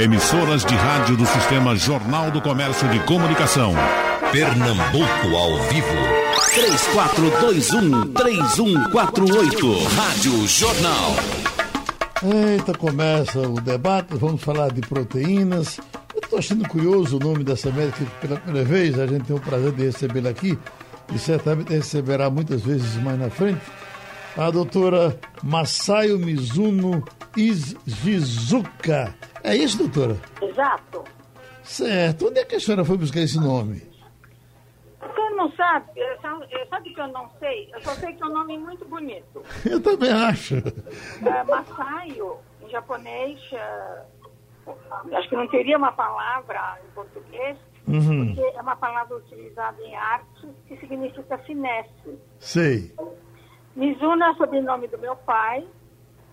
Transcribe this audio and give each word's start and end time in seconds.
Emissoras 0.00 0.64
de 0.64 0.76
rádio 0.76 1.16
do 1.16 1.26
Sistema 1.26 1.74
Jornal 1.74 2.30
do 2.30 2.40
Comércio 2.40 2.88
de 2.88 3.00
Comunicação. 3.00 3.74
Pernambuco 4.30 5.36
ao 5.36 5.58
vivo. 5.64 5.88
3421-3148. 8.14 9.88
Rádio 9.96 10.46
Jornal. 10.46 11.16
Eita, 12.22 12.74
começa 12.74 13.40
o 13.40 13.60
debate, 13.60 14.14
vamos 14.14 14.40
falar 14.40 14.70
de 14.70 14.82
proteínas. 14.82 15.80
Eu 16.14 16.20
estou 16.22 16.38
achando 16.38 16.68
curioso 16.68 17.16
o 17.16 17.20
nome 17.20 17.42
dessa 17.42 17.72
médica 17.72 18.04
que 18.04 18.26
pela 18.28 18.38
primeira 18.38 18.68
vez 18.68 18.96
a 19.00 19.06
gente 19.08 19.24
tem 19.24 19.34
o 19.34 19.40
prazer 19.40 19.72
de 19.72 19.86
recebê-la 19.86 20.30
aqui 20.30 20.56
e 21.12 21.18
certamente 21.18 21.72
receberá 21.72 22.30
muitas 22.30 22.62
vezes 22.62 22.94
mais 23.02 23.18
na 23.18 23.30
frente. 23.30 23.62
A 24.38 24.50
doutora 24.50 25.18
Masayo 25.42 26.18
Mizuno 26.18 27.04
Ishizuka. 27.36 29.14
É 29.42 29.56
isso, 29.56 29.78
doutora? 29.78 30.16
Exato. 30.40 31.04
Certo. 31.62 32.28
Onde 32.28 32.38
é 32.40 32.44
que 32.44 32.54
a 32.56 32.60
senhora 32.60 32.84
foi 32.84 32.96
buscar 32.96 33.20
esse 33.20 33.38
nome? 33.40 33.82
Você 35.00 35.30
não 35.30 35.50
sabe, 35.52 35.86
sabe 36.70 36.94
que 36.94 37.00
eu 37.00 37.08
não 37.08 37.28
sei? 37.38 37.68
Eu 37.74 37.80
só 37.82 37.90
sei 37.94 38.12
que 38.14 38.22
é 38.22 38.26
um 38.26 38.32
nome 38.32 38.58
muito 38.58 38.84
bonito. 38.86 39.42
Eu 39.68 39.80
também 39.82 40.10
acho. 40.10 40.56
É, 40.56 41.44
Masayo, 41.44 42.36
em 42.62 42.68
japonês, 42.70 43.40
é, 43.52 44.02
acho 45.16 45.28
que 45.28 45.36
não 45.36 45.48
teria 45.48 45.76
uma 45.78 45.92
palavra 45.92 46.78
em 46.84 46.94
português, 46.94 47.56
Uhum. 47.86 48.34
porque 48.34 48.40
é 48.56 48.60
uma 48.60 48.76
palavra 48.76 49.16
utilizada 49.16 49.80
em 49.82 49.96
arte 49.96 50.46
que 50.66 50.76
significa 50.76 51.38
finesse. 51.38 52.18
Sei. 52.38 52.92
Mizuno 53.78 54.24
é 54.24 54.30
o 54.32 54.34
sobrenome 54.34 54.88
do 54.88 54.98
meu 54.98 55.14
pai, 55.14 55.64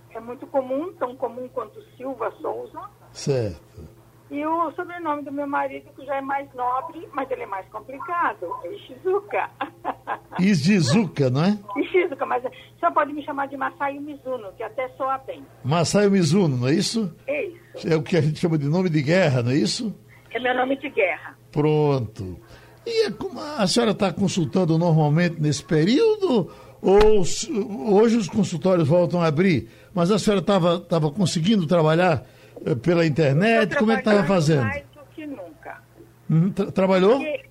é 0.10 0.20
muito 0.20 0.48
comum, 0.48 0.92
tão 0.94 1.16
comum 1.16 1.48
quanto 1.50 1.80
Silva 1.96 2.34
Souza. 2.42 2.82
Certo. 3.12 3.88
E 4.32 4.44
o 4.44 4.72
sobrenome 4.72 5.22
do 5.22 5.32
meu 5.32 5.46
marido, 5.46 5.88
que 5.96 6.04
já 6.08 6.16
é 6.16 6.22
mais 6.22 6.52
nobre, 6.56 7.08
mas 7.14 7.30
ele 7.30 7.44
é 7.44 7.46
mais 7.46 7.68
complicado, 7.70 8.48
é 8.64 8.74
Ishizuka. 8.74 9.52
Ishizuka, 10.42 11.30
não 11.30 11.44
é? 11.44 11.60
Ishizuka, 11.78 12.26
mas 12.26 12.44
só 12.80 12.90
pode 12.90 13.14
me 13.14 13.24
chamar 13.24 13.48
de 13.48 13.56
Masayo 13.56 14.02
Mizuno, 14.02 14.52
que 14.58 14.64
até 14.64 14.90
soa 14.98 15.20
bem. 15.20 15.46
Masayo 15.64 16.10
Mizuno, 16.10 16.58
não 16.58 16.68
é 16.68 16.74
isso? 16.74 17.16
É 17.28 17.46
isso. 17.46 17.88
É 17.88 17.96
o 17.96 18.02
que 18.02 18.18
a 18.18 18.22
gente 18.22 18.40
chama 18.40 18.58
de 18.58 18.68
nome 18.68 18.90
de 18.90 19.04
guerra, 19.04 19.44
não 19.44 19.52
é 19.52 19.56
isso? 19.56 19.96
É 20.32 20.40
meu 20.40 20.56
nome 20.56 20.78
de 20.78 20.90
guerra. 20.90 21.38
Pronto. 21.52 22.40
E 22.88 23.08
é 23.08 23.14
a 23.60 23.68
senhora 23.68 23.92
está 23.92 24.12
consultando 24.12 24.78
normalmente 24.80 25.40
nesse 25.40 25.64
período? 25.64 26.52
Ou 26.88 27.96
hoje 27.96 28.18
os 28.18 28.30
consultórios 28.30 28.88
voltam 28.88 29.22
a 29.22 29.28
abrir? 29.28 29.70
Mas 29.94 30.12
a 30.12 30.20
senhora 30.20 30.42
estava 30.42 31.12
conseguindo 31.12 31.66
trabalhar 31.66 32.24
eh, 32.66 32.76
pela 32.76 33.06
internet? 33.06 33.76
Como 33.76 33.92
é 33.92 33.96
que 33.96 34.02
estava 34.02 34.24
fazendo? 34.26 34.64
Mais 34.64 34.84
do 34.94 35.02
que 35.16 35.26
nunca. 35.26 35.82
Uhum, 36.30 36.52
tra- 36.52 36.72
trabalhou? 36.72 37.18
Porque, 37.18 37.46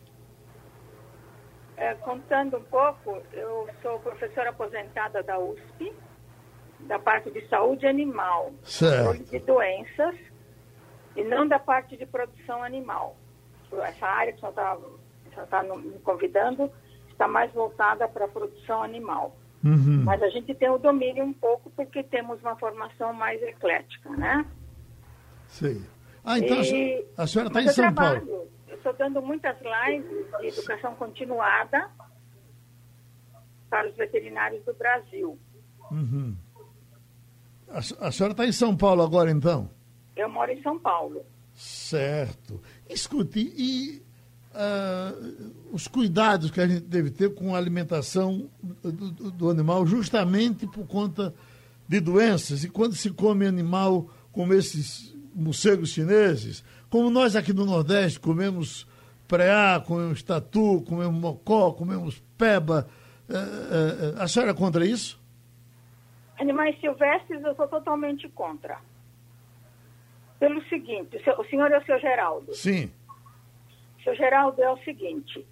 é, 1.76 1.94
contando 1.94 2.58
um 2.58 2.62
pouco, 2.64 3.20
eu 3.32 3.68
sou 3.82 3.98
professora 4.00 4.50
aposentada 4.50 5.22
da 5.22 5.38
USP, 5.38 5.92
da 6.80 6.98
parte 6.98 7.30
de 7.30 7.46
saúde 7.48 7.86
animal, 7.86 8.52
Certo. 8.62 9.24
de 9.30 9.38
doenças, 9.40 10.14
e 11.16 11.24
não 11.24 11.48
da 11.48 11.58
parte 11.58 11.96
de 11.96 12.06
produção 12.06 12.62
animal. 12.62 13.16
Essa 13.72 14.06
área 14.06 14.32
que 14.32 14.38
o 14.46 14.52
senhor 14.52 15.44
está 15.44 15.62
me 15.64 15.98
convidando 16.04 16.70
está 17.14 17.26
mais 17.28 17.50
voltada 17.52 18.06
para 18.06 18.26
a 18.26 18.28
produção 18.28 18.82
animal. 18.82 19.36
Uhum. 19.64 20.02
Mas 20.04 20.22
a 20.22 20.28
gente 20.28 20.54
tem 20.54 20.68
o 20.68 20.76
domínio 20.78 21.24
um 21.24 21.32
pouco 21.32 21.70
porque 21.70 22.02
temos 22.02 22.38
uma 22.42 22.54
formação 22.56 23.12
mais 23.14 23.42
eclética, 23.42 24.10
né? 24.10 24.44
Sei. 25.48 25.80
Ah, 26.22 26.38
então 26.38 26.58
a 26.58 26.60
E- 26.60 26.64
senhora- 26.64 27.04
a 27.16 27.26
senhora 27.26 27.48
está 27.48 27.62
em 27.62 27.68
São 27.68 27.74
trabalho, 27.84 28.26
Paulo. 28.26 28.48
Eu 28.68 28.76
estou 28.76 28.92
dando 28.92 29.22
muitas 29.22 29.56
lives 29.60 30.26
de 30.40 30.46
educação 30.48 30.94
continuada 30.96 31.88
para 33.70 33.88
os 33.88 33.96
veterinários 33.96 34.62
do 34.64 34.74
Brasil. 34.74 35.38
Uhum. 35.90 36.36
A, 37.68 37.78
a 37.78 38.12
senhora 38.12 38.32
está 38.32 38.46
em 38.46 38.52
São 38.52 38.76
Paulo 38.76 39.02
agora, 39.02 39.30
então? 39.30 39.70
Eu 40.16 40.28
moro 40.28 40.50
em 40.50 40.62
São 40.62 40.78
Paulo. 40.78 41.24
Certo. 41.54 42.60
Escute, 42.88 43.40
e 43.56 44.02
ah, 44.54 45.12
os 45.72 45.86
cuidados 45.88 46.50
que 46.50 46.60
a 46.60 46.66
gente 46.66 46.82
deve 46.86 47.10
ter 47.10 47.34
com 47.34 47.54
a 47.54 47.58
alimentação 47.58 48.48
do, 48.82 48.92
do- 48.92 49.30
do 49.30 49.50
animal, 49.50 49.86
justamente 49.86 50.66
por 50.66 50.86
conta 50.86 51.34
de 51.88 52.00
doenças. 52.00 52.64
E 52.64 52.68
quando 52.70 52.94
se 52.94 53.10
come 53.10 53.46
animal 53.46 54.08
como 54.32 54.54
esses 54.54 55.14
morcegos 55.34 55.90
chineses, 55.90 56.64
como 56.88 57.10
nós 57.10 57.34
aqui 57.36 57.52
no 57.52 57.64
Nordeste 57.66 58.20
comemos 58.20 58.86
preá, 59.26 59.80
comemos 59.84 60.22
tatu, 60.22 60.82
comemos 60.86 61.18
mocó, 61.20 61.72
comemos 61.72 62.22
peba, 62.38 62.86
eh, 63.28 63.34
eh, 63.34 64.22
a 64.22 64.28
senhora 64.28 64.52
é 64.52 64.54
contra 64.54 64.86
isso? 64.86 65.20
Animais 66.38 66.78
silvestres 66.80 67.42
eu 67.42 67.54
sou 67.56 67.66
totalmente 67.68 68.28
contra. 68.28 68.78
Pelo 70.38 70.62
seguinte, 70.68 71.16
o 71.38 71.44
senhor 71.46 71.70
é 71.70 71.78
o 71.78 71.84
seu 71.84 71.98
Geraldo. 72.00 72.52
Sim. 72.54 72.90
Seu 74.04 74.14
Geraldo, 74.14 74.62
é 74.62 74.70
o 74.70 74.76
seguinte: 74.84 75.44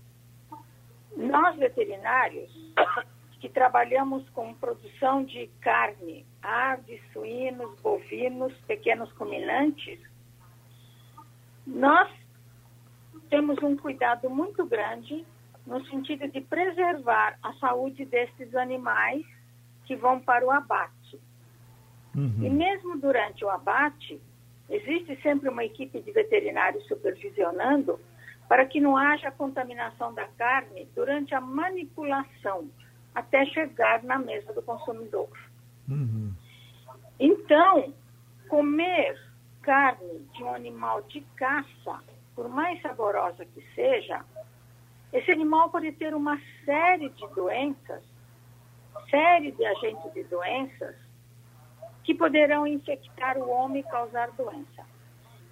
nós 1.16 1.56
veterinários 1.56 2.52
que 3.40 3.48
trabalhamos 3.48 4.28
com 4.30 4.54
produção 4.54 5.24
de 5.24 5.48
carne, 5.60 6.24
aves, 6.42 7.00
suínos, 7.12 7.80
bovinos, 7.80 8.52
pequenos 8.68 9.10
ruminantes, 9.12 9.98
nós 11.66 12.08
temos 13.30 13.60
um 13.62 13.76
cuidado 13.76 14.30
muito 14.30 14.64
grande 14.66 15.24
no 15.66 15.84
sentido 15.86 16.28
de 16.28 16.40
preservar 16.40 17.38
a 17.42 17.52
saúde 17.54 18.04
desses 18.04 18.54
animais 18.54 19.24
que 19.86 19.96
vão 19.96 20.20
para 20.20 20.44
o 20.44 20.50
abate. 20.50 21.18
E 22.14 22.50
mesmo 22.50 22.98
durante 22.98 23.44
o 23.44 23.48
abate, 23.48 24.20
existe 24.68 25.16
sempre 25.22 25.48
uma 25.48 25.64
equipe 25.64 26.00
de 26.00 26.12
veterinários 26.12 26.86
supervisionando 26.86 27.98
para 28.52 28.66
que 28.66 28.82
não 28.82 28.98
haja 28.98 29.30
contaminação 29.30 30.12
da 30.12 30.28
carne 30.28 30.86
durante 30.94 31.34
a 31.34 31.40
manipulação 31.40 32.68
até 33.14 33.46
chegar 33.46 34.02
na 34.02 34.18
mesa 34.18 34.52
do 34.52 34.60
consumidor. 34.60 35.30
Uhum. 35.88 36.34
Então, 37.18 37.94
comer 38.50 39.18
carne 39.62 40.18
de 40.34 40.44
um 40.44 40.54
animal 40.54 41.00
de 41.00 41.22
caça, 41.34 42.04
por 42.34 42.46
mais 42.50 42.78
saborosa 42.82 43.42
que 43.46 43.66
seja, 43.74 44.22
esse 45.14 45.30
animal 45.30 45.70
pode 45.70 45.90
ter 45.92 46.14
uma 46.14 46.38
série 46.66 47.08
de 47.08 47.26
doenças, 47.28 48.02
série 49.08 49.52
de 49.52 49.64
agentes 49.64 50.12
de 50.12 50.24
doenças, 50.24 50.94
que 52.04 52.14
poderão 52.14 52.66
infectar 52.66 53.38
o 53.38 53.48
homem 53.48 53.80
e 53.80 53.90
causar 53.90 54.30
doença. 54.32 54.84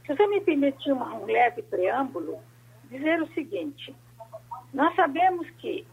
Se 0.04 0.14
você 0.14 0.26
me 0.26 0.42
permitir 0.42 0.92
um 0.92 1.24
leve 1.24 1.62
preâmbulo, 1.62 2.42
dizer 2.90 3.22
o 3.22 3.32
seguinte: 3.32 3.94
nós 4.74 4.94
sabemos 4.94 5.48
que 5.58 5.86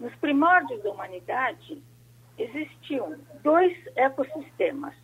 nos 0.00 0.14
primórdios 0.16 0.82
da 0.82 0.90
humanidade 0.90 1.82
existiam 2.36 3.18
dois 3.42 3.76
ecossistemas, 3.96 4.94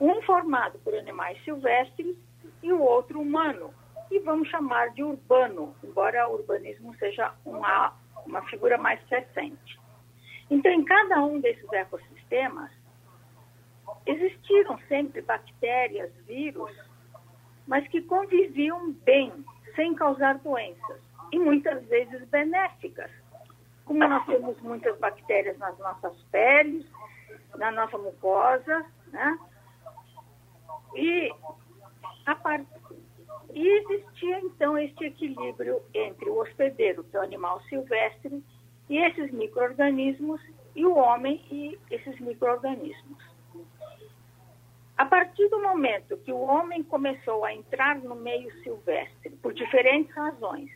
um 0.00 0.20
formado 0.22 0.78
por 0.80 0.94
animais 0.94 1.42
silvestres 1.44 2.16
e 2.62 2.72
o 2.72 2.80
outro 2.80 3.20
humano, 3.20 3.72
e 4.10 4.18
vamos 4.20 4.48
chamar 4.48 4.90
de 4.90 5.02
urbano, 5.02 5.74
embora 5.82 6.28
o 6.28 6.34
urbanismo 6.34 6.94
seja 6.96 7.32
uma, 7.44 7.94
uma 8.26 8.42
figura 8.48 8.76
mais 8.76 9.00
recente. 9.08 9.80
Então, 10.50 10.70
em 10.70 10.84
cada 10.84 11.22
um 11.22 11.40
desses 11.40 11.70
ecossistemas, 11.72 12.70
existiram 14.06 14.78
sempre 14.88 15.22
bactérias, 15.22 16.12
vírus, 16.26 16.72
mas 17.66 17.86
que 17.88 18.02
conviviam 18.02 18.92
bem, 18.92 19.32
sem 19.74 19.94
causar 19.94 20.38
doenças, 20.38 21.00
e 21.32 21.38
muitas 21.38 21.84
vezes 21.86 22.24
benéficas. 22.28 23.10
Como 23.84 24.00
nós 24.00 24.24
temos 24.26 24.60
muitas 24.60 24.96
bactérias 24.98 25.58
nas 25.58 25.76
nossas 25.78 26.14
peles, 26.30 26.86
na 27.56 27.70
nossa 27.70 27.98
mucosa, 27.98 28.84
né? 29.08 29.38
E, 30.94 31.32
a 32.26 32.34
par... 32.34 32.64
e 33.52 33.68
existia 33.68 34.40
então 34.40 34.76
este 34.78 35.06
equilíbrio 35.06 35.82
entre 35.94 36.28
o 36.28 36.38
hospedeiro, 36.38 37.04
que 37.04 37.16
é 37.16 37.20
o 37.20 37.24
animal 37.24 37.60
silvestre, 37.62 38.42
e 38.88 38.98
esses 38.98 39.30
micro-organismos, 39.32 40.40
e 40.74 40.84
o 40.84 40.96
homem 40.96 41.44
e 41.50 41.78
esses 41.90 42.18
micro-organismos. 42.20 43.31
A 45.02 45.06
partir 45.06 45.48
do 45.48 45.60
momento 45.60 46.16
que 46.18 46.32
o 46.32 46.38
homem 46.38 46.80
começou 46.84 47.44
a 47.44 47.52
entrar 47.52 47.96
no 47.96 48.14
meio 48.14 48.52
silvestre, 48.62 49.30
por 49.42 49.52
diferentes 49.52 50.14
razões, 50.14 50.70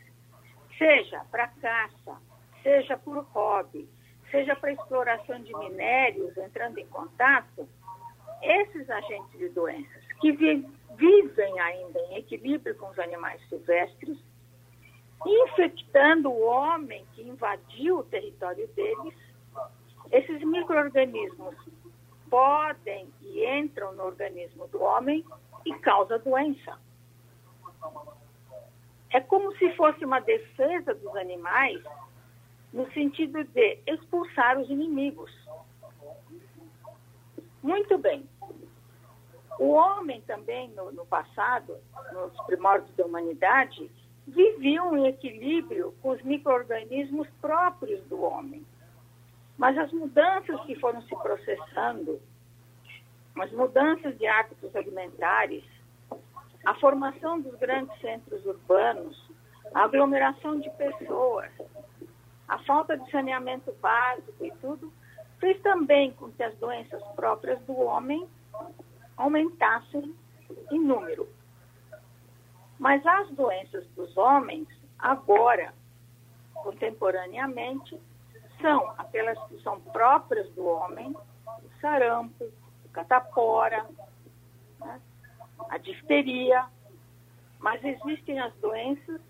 seja 0.77 1.23
para 1.31 1.47
caça, 1.47 2.17
seja 2.61 2.97
por 2.97 3.23
hobby, 3.33 3.87
seja 4.29 4.53
para 4.53 4.73
exploração 4.73 5.39
de 5.41 5.55
minérios, 5.55 6.35
entrando 6.35 6.77
em 6.77 6.85
contato, 6.87 7.69
esses 8.41 8.89
agentes 8.89 9.39
de 9.39 9.47
doenças 9.47 10.03
que 10.19 10.33
vi- 10.33 10.67
vivem 10.97 11.59
ainda 11.61 11.97
em 12.09 12.17
equilíbrio 12.17 12.75
com 12.75 12.89
os 12.89 12.99
animais 12.99 13.41
silvestres, 13.47 14.17
infectando 15.25 16.29
o 16.29 16.41
homem 16.41 17.05
que 17.13 17.21
invadiu 17.21 17.99
o 17.99 18.03
território 18.03 18.67
deles. 18.75 19.15
Esses 20.11 20.41
micro-organismos 20.43 21.55
podem 22.29 23.07
e 23.21 23.45
entram 23.45 23.93
no 23.93 24.03
organismo 24.03 24.67
do 24.67 24.81
homem 24.81 25.25
e 25.65 25.73
causam 25.79 26.19
doença. 26.19 26.79
É 29.11 29.19
como 29.21 29.55
se 29.57 29.73
fosse 29.75 30.03
uma 30.03 30.19
defesa 30.19 30.93
dos 30.93 31.15
animais 31.15 31.81
no 32.73 32.91
sentido 32.91 33.43
de 33.43 33.79
expulsar 33.87 34.59
os 34.59 34.69
inimigos. 34.69 35.31
Muito 37.63 37.97
bem. 37.97 38.27
O 39.59 39.71
homem 39.71 40.21
também, 40.21 40.69
no, 40.69 40.91
no 40.91 41.05
passado, 41.05 41.77
nos 42.13 42.33
primórdios 42.45 42.95
da 42.95 43.05
humanidade, 43.05 43.89
vivia 44.27 44.81
em 44.81 45.07
equilíbrio 45.07 45.95
com 46.01 46.09
os 46.09 46.21
micro-organismos 46.21 47.27
próprios 47.41 48.03
do 48.05 48.21
homem. 48.21 48.65
Mas 49.57 49.77
as 49.77 49.91
mudanças 49.91 50.59
que 50.61 50.75
foram 50.75 51.01
se 51.01 51.15
processando, 51.15 52.21
as 53.39 53.51
mudanças 53.51 54.17
de 54.17 54.27
hábitos 54.27 54.75
alimentares, 54.75 55.63
a 56.65 56.73
formação 56.75 57.39
dos 57.41 57.55
grandes 57.55 57.99
centros 57.99 58.45
urbanos, 58.45 59.29
a 59.73 59.83
aglomeração 59.83 60.59
de 60.59 60.69
pessoas, 60.71 61.51
a 62.47 62.59
falta 62.59 62.97
de 62.97 63.09
saneamento 63.11 63.71
básico 63.81 64.45
e 64.45 64.51
tudo, 64.61 64.91
fez 65.39 65.59
também 65.61 66.11
com 66.13 66.31
que 66.31 66.43
as 66.43 66.55
doenças 66.57 67.03
próprias 67.15 67.59
do 67.61 67.79
homem 67.79 68.27
aumentassem 69.15 70.15
em 70.71 70.79
número. 70.79 71.27
Mas 72.79 73.05
as 73.05 73.29
doenças 73.31 73.85
dos 73.95 74.15
homens, 74.17 74.67
agora, 74.99 75.73
contemporaneamente, 76.53 77.99
são 78.61 78.93
aquelas 78.97 79.37
que 79.47 79.61
são 79.61 79.79
próprias 79.79 80.49
do 80.53 80.65
homem, 80.65 81.11
o 81.11 81.79
sarampo, 81.81 82.45
o 82.85 82.89
catapora, 82.89 83.85
né? 84.79 85.01
a 85.69 85.77
difteria, 85.77 86.65
mas 87.59 87.83
existem 87.83 88.39
as 88.39 88.53
doenças 88.55 89.21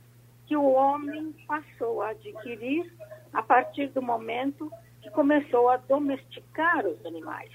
que 0.46 0.56
o 0.56 0.72
homem 0.72 1.34
passou 1.48 2.02
a 2.02 2.10
adquirir 2.10 2.92
a 3.34 3.42
partir 3.44 3.88
do 3.88 4.02
momento 4.02 4.72
que 5.02 5.10
começou 5.12 5.70
a 5.70 5.78
domesticar 5.78 6.86
os 6.86 7.06
animais. 7.06 7.52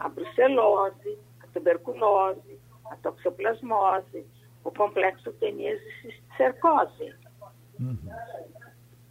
A 0.00 0.08
brucelose, 0.08 1.18
a 1.42 1.46
tuberculose, 1.48 2.58
a 2.86 2.96
toxoplasmose, 2.96 4.26
o 4.64 4.70
complexo 4.70 5.32
teníase 5.34 5.82
cercose. 6.36 7.14
Uhum. 7.78 7.98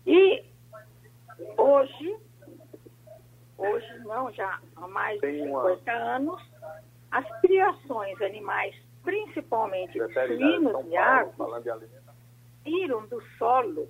E 0.05 0.43
hoje, 1.57 2.17
hoje 3.57 3.99
não, 3.99 4.31
já 4.31 4.59
há 4.75 4.87
mais 4.87 5.19
de 5.21 5.43
50 5.43 5.91
anos, 5.91 6.41
as 7.11 7.41
criações 7.41 8.21
animais, 8.21 8.75
principalmente 9.03 9.97
suínos 10.13 10.85
e 10.87 10.97
aves, 10.97 11.35
viram 12.63 13.07
do 13.07 13.21
solo, 13.37 13.89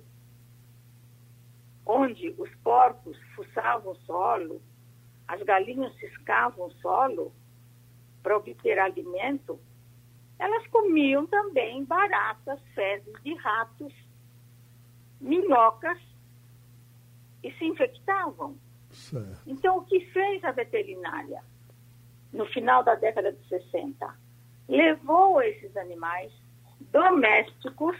onde 1.84 2.34
os 2.38 2.54
porcos 2.56 3.18
fuçavam 3.34 3.92
o 3.92 3.96
solo, 4.06 4.62
as 5.26 5.42
galinhas 5.42 5.94
ciscavam 5.96 6.66
o 6.66 6.72
solo 6.74 7.32
para 8.22 8.36
obter 8.36 8.78
alimento, 8.78 9.58
elas 10.38 10.66
comiam 10.68 11.26
também 11.26 11.84
baratas, 11.84 12.60
fezes 12.74 13.12
de 13.22 13.34
ratos, 13.34 13.92
minhocas 15.20 15.98
e 17.42 17.52
se 17.52 17.64
infectavam. 17.64 18.56
Certo. 18.90 19.42
Então, 19.46 19.78
o 19.78 19.84
que 19.84 20.00
fez 20.12 20.42
a 20.44 20.52
veterinária 20.52 21.42
no 22.32 22.46
final 22.46 22.82
da 22.82 22.94
década 22.94 23.32
de 23.32 23.48
60? 23.48 24.14
Levou 24.68 25.40
esses 25.42 25.76
animais 25.76 26.32
domésticos 26.92 27.96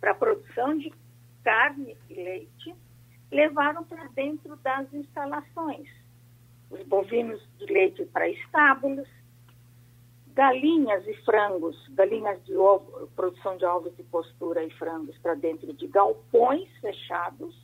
para 0.00 0.12
a 0.12 0.14
produção 0.14 0.76
de 0.78 0.92
carne 1.42 1.96
e 2.08 2.14
leite, 2.14 2.74
levaram 3.30 3.84
para 3.84 4.06
dentro 4.08 4.56
das 4.56 4.92
instalações. 4.92 5.88
Os 6.70 6.82
bovinos 6.82 7.42
de 7.58 7.66
leite 7.66 8.04
para 8.06 8.28
estábulos, 8.28 9.08
galinhas 10.38 11.06
e 11.06 11.14
frangos, 11.24 11.76
galinhas 11.88 12.42
de 12.44 12.54
ovo, 12.56 13.08
produção 13.16 13.56
de 13.56 13.64
ovos 13.64 13.96
de 13.96 14.04
postura 14.04 14.62
e 14.62 14.70
frangos 14.70 15.18
para 15.18 15.34
dentro 15.34 15.72
de 15.72 15.86
galpões 15.88 16.68
fechados. 16.80 17.56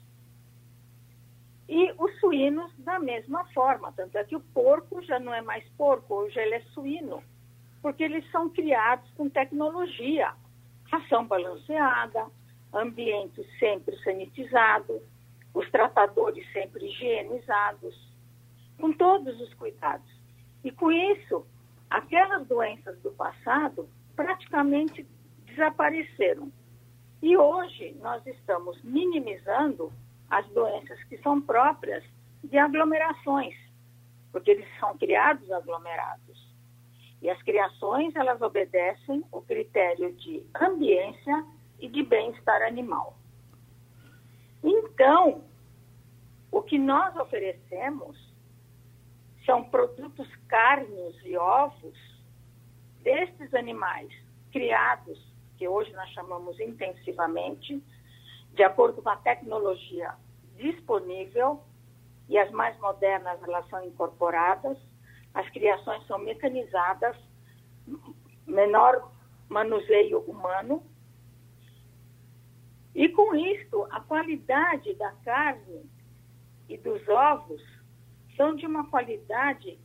E 1.69 1.93
os 1.99 2.20
suínos 2.20 2.70
da 2.78 2.99
mesma 2.99 3.44
forma, 3.46 3.93
tanto 3.93 4.16
é 4.19 4.25
que 4.25 4.37
o 4.37 4.40
porco 4.40 5.00
já 5.02 5.19
não 5.19 5.32
é 5.32 5.40
mais 5.40 5.66
porco, 5.70 6.14
hoje 6.14 6.38
ele 6.38 6.56
é 6.56 6.61
suíno, 6.72 7.22
porque 7.81 8.02
eles 8.02 8.28
são 8.31 8.50
criados 8.50 9.11
com 9.12 9.28
tecnologia, 9.28 10.34
ração 10.90 11.26
balanceada, 11.26 12.26
ambiente 12.72 13.43
sempre 13.58 13.96
sanitizado, 14.02 15.00
os 15.55 15.70
tratadores 15.70 16.50
sempre 16.52 16.87
higienizados, 16.87 17.94
com 18.78 18.93
todos 18.93 19.40
os 19.40 19.55
cuidados. 19.55 20.10
E 20.62 20.70
com 20.70 20.90
isso, 20.90 21.46
aquelas 21.88 22.46
doenças 22.46 22.99
do 23.00 23.12
passado 23.12 23.88
praticamente 24.17 25.06
desapareceram. 25.46 26.52
E 27.22 27.37
hoje 27.37 27.96
nós 28.02 28.26
estamos 28.26 28.82
minimizando 28.82 29.93
as 30.30 30.46
doenças 30.48 31.02
que 31.04 31.18
são 31.18 31.40
próprias 31.40 32.04
de 32.42 32.58
aglomerações, 32.58 33.54
porque 34.32 34.50
eles 34.50 34.66
são 34.78 34.96
criados 34.98 35.50
aglomerados. 35.50 36.44
E 37.22 37.30
as 37.30 37.40
criações, 37.42 38.14
elas 38.14 38.40
obedecem 38.42 39.24
o 39.32 39.40
critério 39.40 40.12
de 40.14 40.44
ambiência 40.60 41.46
e 41.78 41.88
de 41.88 42.02
bem-estar 42.02 42.62
animal. 42.62 43.16
Então, 44.62 45.44
o 46.50 46.62
que 46.62 46.78
nós 46.78 47.16
oferecemos 47.16 48.16
são 49.44 49.64
produtos 49.64 50.28
carnes 50.48 51.14
e 51.24 51.36
ovos 51.36 51.98
destes 53.02 53.52
animais 53.54 54.10
criados, 54.50 55.18
que 55.58 55.68
hoje 55.68 55.93
nós 55.93 56.08
chamamos 56.10 56.58
intensivamente, 56.58 57.82
de 58.55 58.63
acordo 58.63 59.03
com 59.03 59.08
a 59.08 59.17
tecnologia 59.17 60.15
disponível, 60.56 61.63
e 62.29 62.39
as 62.39 62.51
mais 62.53 62.79
modernas 62.79 63.43
elas 63.43 63.69
são 63.69 63.84
incorporadas, 63.84 64.79
as 65.34 65.49
criações 65.51 66.06
são 66.06 66.19
mecanizadas, 66.19 67.17
menor 68.46 69.11
manuseio 69.49 70.20
humano, 70.20 70.82
e 72.94 73.08
com 73.08 73.34
isto 73.34 73.87
a 73.91 74.01
qualidade 74.01 74.94
da 74.94 75.11
carne 75.25 75.91
e 76.69 76.79
dos 76.79 77.06
ovos 77.08 77.61
são 78.37 78.55
de 78.55 78.67
uma 78.67 78.89
qualidade 78.89 79.79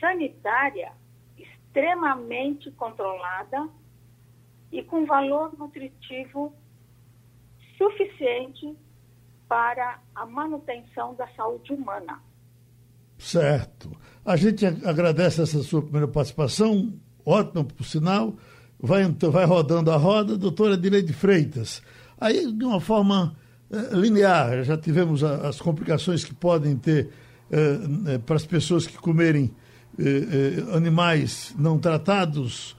sanitária 0.00 0.92
extremamente 1.38 2.70
controlada 2.72 3.68
e 4.72 4.82
com 4.82 5.06
valor 5.06 5.56
nutritivo 5.56 6.52
suficiente 7.80 8.76
para 9.48 9.98
a 10.14 10.26
manutenção 10.26 11.14
da 11.14 11.26
saúde 11.28 11.72
humana. 11.72 12.20
Certo. 13.18 13.90
A 14.24 14.36
gente 14.36 14.66
agradece 14.66 15.42
essa 15.42 15.62
sua 15.62 15.82
primeira 15.82 16.06
participação, 16.06 16.92
ótima 17.24 17.64
por 17.64 17.84
sinal. 17.84 18.34
Vai, 18.78 19.04
vai 19.04 19.44
rodando 19.44 19.90
a 19.90 19.96
roda, 19.96 20.36
doutora 20.36 20.76
Dileide 20.76 21.12
Freitas. 21.12 21.82
Aí, 22.18 22.52
de 22.52 22.64
uma 22.64 22.80
forma 22.80 23.34
eh, 23.70 23.94
linear, 23.94 24.62
já 24.62 24.76
tivemos 24.76 25.24
a, 25.24 25.48
as 25.48 25.60
complicações 25.60 26.24
que 26.24 26.34
podem 26.34 26.76
ter 26.76 27.08
eh, 27.50 27.78
eh, 28.06 28.18
para 28.18 28.36
as 28.36 28.44
pessoas 28.44 28.86
que 28.86 28.96
comerem 28.98 29.50
animais 30.72 31.54
não 31.58 31.78
tratados 31.78 32.74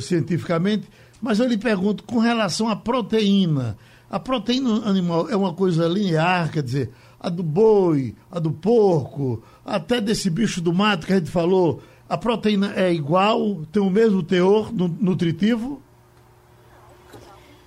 cientificamente, 0.00 0.86
mas 1.22 1.38
eu 1.38 1.46
lhe 1.46 1.56
pergunto 1.56 2.04
com 2.04 2.18
relação 2.18 2.68
à 2.68 2.76
proteína. 2.76 3.78
A 4.10 4.18
proteína 4.18 4.88
animal 4.88 5.28
é 5.28 5.36
uma 5.36 5.52
coisa 5.52 5.86
linear, 5.86 6.50
quer 6.50 6.62
dizer, 6.62 6.90
a 7.20 7.28
do 7.28 7.42
boi, 7.42 8.14
a 8.30 8.38
do 8.38 8.50
porco, 8.50 9.42
até 9.64 10.00
desse 10.00 10.30
bicho 10.30 10.60
do 10.60 10.72
mato 10.72 11.06
que 11.06 11.12
a 11.12 11.16
gente 11.16 11.30
falou, 11.30 11.82
a 12.08 12.16
proteína 12.16 12.72
é 12.74 12.92
igual, 12.92 13.66
tem 13.70 13.82
o 13.82 13.90
mesmo 13.90 14.22
teor 14.22 14.72
nutritivo? 14.72 15.82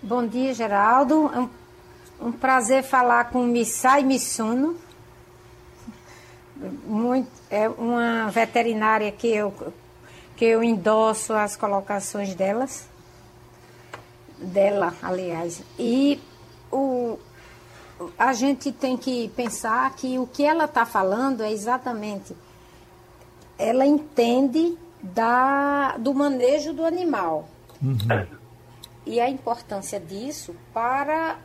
Bom 0.01 0.25
dia, 0.25 0.53
Geraldo. 0.53 1.29
É 1.33 1.39
um, 1.39 1.49
um 2.27 2.31
prazer 2.31 2.83
falar 2.83 3.25
com 3.25 3.43
Missai 3.45 4.03
Missuno 4.03 4.75
muito, 6.85 7.29
é 7.49 7.67
uma 7.67 8.29
veterinária 8.29 9.11
que 9.11 9.27
eu, 9.27 9.51
porque 9.51 10.45
eu 10.45 10.63
endosso 10.63 11.33
as 11.33 11.55
colocações 11.55 12.35
delas, 12.35 12.87
dela, 14.37 14.93
aliás. 15.01 15.63
E 15.77 16.19
o, 16.71 17.19
a 18.17 18.33
gente 18.33 18.71
tem 18.71 18.97
que 18.97 19.29
pensar 19.29 19.93
que 19.95 20.17
o 20.17 20.27
que 20.27 20.43
ela 20.43 20.65
está 20.65 20.85
falando 20.85 21.41
é 21.41 21.51
exatamente. 21.51 22.35
Ela 23.57 23.85
entende 23.85 24.77
da, 25.01 25.97
do 25.97 26.13
manejo 26.13 26.73
do 26.73 26.85
animal. 26.85 27.47
Uhum. 27.81 28.27
E 29.05 29.19
a 29.19 29.29
importância 29.29 29.99
disso 29.99 30.55
para 30.73 31.37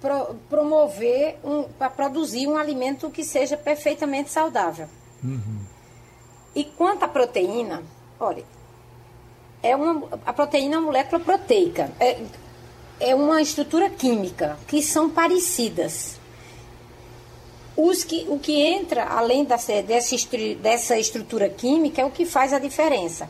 pro, 0.00 0.36
promover, 0.48 1.38
um, 1.44 1.64
para 1.64 1.90
produzir 1.90 2.46
um 2.46 2.56
alimento 2.56 3.10
que 3.10 3.24
seja 3.24 3.56
perfeitamente 3.56 4.30
saudável. 4.30 4.88
Uhum. 5.22 5.60
E 6.54 6.64
quanto 6.64 7.04
à 7.04 7.08
proteína, 7.08 7.82
olha, 8.18 8.44
é 9.62 9.74
uma, 9.74 10.08
a 10.24 10.32
proteína 10.32 10.76
é 10.76 10.78
uma 10.78 10.86
molécula 10.86 11.20
proteica. 11.20 11.90
É, 11.98 12.22
é 12.98 13.14
uma 13.14 13.42
estrutura 13.42 13.90
química 13.90 14.58
que 14.66 14.82
são 14.82 15.10
parecidas. 15.10 16.18
Os 17.76 18.02
que, 18.02 18.26
o 18.28 18.38
que 18.38 18.60
entra 18.62 19.04
além 19.04 19.44
dessa, 19.44 19.82
dessa, 19.82 20.98
estrutura 20.98 21.48
química 21.48 22.00
é 22.00 22.04
o 22.04 22.10
que 22.10 22.24
faz 22.24 22.52
a 22.52 22.58
diferença. 22.58 23.28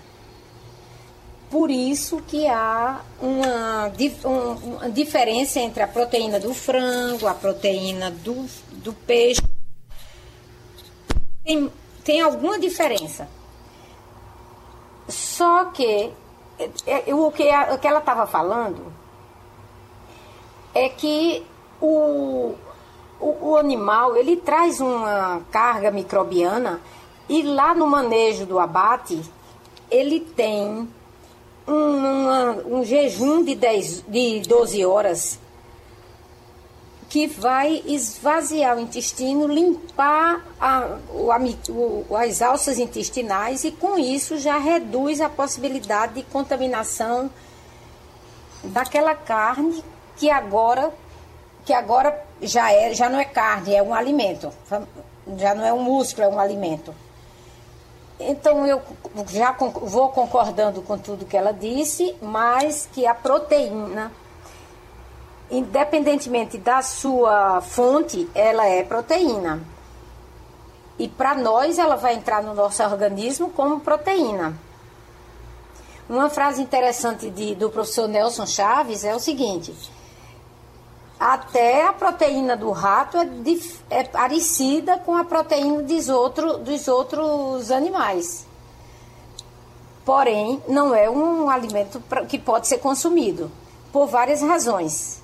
Por 1.50 1.70
isso 1.70 2.22
que 2.26 2.46
há 2.46 3.00
uma, 3.20 3.92
uma 4.24 4.90
diferença 4.90 5.58
entre 5.58 5.82
a 5.82 5.88
proteína 5.88 6.38
do 6.38 6.54
frango, 6.54 7.26
a 7.26 7.34
proteína 7.34 8.10
do, 8.10 8.46
do 8.72 8.92
peixe. 8.92 9.42
Tem, 11.44 11.70
tem 12.04 12.20
alguma 12.20 12.58
diferença. 12.58 13.28
Só 15.08 15.66
que 15.66 16.12
é, 16.86 17.10
é, 17.10 17.14
o 17.14 17.30
que, 17.30 17.44
o 17.72 17.78
que 17.78 17.86
ela 17.86 17.98
estava 17.98 18.26
falando 18.26 18.92
é 20.76 20.90
que 20.90 21.42
o, 21.80 22.54
o, 23.18 23.48
o, 23.48 23.56
animal 23.56 24.14
ele 24.14 24.36
traz 24.36 24.78
uma 24.78 25.40
carga 25.50 25.90
microbiana 25.90 26.82
e 27.28 27.42
lá 27.42 27.74
no 27.74 27.86
manejo 27.86 28.44
do 28.44 28.58
abate 28.58 29.18
ele 29.90 30.20
tem 30.20 30.86
um, 31.66 31.72
uma, 31.72 32.50
um 32.66 32.84
jejum 32.84 33.42
de, 33.42 33.54
10, 33.54 34.04
de 34.06 34.40
12 34.40 34.84
horas 34.84 35.38
que 37.08 37.26
vai 37.26 37.82
esvaziar 37.86 38.76
o 38.76 38.80
intestino, 38.80 39.46
limpar 39.46 40.44
a, 40.60 40.98
o, 41.10 42.14
as 42.14 42.42
alças 42.42 42.78
intestinais 42.78 43.64
e 43.64 43.70
com 43.70 43.96
isso 43.96 44.36
já 44.36 44.58
reduz 44.58 45.22
a 45.22 45.28
possibilidade 45.30 46.14
de 46.14 46.22
contaminação 46.24 47.30
daquela 48.64 49.14
carne 49.14 49.82
que 50.16 50.30
agora 50.30 50.92
que 51.64 51.72
agora 51.72 52.24
já 52.40 52.72
é 52.72 52.94
já 52.94 53.08
não 53.08 53.18
é 53.18 53.24
carne, 53.24 53.74
é 53.74 53.82
um 53.82 53.94
alimento. 53.94 54.52
Já 55.36 55.54
não 55.54 55.64
é 55.64 55.72
um 55.72 55.82
músculo, 55.82 56.26
é 56.26 56.28
um 56.30 56.38
alimento. 56.38 56.94
Então 58.18 58.66
eu 58.66 58.80
já 59.28 59.52
vou 59.52 60.08
concordando 60.10 60.80
com 60.82 60.96
tudo 60.96 61.26
que 61.26 61.36
ela 61.36 61.52
disse, 61.52 62.16
mas 62.22 62.88
que 62.92 63.06
a 63.06 63.14
proteína, 63.14 64.10
independentemente 65.50 66.56
da 66.56 66.80
sua 66.80 67.60
fonte, 67.60 68.28
ela 68.34 68.66
é 68.66 68.82
proteína. 68.82 69.60
E 70.98 71.08
para 71.08 71.34
nós 71.34 71.78
ela 71.78 71.96
vai 71.96 72.14
entrar 72.14 72.42
no 72.42 72.54
nosso 72.54 72.82
organismo 72.82 73.50
como 73.50 73.80
proteína. 73.80 74.56
Uma 76.08 76.30
frase 76.30 76.62
interessante 76.62 77.28
de, 77.28 77.54
do 77.54 77.68
professor 77.68 78.08
Nelson 78.08 78.46
Chaves 78.46 79.04
é 79.04 79.14
o 79.14 79.18
seguinte: 79.18 79.74
até 81.18 81.86
a 81.86 81.92
proteína 81.92 82.56
do 82.56 82.70
rato 82.70 83.16
é, 83.16 83.26
é 83.88 84.04
parecida 84.04 84.98
com 84.98 85.14
a 85.16 85.24
proteína 85.24 85.82
dos, 85.82 86.08
outro, 86.08 86.58
dos 86.58 86.86
outros 86.88 87.70
animais. 87.70 88.46
Porém, 90.04 90.62
não 90.68 90.94
é 90.94 91.10
um 91.10 91.48
alimento 91.48 92.02
que 92.28 92.38
pode 92.38 92.68
ser 92.68 92.78
consumido, 92.78 93.50
por 93.92 94.06
várias 94.06 94.42
razões. 94.42 95.22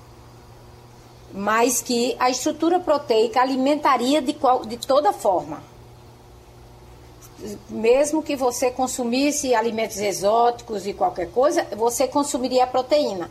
Mas 1.31 1.81
que 1.81 2.15
a 2.19 2.29
estrutura 2.29 2.79
proteica 2.79 3.39
alimentaria 3.39 4.21
de, 4.21 4.33
qual, 4.33 4.65
de 4.65 4.77
toda 4.77 5.13
forma. 5.13 5.61
Mesmo 7.69 8.23
que 8.23 8.35
você 8.35 8.71
consumisse 8.71 9.53
alimentos 9.53 9.97
exóticos 9.97 10.87
e 10.87 10.93
qualquer 10.93 11.31
coisa, 11.31 11.65
você 11.77 12.07
consumiria 12.07 12.63
a 12.63 12.67
proteína. 12.67 13.29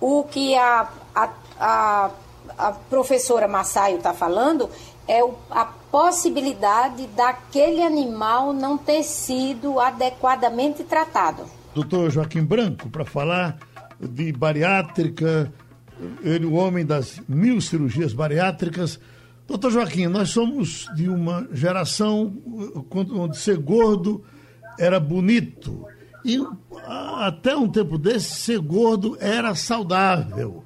O 0.00 0.24
que 0.24 0.54
a, 0.56 0.88
a 1.14 1.28
a, 1.58 2.10
a 2.58 2.72
professora 2.72 3.46
Massaio 3.48 3.98
está 3.98 4.12
falando 4.12 4.68
é 5.06 5.22
o, 5.22 5.34
a 5.50 5.64
possibilidade 5.64 7.06
daquele 7.08 7.82
animal 7.82 8.52
não 8.52 8.78
ter 8.78 9.02
sido 9.02 9.80
adequadamente 9.80 10.84
tratado. 10.84 11.44
Doutor 11.74 12.10
Joaquim 12.10 12.44
Branco, 12.44 12.88
para 12.88 13.04
falar 13.04 13.58
de 14.00 14.32
bariátrica, 14.32 15.52
ele, 16.22 16.46
o 16.46 16.54
homem 16.54 16.84
das 16.84 17.20
mil 17.28 17.60
cirurgias 17.60 18.12
bariátricas. 18.12 18.98
Doutor 19.46 19.70
Joaquim, 19.70 20.06
nós 20.06 20.30
somos 20.30 20.88
de 20.94 21.08
uma 21.08 21.46
geração 21.52 22.32
onde 22.90 23.36
ser 23.36 23.58
gordo 23.58 24.24
era 24.78 24.98
bonito. 24.98 25.84
E 26.24 26.38
até 27.18 27.56
um 27.56 27.68
tempo 27.68 27.98
desse, 27.98 28.30
ser 28.36 28.58
gordo 28.60 29.16
era 29.20 29.54
saudável. 29.54 30.64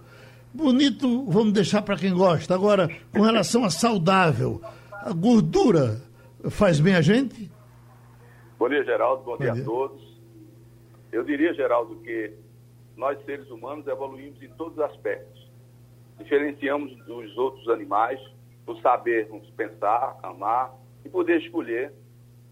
Bonito, 0.56 1.22
vamos 1.26 1.52
deixar 1.52 1.82
para 1.82 1.98
quem 1.98 2.14
gosta. 2.14 2.54
Agora, 2.54 2.88
com 3.12 3.20
relação 3.20 3.62
a 3.62 3.68
saudável, 3.68 4.58
a 4.90 5.12
gordura 5.12 6.00
faz 6.48 6.80
bem 6.80 6.94
a 6.94 7.02
gente? 7.02 7.50
Bom 8.58 8.66
dia, 8.66 8.82
Geraldo. 8.82 9.22
Bom, 9.22 9.32
Bom 9.32 9.36
dia, 9.36 9.52
dia 9.52 9.62
a 9.62 9.64
todos. 9.66 10.18
Eu 11.12 11.24
diria, 11.24 11.52
Geraldo, 11.52 11.96
que 11.96 12.32
nós 12.96 13.22
seres 13.26 13.50
humanos 13.50 13.86
evoluímos 13.86 14.42
em 14.42 14.48
todos 14.48 14.78
os 14.78 14.80
aspectos. 14.80 15.46
Diferenciamos 16.18 16.96
dos 17.04 17.36
outros 17.36 17.68
animais 17.68 18.18
por 18.64 18.80
sabermos 18.80 19.46
pensar, 19.50 20.18
amar 20.22 20.74
e 21.04 21.10
poder 21.10 21.38
escolher 21.42 21.92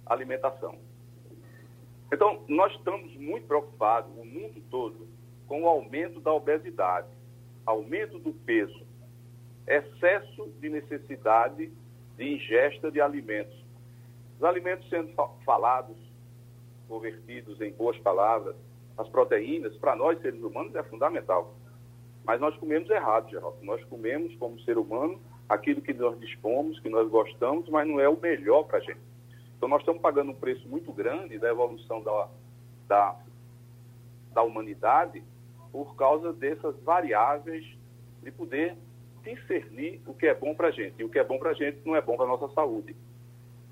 a 0.05 0.13
alimentação. 0.13 0.77
Então, 2.13 2.45
nós 2.49 2.71
estamos 2.75 3.17
muito 3.17 3.47
preocupados, 3.47 4.13
o 4.15 4.27
mundo 4.27 4.63
todo, 4.71 5.09
com 5.47 5.63
o 5.63 5.67
aumento 5.67 6.21
da 6.21 6.35
obesidade 6.35 7.24
aumento 7.67 8.19
do 8.19 8.33
peso, 8.33 8.87
excesso 9.67 10.49
de 10.61 10.69
necessidade 10.69 11.73
de 12.17 12.35
ingesta 12.35 12.91
de 12.91 13.01
alimentos. 13.01 13.55
Os 14.39 14.45
alimentos 14.45 14.89
sendo 14.89 15.13
falados, 15.45 15.97
convertidos 16.89 17.61
em 17.61 17.73
boas 17.73 17.97
palavras, 17.99 18.57
as 18.97 19.09
proteínas, 19.09 19.77
para 19.77 19.97
nós 19.97 20.21
seres 20.21 20.43
humanos 20.43 20.75
é 20.75 20.83
fundamental. 20.85 21.55
Mas 22.25 22.41
nós 22.41 22.57
comemos 22.57 22.89
errado, 22.89 23.31
Geraldo. 23.31 23.59
Nós 23.63 23.83
comemos 23.85 24.35
como 24.37 24.61
ser 24.61 24.79
humano 24.79 25.21
aquilo 25.49 25.83
que 25.83 25.93
nós 25.93 26.19
dispomos, 26.21 26.79
que 26.81 26.89
nós 26.89 27.09
gostamos, 27.11 27.69
mas 27.69 27.87
não 27.87 28.01
é 28.01 28.09
o 28.09 28.19
melhor 28.19 28.65
para 28.65 28.79
a 28.79 28.81
gente. 28.81 29.01
Então 29.57 29.69
nós 29.69 29.81
estamos 29.81 30.01
pagando 30.01 30.31
um 30.31 30.35
preço 30.35 30.67
muito 30.69 30.93
grande 30.93 31.39
da 31.39 31.49
evolução 31.49 32.03
da, 32.03 32.29
da, 32.87 33.17
da 34.33 34.43
humanidade 34.43 35.23
por 35.75 35.97
causa 35.97 36.33
dessas 36.33 36.81
variáveis 36.85 37.67
de 38.23 38.31
poder 38.31 38.77
discernir 39.25 40.01
o 40.07 40.15
que 40.15 40.25
é 40.25 40.33
bom 40.33 40.55
para 40.55 40.69
a 40.69 40.71
gente. 40.71 40.95
E 41.01 41.05
o 41.05 41.09
que 41.09 41.19
é 41.19 41.25
bom 41.25 41.37
para 41.37 41.51
a 41.51 41.55
gente 41.55 41.81
não 41.85 41.97
é 41.97 42.01
bom 42.01 42.15
para 42.17 42.27
a 42.27 42.29
nossa 42.29 42.49
saúde. 42.55 42.95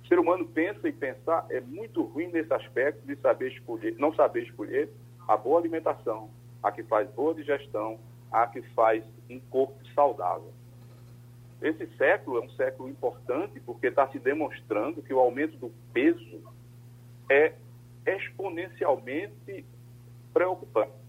O 0.03 0.09
ser 0.09 0.19
humano 0.19 0.45
pensa 0.45 0.89
e 0.89 0.93
pensar 0.93 1.47
é 1.49 1.61
muito 1.61 2.03
ruim 2.03 2.27
nesse 2.27 2.53
aspecto 2.53 3.07
de 3.07 3.15
saber 3.21 3.53
escolher, 3.53 3.95
não 4.01 4.13
saber 4.15 4.43
escolher 4.43 4.91
a 5.29 5.37
boa 5.37 5.61
alimentação, 5.61 6.29
a 6.61 6.73
que 6.73 6.83
faz 6.83 7.09
boa 7.11 7.35
digestão, 7.35 8.01
a 8.33 8.49
que 8.49 8.63
faz 8.75 9.05
um 9.31 9.39
corpo 9.39 9.79
saudável. 9.95 10.53
Esse 11.61 11.87
século 11.97 12.39
é 12.39 12.41
um 12.41 12.51
século 12.51 12.89
importante 12.89 13.61
porque 13.61 13.87
está 13.87 14.09
se 14.09 14.19
demonstrando 14.19 15.03
que 15.03 15.15
o 15.15 15.21
aumento 15.21 15.57
do 15.57 15.71
peso 15.93 16.43
é 17.31 17.53
exponencialmente 18.05 19.65
preocupante. 20.35 21.02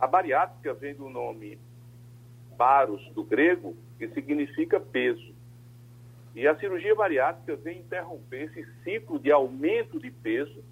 A 0.00 0.06
bariátrica 0.06 0.72
vem 0.72 0.94
do 0.94 1.10
nome 1.10 1.58
baros, 2.56 3.06
do 3.14 3.22
grego, 3.22 3.76
que 3.98 4.08
significa 4.08 4.80
peso. 4.80 5.34
E 6.34 6.46
a 6.46 6.56
cirurgia 6.58 6.94
bariátrica 6.94 7.56
vem 7.56 7.80
interromper 7.80 8.44
esse 8.44 8.66
ciclo 8.82 9.18
de 9.18 9.30
aumento 9.30 10.00
de 10.00 10.10
peso 10.10 10.64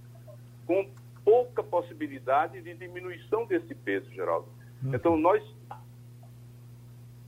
com 0.67 0.89
pouca 1.25 1.63
possibilidade 1.63 2.63
de 2.63 2.75
diminuição 2.75 3.45
desse 3.45 3.75
peso, 3.75 4.11
Geraldo. 4.13 4.49
Então, 4.83 5.17
nós. 5.17 5.43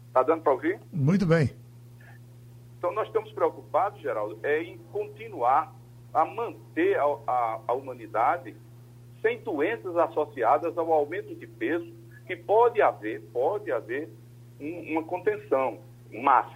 Está 0.08 0.22
dando 0.22 0.42
para 0.42 0.52
ouvir? 0.52 0.80
Muito 0.92 1.26
bem. 1.26 1.50
Então, 2.78 2.92
nós 2.92 3.06
estamos 3.08 3.30
preocupados, 3.32 4.00
Geraldo, 4.00 4.38
é 4.42 4.62
em 4.62 4.78
continuar 4.90 5.74
a 6.14 6.24
manter 6.24 6.98
a, 6.98 7.04
a, 7.04 7.60
a 7.68 7.72
humanidade 7.74 8.56
sem 9.22 9.38
doenças 9.38 9.96
associadas 9.96 10.76
ao 10.76 10.92
aumento 10.92 11.34
de 11.34 11.46
peso, 11.46 11.92
que 12.26 12.36
pode 12.36 12.80
haver, 12.80 13.22
pode 13.32 13.70
haver 13.70 14.08
um, 14.60 14.92
uma 14.92 15.02
contenção, 15.02 15.78
mas 16.12 16.46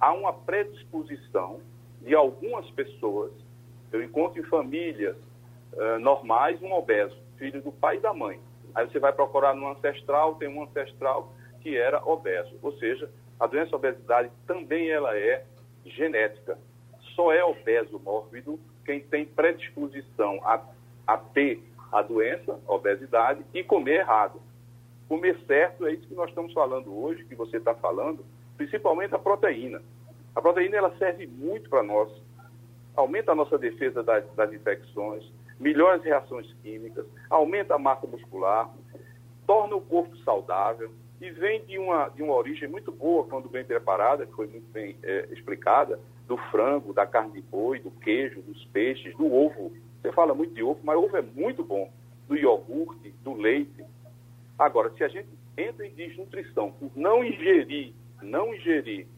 há 0.00 0.12
uma 0.12 0.32
predisposição 0.32 1.60
de 2.02 2.14
algumas 2.14 2.68
pessoas, 2.70 3.32
eu 3.92 4.02
encontro 4.02 4.40
em 4.40 4.44
famílias 4.44 5.16
uh, 5.72 5.98
normais 5.98 6.60
um 6.62 6.72
obeso, 6.72 7.16
filho 7.36 7.60
do 7.62 7.72
pai 7.72 7.96
e 7.96 8.00
da 8.00 8.12
mãe. 8.12 8.38
Aí 8.74 8.86
você 8.86 8.98
vai 8.98 9.12
procurar 9.12 9.54
no 9.54 9.68
ancestral, 9.68 10.34
tem 10.34 10.48
um 10.48 10.62
ancestral 10.62 11.32
que 11.62 11.76
era 11.76 12.04
obeso. 12.04 12.54
Ou 12.62 12.72
seja, 12.78 13.10
a 13.40 13.46
doença 13.46 13.74
obesidade 13.74 14.30
também 14.46 14.90
ela 14.90 15.16
é 15.16 15.44
genética. 15.84 16.58
Só 17.14 17.32
é 17.32 17.42
obeso 17.44 17.98
mórbido 17.98 18.60
quem 18.84 19.00
tem 19.00 19.24
predisposição 19.24 20.40
a, 20.44 20.62
a 21.06 21.16
ter 21.16 21.62
a 21.92 22.02
doença, 22.02 22.58
a 22.66 22.72
obesidade, 22.72 23.44
e 23.54 23.62
comer 23.62 24.00
errado. 24.00 24.40
Comer 25.08 25.38
certo 25.46 25.86
é 25.86 25.92
isso 25.92 26.06
que 26.06 26.14
nós 26.14 26.28
estamos 26.28 26.52
falando 26.52 26.96
hoje, 26.96 27.24
que 27.24 27.34
você 27.34 27.58
está 27.58 27.74
falando, 27.74 28.24
principalmente 28.56 29.14
a 29.14 29.18
proteína. 29.18 29.80
A 30.34 30.40
proteína 30.42 30.76
ela 30.76 30.96
serve 30.98 31.26
muito 31.26 31.70
para 31.70 31.82
nós, 31.82 32.10
aumenta 32.96 33.32
a 33.32 33.34
nossa 33.34 33.56
defesa 33.56 34.02
das, 34.02 34.24
das 34.34 34.52
infecções, 34.52 35.24
melhora 35.58 35.96
as 35.96 36.02
reações 36.02 36.52
químicas, 36.62 37.06
aumenta 37.30 37.74
a 37.74 37.78
massa 37.78 38.06
muscular, 38.06 38.70
torna 39.46 39.76
o 39.76 39.80
corpo 39.80 40.16
saudável 40.18 40.90
e 41.20 41.30
vem 41.30 41.64
de 41.64 41.78
uma, 41.78 42.08
de 42.08 42.22
uma 42.22 42.34
origem 42.34 42.68
muito 42.68 42.92
boa, 42.92 43.24
quando 43.24 43.48
bem 43.48 43.64
preparada, 43.64 44.26
que 44.26 44.32
foi 44.32 44.46
muito 44.46 44.70
bem 44.72 44.96
é, 45.02 45.28
explicada, 45.30 45.98
do 46.26 46.36
frango, 46.50 46.92
da 46.92 47.06
carne 47.06 47.32
de 47.32 47.40
boi, 47.40 47.78
do 47.78 47.90
queijo, 47.90 48.42
dos 48.42 48.64
peixes, 48.66 49.16
do 49.16 49.32
ovo. 49.32 49.72
Você 50.06 50.12
fala 50.12 50.34
muito 50.34 50.54
de 50.54 50.62
ovo, 50.62 50.78
mas 50.84 50.96
ovo 50.96 51.16
é 51.16 51.22
muito 51.22 51.64
bom. 51.64 51.90
Do 52.28 52.36
iogurte, 52.36 53.10
do 53.24 53.34
leite. 53.34 53.84
Agora, 54.56 54.88
se 54.90 55.02
a 55.02 55.08
gente 55.08 55.28
entra 55.58 55.84
em 55.84 55.90
desnutrição 55.94 56.70
por 56.70 56.92
não 56.94 57.24
ingerir, 57.24 57.92
não 58.22 58.54
ingerir 58.54 59.08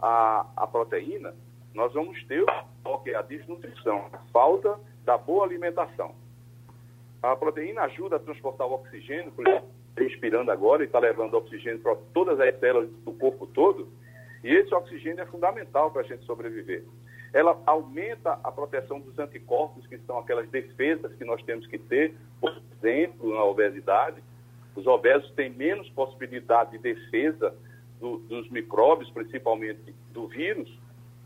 a, 0.00 0.44
a 0.56 0.66
proteína, 0.66 1.32
nós 1.72 1.92
vamos 1.92 2.20
ter 2.24 2.44
o 2.84 2.98
que 2.98 3.10
é 3.10 3.16
a 3.16 3.22
desnutrição, 3.22 4.08
a 4.12 4.18
falta 4.32 4.80
da 5.04 5.16
boa 5.16 5.44
alimentação. 5.44 6.12
A 7.22 7.36
proteína 7.36 7.82
ajuda 7.82 8.16
a 8.16 8.18
transportar 8.18 8.66
o 8.66 8.74
oxigênio, 8.74 9.30
por 9.30 9.46
exemplo, 9.46 9.68
respirando 9.96 10.50
agora 10.50 10.82
e 10.82 10.86
está 10.86 10.98
levando 10.98 11.34
oxigênio 11.34 11.78
para 11.78 11.94
todas 12.12 12.40
as 12.40 12.58
células 12.58 12.90
do 13.04 13.12
corpo 13.12 13.46
todo, 13.46 13.88
e 14.42 14.52
esse 14.52 14.74
oxigênio 14.74 15.22
é 15.22 15.26
fundamental 15.26 15.92
para 15.92 16.02
a 16.02 16.04
gente 16.04 16.24
sobreviver. 16.24 16.84
Ela 17.32 17.60
aumenta 17.66 18.38
a 18.44 18.52
proteção 18.52 19.00
dos 19.00 19.18
anticorpos, 19.18 19.86
que 19.86 19.98
são 19.98 20.18
aquelas 20.18 20.48
defesas 20.50 21.14
que 21.14 21.24
nós 21.24 21.42
temos 21.44 21.66
que 21.66 21.78
ter, 21.78 22.14
por 22.40 22.54
exemplo, 22.76 23.34
na 23.34 23.44
obesidade. 23.44 24.22
Os 24.74 24.86
obesos 24.86 25.30
têm 25.32 25.50
menos 25.50 25.88
possibilidade 25.90 26.72
de 26.72 26.78
defesa 26.78 27.54
do, 28.00 28.18
dos 28.18 28.50
micróbios, 28.50 29.10
principalmente 29.10 29.94
do 30.12 30.26
vírus, 30.28 30.68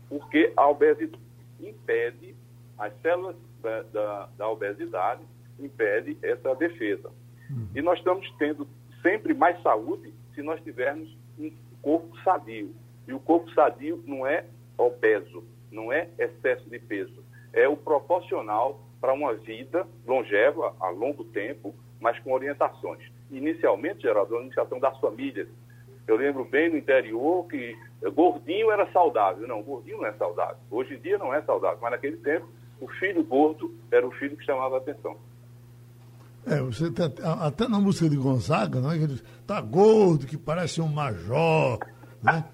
porque 0.09 0.53
a 0.55 0.69
obesidade 0.69 1.21
impede 1.59 2.35
as 2.77 2.93
células 3.01 3.35
da, 3.61 3.81
da, 3.83 4.29
da 4.37 4.49
obesidade, 4.49 5.21
impede 5.59 6.17
essa 6.21 6.55
defesa. 6.55 7.09
Uhum. 7.49 7.67
E 7.75 7.81
nós 7.81 7.97
estamos 7.97 8.29
tendo 8.37 8.67
sempre 9.01 9.33
mais 9.33 9.61
saúde 9.61 10.13
se 10.35 10.41
nós 10.41 10.61
tivermos 10.61 11.15
um 11.39 11.51
corpo 11.81 12.15
sadio. 12.23 12.73
E 13.07 13.13
o 13.13 13.19
corpo 13.19 13.49
sadio 13.53 14.03
não 14.05 14.27
é 14.27 14.45
obeso, 14.77 15.43
não 15.71 15.91
é 15.91 16.09
excesso 16.17 16.69
de 16.69 16.79
peso, 16.79 17.23
é 17.53 17.67
o 17.67 17.75
proporcional 17.75 18.79
para 18.99 19.13
uma 19.13 19.33
vida 19.33 19.87
longeva, 20.05 20.75
a 20.79 20.89
longo 20.89 21.23
tempo, 21.25 21.73
mas 21.99 22.19
com 22.19 22.31
orientações. 22.33 23.03
Inicialmente, 23.31 24.01
Geraldo, 24.01 24.37
a 24.37 24.41
iniciação 24.41 24.79
das 24.79 24.97
famílias, 24.99 25.47
eu 26.07 26.15
lembro 26.15 26.45
bem 26.45 26.69
no 26.69 26.77
interior 26.77 27.45
que 27.47 27.75
gordinho 28.13 28.71
era 28.71 28.89
saudável. 28.91 29.47
Não, 29.47 29.61
gordinho 29.61 29.97
não 29.97 30.05
é 30.05 30.13
saudável. 30.13 30.57
Hoje 30.71 30.95
em 30.95 30.99
dia 30.99 31.17
não 31.17 31.33
é 31.33 31.41
saudável, 31.41 31.79
mas 31.81 31.91
naquele 31.91 32.17
tempo 32.17 32.47
o 32.79 32.87
filho 32.87 33.23
gordo 33.23 33.75
era 33.91 34.07
o 34.07 34.11
filho 34.11 34.37
que 34.37 34.45
chamava 34.45 34.75
a 34.75 34.77
atenção. 34.77 35.17
É, 36.45 36.61
você 36.61 36.89
tá, 36.89 37.11
até 37.45 37.67
na 37.67 37.79
música 37.79 38.09
de 38.09 38.15
Gonzaga, 38.15 38.79
não 38.79 38.91
é? 38.91 38.95
Ele 38.95 39.19
tá 39.45 39.59
gordo, 39.59 40.25
que 40.25 40.37
parece 40.37 40.79
um 40.79 40.87
major, 40.87 41.79
né? 42.23 42.45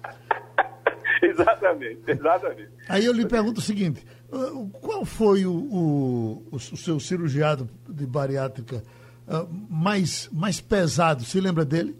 exatamente, 1.30 2.02
exatamente. 2.06 2.70
Aí 2.88 3.04
eu 3.04 3.12
lhe 3.12 3.26
pergunto 3.26 3.60
o 3.60 3.62
seguinte, 3.62 4.04
uh, 4.30 4.68
qual 4.80 5.04
foi 5.04 5.46
o, 5.46 5.52
o, 5.52 6.42
o 6.52 6.58
seu 6.58 7.00
cirurgiado 7.00 7.68
de 7.88 8.06
bariátrica 8.06 8.82
uh, 9.26 9.48
mais, 9.68 10.28
mais 10.32 10.60
pesado? 10.60 11.22
Se 11.24 11.40
lembra 11.40 11.64
dele? 11.64 11.96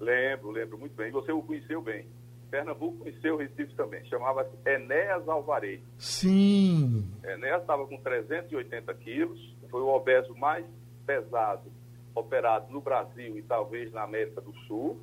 Lembro, 0.00 0.50
lembro 0.50 0.78
muito 0.78 0.94
bem. 0.94 1.10
Você 1.10 1.32
o 1.32 1.42
conheceu 1.42 1.80
bem. 1.80 2.06
Pernambuco 2.50 2.98
conheceu 2.98 3.34
o 3.34 3.38
Recife 3.38 3.74
também. 3.74 4.04
Chamava-se 4.04 4.50
Enéas 4.64 5.28
Alvarez. 5.28 5.80
Sim. 5.98 7.04
Enéas 7.24 7.62
estava 7.62 7.86
com 7.86 7.96
380 7.96 8.94
quilos. 8.94 9.56
Foi 9.70 9.80
o 9.80 9.88
obeso 9.88 10.34
mais 10.36 10.64
pesado 11.04 11.68
operado 12.14 12.72
no 12.72 12.80
Brasil 12.80 13.36
e 13.36 13.42
talvez 13.42 13.92
na 13.92 14.02
América 14.02 14.40
do 14.40 14.54
Sul. 14.66 15.00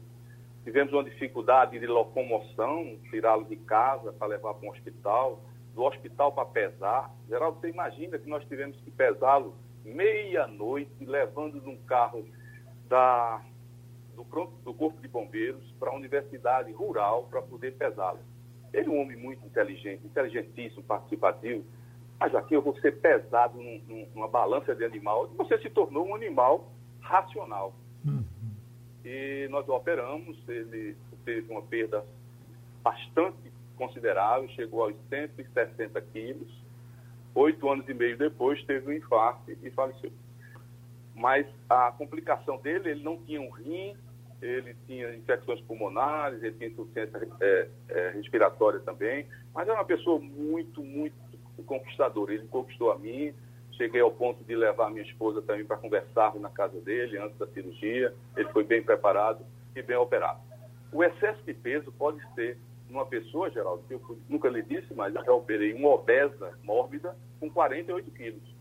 Tivemos 0.63 0.93
uma 0.93 1.03
dificuldade 1.03 1.79
de 1.79 1.87
locomoção, 1.87 2.97
tirá-lo 3.09 3.45
de 3.45 3.55
casa 3.55 4.13
para 4.13 4.27
levar 4.27 4.53
para 4.53 4.67
um 4.67 4.71
hospital, 4.71 5.41
do 5.73 5.83
hospital 5.83 6.31
para 6.31 6.45
pesar. 6.45 7.11
Geraldo, 7.27 7.59
você 7.59 7.69
imagina 7.69 8.19
que 8.19 8.29
nós 8.29 8.43
tivemos 8.45 8.77
que 8.81 8.91
pesá-lo 8.91 9.55
meia-noite, 9.83 10.91
levando 11.03 11.61
num 11.61 11.77
carro 11.77 12.25
da 12.87 13.41
do, 14.15 14.23
do 14.63 14.73
Corpo 14.73 15.01
de 15.01 15.07
Bombeiros 15.07 15.63
para 15.79 15.89
a 15.89 15.95
Universidade 15.95 16.71
Rural 16.71 17.27
para 17.29 17.41
poder 17.41 17.75
pesá-lo. 17.75 18.19
Ele 18.73 18.87
é 18.87 18.91
um 18.91 19.01
homem 19.01 19.17
muito 19.17 19.45
inteligente, 19.45 20.05
inteligentíssimo, 20.05 20.83
participativo, 20.83 21.65
mas 22.19 22.33
aqui 22.35 22.53
eu 22.53 22.61
vou 22.61 22.75
ser 22.79 22.99
pesado 22.99 23.57
num, 23.57 23.81
num, 23.87 24.07
numa 24.13 24.27
balança 24.27 24.75
de 24.75 24.85
animal. 24.85 25.27
Você 25.37 25.57
se 25.59 25.69
tornou 25.69 26.07
um 26.07 26.15
animal 26.15 26.71
racional. 27.01 27.73
Uhum. 28.05 28.23
E 29.03 29.47
nós 29.49 29.67
o 29.67 29.73
operamos, 29.73 30.37
ele 30.47 30.95
teve 31.25 31.51
uma 31.51 31.61
perda 31.61 32.05
bastante 32.83 33.51
considerável, 33.75 34.47
chegou 34.49 34.83
aos 34.83 34.95
160 35.09 35.99
quilos. 36.13 36.61
Oito 37.33 37.69
anos 37.69 37.87
e 37.87 37.93
meio 37.93 38.17
depois 38.17 38.63
teve 38.65 38.87
um 38.87 38.93
infarto 38.93 39.51
e 39.51 39.71
faleceu. 39.71 40.11
Mas 41.15 41.47
a 41.69 41.91
complicação 41.91 42.57
dele, 42.57 42.89
ele 42.89 43.03
não 43.03 43.17
tinha 43.23 43.41
um 43.41 43.49
rim, 43.49 43.95
ele 44.41 44.75
tinha 44.87 45.15
infecções 45.15 45.61
pulmonares, 45.61 46.41
ele 46.43 46.55
tinha 46.57 46.69
insuficiência 46.69 47.29
é, 47.39 47.67
é, 47.89 48.09
respiratória 48.09 48.79
também, 48.79 49.27
mas 49.53 49.67
era 49.67 49.77
uma 49.77 49.85
pessoa 49.85 50.19
muito, 50.19 50.83
muito 50.83 51.15
conquistadora. 51.65 52.33
Ele 52.33 52.47
conquistou 52.47 52.91
a 52.91 52.97
mim, 52.97 53.33
cheguei 53.73 54.01
ao 54.01 54.11
ponto 54.11 54.43
de 54.43 54.55
levar 54.55 54.89
minha 54.89 55.03
esposa 55.03 55.41
também 55.41 55.65
para 55.65 55.77
conversar 55.77 56.35
na 56.35 56.49
casa 56.49 56.79
dele 56.81 57.17
antes 57.17 57.37
da 57.37 57.47
cirurgia. 57.47 58.13
Ele 58.35 58.49
foi 58.49 58.63
bem 58.63 58.83
preparado 58.83 59.45
e 59.75 59.81
bem 59.81 59.97
operado. 59.97 60.39
O 60.91 61.03
excesso 61.03 61.41
de 61.43 61.53
peso 61.53 61.91
pode 61.91 62.19
ser 62.33 62.57
numa 62.89 63.05
pessoa, 63.05 63.49
Geraldo, 63.49 63.83
que 63.87 63.93
eu 63.93 64.17
nunca 64.27 64.49
lhe 64.49 64.61
disse, 64.61 64.93
mas 64.93 65.15
eu 65.15 65.23
já 65.23 65.31
operei 65.31 65.73
uma 65.73 65.89
obesa 65.89 66.51
mórbida 66.63 67.15
com 67.39 67.49
48 67.49 68.11
quilos. 68.11 68.51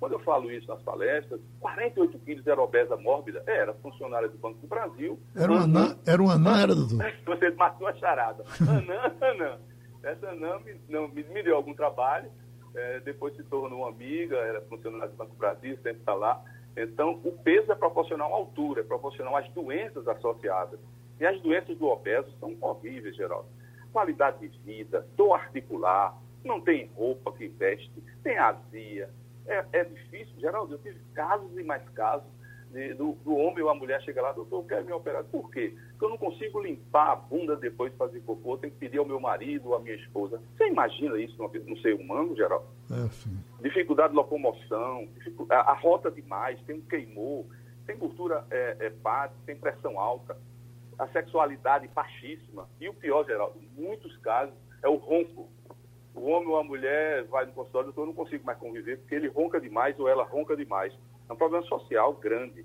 Quando 0.00 0.12
eu 0.12 0.20
falo 0.20 0.50
isso 0.50 0.66
nas 0.66 0.82
palestras, 0.82 1.40
48 1.60 2.18
quilos 2.20 2.46
era 2.46 2.60
obesa 2.60 2.96
mórbida? 2.96 3.42
Era 3.46 3.74
funcionária 3.74 4.28
do 4.28 4.38
Banco 4.38 4.58
do 4.58 4.66
Brasil. 4.66 5.20
Era 5.36 5.52
um 5.52 5.56
anã, 5.56 5.98
era, 6.06 6.22
um 6.22 6.30
anã, 6.30 6.62
era 6.62 6.74
doutor? 6.74 6.98
Você 7.26 7.50
matou 7.50 7.86
a 7.86 7.94
charada. 7.94 8.42
Anã, 8.60 9.14
anã. 9.20 9.58
Essa 10.02 10.30
anã 10.30 10.58
me, 10.60 10.80
não, 10.88 11.06
me, 11.08 11.22
me 11.22 11.42
deu 11.42 11.54
algum 11.54 11.74
trabalho, 11.74 12.30
é, 12.74 13.00
depois 13.00 13.34
se 13.36 13.42
tornou 13.44 13.86
amiga, 13.86 14.36
era 14.36 14.60
funcionária 14.62 15.08
do 15.08 15.16
Banco 15.16 15.34
Brasil, 15.36 15.76
sempre 15.76 16.00
está 16.00 16.14
lá. 16.14 16.42
Então, 16.76 17.20
o 17.24 17.32
peso 17.32 17.70
é 17.72 17.74
proporcional 17.74 18.32
à 18.32 18.36
altura, 18.36 18.80
é 18.80 18.84
proporcional 18.84 19.36
às 19.36 19.48
doenças 19.50 20.06
associadas. 20.06 20.78
E 21.18 21.26
as 21.26 21.40
doenças 21.40 21.76
do 21.76 21.86
obeso 21.86 22.30
são 22.38 22.56
horríveis, 22.60 23.16
Geraldo. 23.16 23.48
Qualidade 23.92 24.46
de 24.46 24.58
vida, 24.60 25.06
dor 25.16 25.34
articular, 25.34 26.16
não 26.44 26.60
tem 26.60 26.90
roupa 26.96 27.32
que 27.32 27.48
veste, 27.48 27.92
tem 28.22 28.38
azia, 28.38 29.10
é, 29.46 29.64
é 29.72 29.84
difícil, 29.84 30.32
Geraldo, 30.38 30.74
eu 30.74 30.78
tive 30.78 31.00
casos 31.12 31.56
e 31.58 31.62
mais 31.62 31.86
casos 31.90 32.28
de, 32.70 32.94
do, 32.94 33.12
do, 33.24 33.34
homem 33.34 33.62
ou 33.62 33.70
a 33.70 33.74
mulher 33.74 34.00
chega 34.02 34.22
lá, 34.22 34.32
doutor, 34.32 34.60
eu 34.60 34.64
quero 34.64 34.84
me 34.84 34.92
operar. 34.92 35.24
Por 35.24 35.50
quê? 35.50 35.74
Eu 36.00 36.08
não 36.08 36.18
consigo 36.18 36.60
limpar 36.60 37.12
a 37.12 37.16
bunda 37.16 37.56
depois 37.56 37.92
de 37.92 37.98
fazer 37.98 38.20
cocô, 38.20 38.56
tenho 38.56 38.72
que 38.72 38.78
pedir 38.78 38.98
ao 38.98 39.04
meu 39.04 39.20
marido 39.20 39.68
ou 39.68 39.76
à 39.76 39.80
minha 39.80 39.94
esposa. 39.94 40.40
Você 40.56 40.68
imagina 40.68 41.20
isso 41.20 41.36
no, 41.36 41.76
ser 41.78 41.94
humano, 41.94 42.34
Geraldo? 42.34 42.66
É, 42.90 43.62
Dificuldade 43.62 44.10
de 44.10 44.16
locomoção, 44.16 45.06
dificuldade, 45.14 45.60
a, 45.60 45.72
a, 45.72 45.74
rota 45.74 46.10
demais, 46.10 46.58
tem 46.62 46.76
um 46.76 46.80
queimou, 46.80 47.46
tem 47.86 47.96
gordura 47.96 48.46
é, 48.50 48.76
é, 48.80 49.30
tem 49.44 49.56
pressão 49.56 50.00
alta, 50.00 50.36
a 50.98 51.06
sexualidade 51.08 51.88
baixíssima. 51.88 52.68
E 52.80 52.88
o 52.88 52.94
pior, 52.94 53.24
Geraldo, 53.26 53.58
em 53.58 53.68
muitos 53.80 54.16
casos, 54.18 54.54
é 54.82 54.88
o 54.88 54.96
ronco 54.96 55.48
o 56.14 56.28
homem 56.28 56.48
ou 56.48 56.58
a 56.58 56.64
mulher 56.64 57.24
vai 57.24 57.46
no 57.46 57.52
consultório, 57.52 57.92
eu 57.96 58.06
não 58.06 58.12
consigo 58.12 58.44
mais 58.44 58.58
conviver 58.58 58.98
porque 58.98 59.14
ele 59.14 59.28
ronca 59.28 59.60
demais 59.60 59.98
ou 59.98 60.08
ela 60.08 60.24
ronca 60.24 60.56
demais. 60.56 60.92
É 61.28 61.32
um 61.32 61.36
problema 61.36 61.64
social 61.66 62.12
grande. 62.14 62.64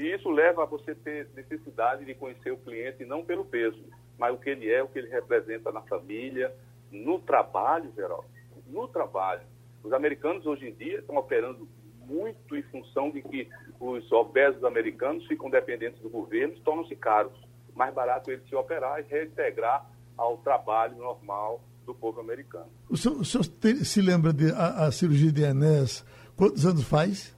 E 0.00 0.14
isso 0.14 0.30
leva 0.30 0.62
a 0.62 0.66
você 0.66 0.94
ter 0.94 1.28
necessidade 1.36 2.06
de 2.06 2.14
conhecer 2.14 2.50
o 2.50 2.56
cliente 2.56 3.04
não 3.04 3.22
pelo 3.22 3.44
peso, 3.44 3.84
mas 4.18 4.34
o 4.34 4.38
que 4.38 4.48
ele 4.48 4.72
é, 4.72 4.82
o 4.82 4.88
que 4.88 4.98
ele 4.98 5.10
representa 5.10 5.70
na 5.70 5.82
família, 5.82 6.50
no 6.90 7.18
trabalho, 7.18 7.92
Geraldo. 7.94 8.24
No 8.66 8.88
trabalho. 8.88 9.42
Os 9.84 9.92
americanos 9.92 10.46
hoje 10.46 10.68
em 10.68 10.72
dia 10.72 11.00
estão 11.00 11.16
operando 11.16 11.68
muito 12.06 12.56
em 12.56 12.62
função 12.62 13.10
de 13.10 13.20
que 13.20 13.46
os 13.78 14.10
obesos 14.10 14.64
americanos 14.64 15.26
ficam 15.26 15.50
dependentes 15.50 16.00
do 16.00 16.08
governo 16.08 16.54
e 16.54 16.60
tornam-se 16.60 16.96
caros. 16.96 17.38
Mais 17.74 17.92
barato 17.92 18.30
ele 18.30 18.42
se 18.48 18.56
operar 18.56 19.00
e 19.00 19.02
reintegrar 19.02 19.86
ao 20.16 20.38
trabalho 20.38 20.96
normal 20.96 21.60
do 21.84 21.94
povo 21.94 22.20
americano. 22.20 22.70
O 22.88 22.96
senhor, 22.96 23.20
o 23.20 23.24
senhor 23.24 23.44
se 23.84 24.00
lembra 24.00 24.32
de 24.32 24.50
a, 24.50 24.86
a, 24.86 24.92
cirurgia 24.92 25.30
de 25.30 25.42
Enéas? 25.42 26.06
Quantos 26.36 26.64
anos 26.64 26.84
faz? 26.84 27.36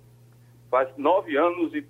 Faz 0.71 0.89
nove 0.97 1.37
anos 1.37 1.75
e 1.75 1.83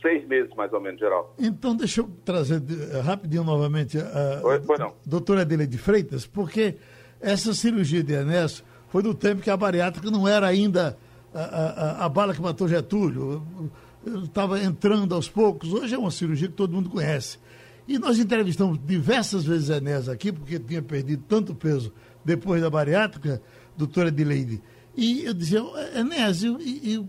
seis 0.00 0.26
meses, 0.26 0.50
mais 0.56 0.72
ou 0.72 0.80
menos, 0.80 0.98
geral. 0.98 1.34
Então, 1.38 1.76
deixa 1.76 2.00
eu 2.00 2.10
trazer 2.24 2.60
uh, 2.60 3.00
rapidinho 3.02 3.44
novamente 3.44 3.98
a 3.98 4.40
Oi, 4.44 4.60
foi 4.60 4.78
não. 4.78 4.94
doutora 5.04 5.42
Adelaide 5.42 5.78
Freitas, 5.78 6.26
porque 6.26 6.76
essa 7.20 7.52
cirurgia 7.54 8.02
de 8.02 8.12
Enéas 8.12 8.62
foi 8.88 9.02
no 9.02 9.14
tempo 9.14 9.42
que 9.42 9.50
a 9.50 9.56
bariátrica 9.56 10.10
não 10.10 10.26
era 10.26 10.46
ainda 10.46 10.96
a, 11.34 11.40
a, 11.40 12.04
a 12.06 12.08
bala 12.08 12.34
que 12.34 12.40
matou 12.40 12.68
Getúlio. 12.68 13.42
Estava 14.24 14.60
entrando 14.60 15.14
aos 15.14 15.28
poucos. 15.28 15.72
Hoje 15.72 15.94
é 15.94 15.98
uma 15.98 16.10
cirurgia 16.10 16.48
que 16.48 16.54
todo 16.54 16.72
mundo 16.72 16.88
conhece. 16.88 17.38
E 17.86 17.98
nós 17.98 18.18
entrevistamos 18.18 18.78
diversas 18.84 19.44
vezes 19.44 19.70
a 19.70 19.78
Enéas 19.78 20.08
aqui, 20.08 20.30
porque 20.30 20.58
tinha 20.58 20.82
perdido 20.82 21.22
tanto 21.26 21.54
peso 21.54 21.92
depois 22.24 22.60
da 22.62 22.70
bariátrica, 22.70 23.42
doutora 23.76 24.08
Edileide. 24.08 24.62
E 24.96 25.24
eu 25.24 25.32
dizia, 25.32 25.62
Enésio, 25.94 26.58
e, 26.60 26.94
e, 26.94 26.98
uh, 26.98 27.06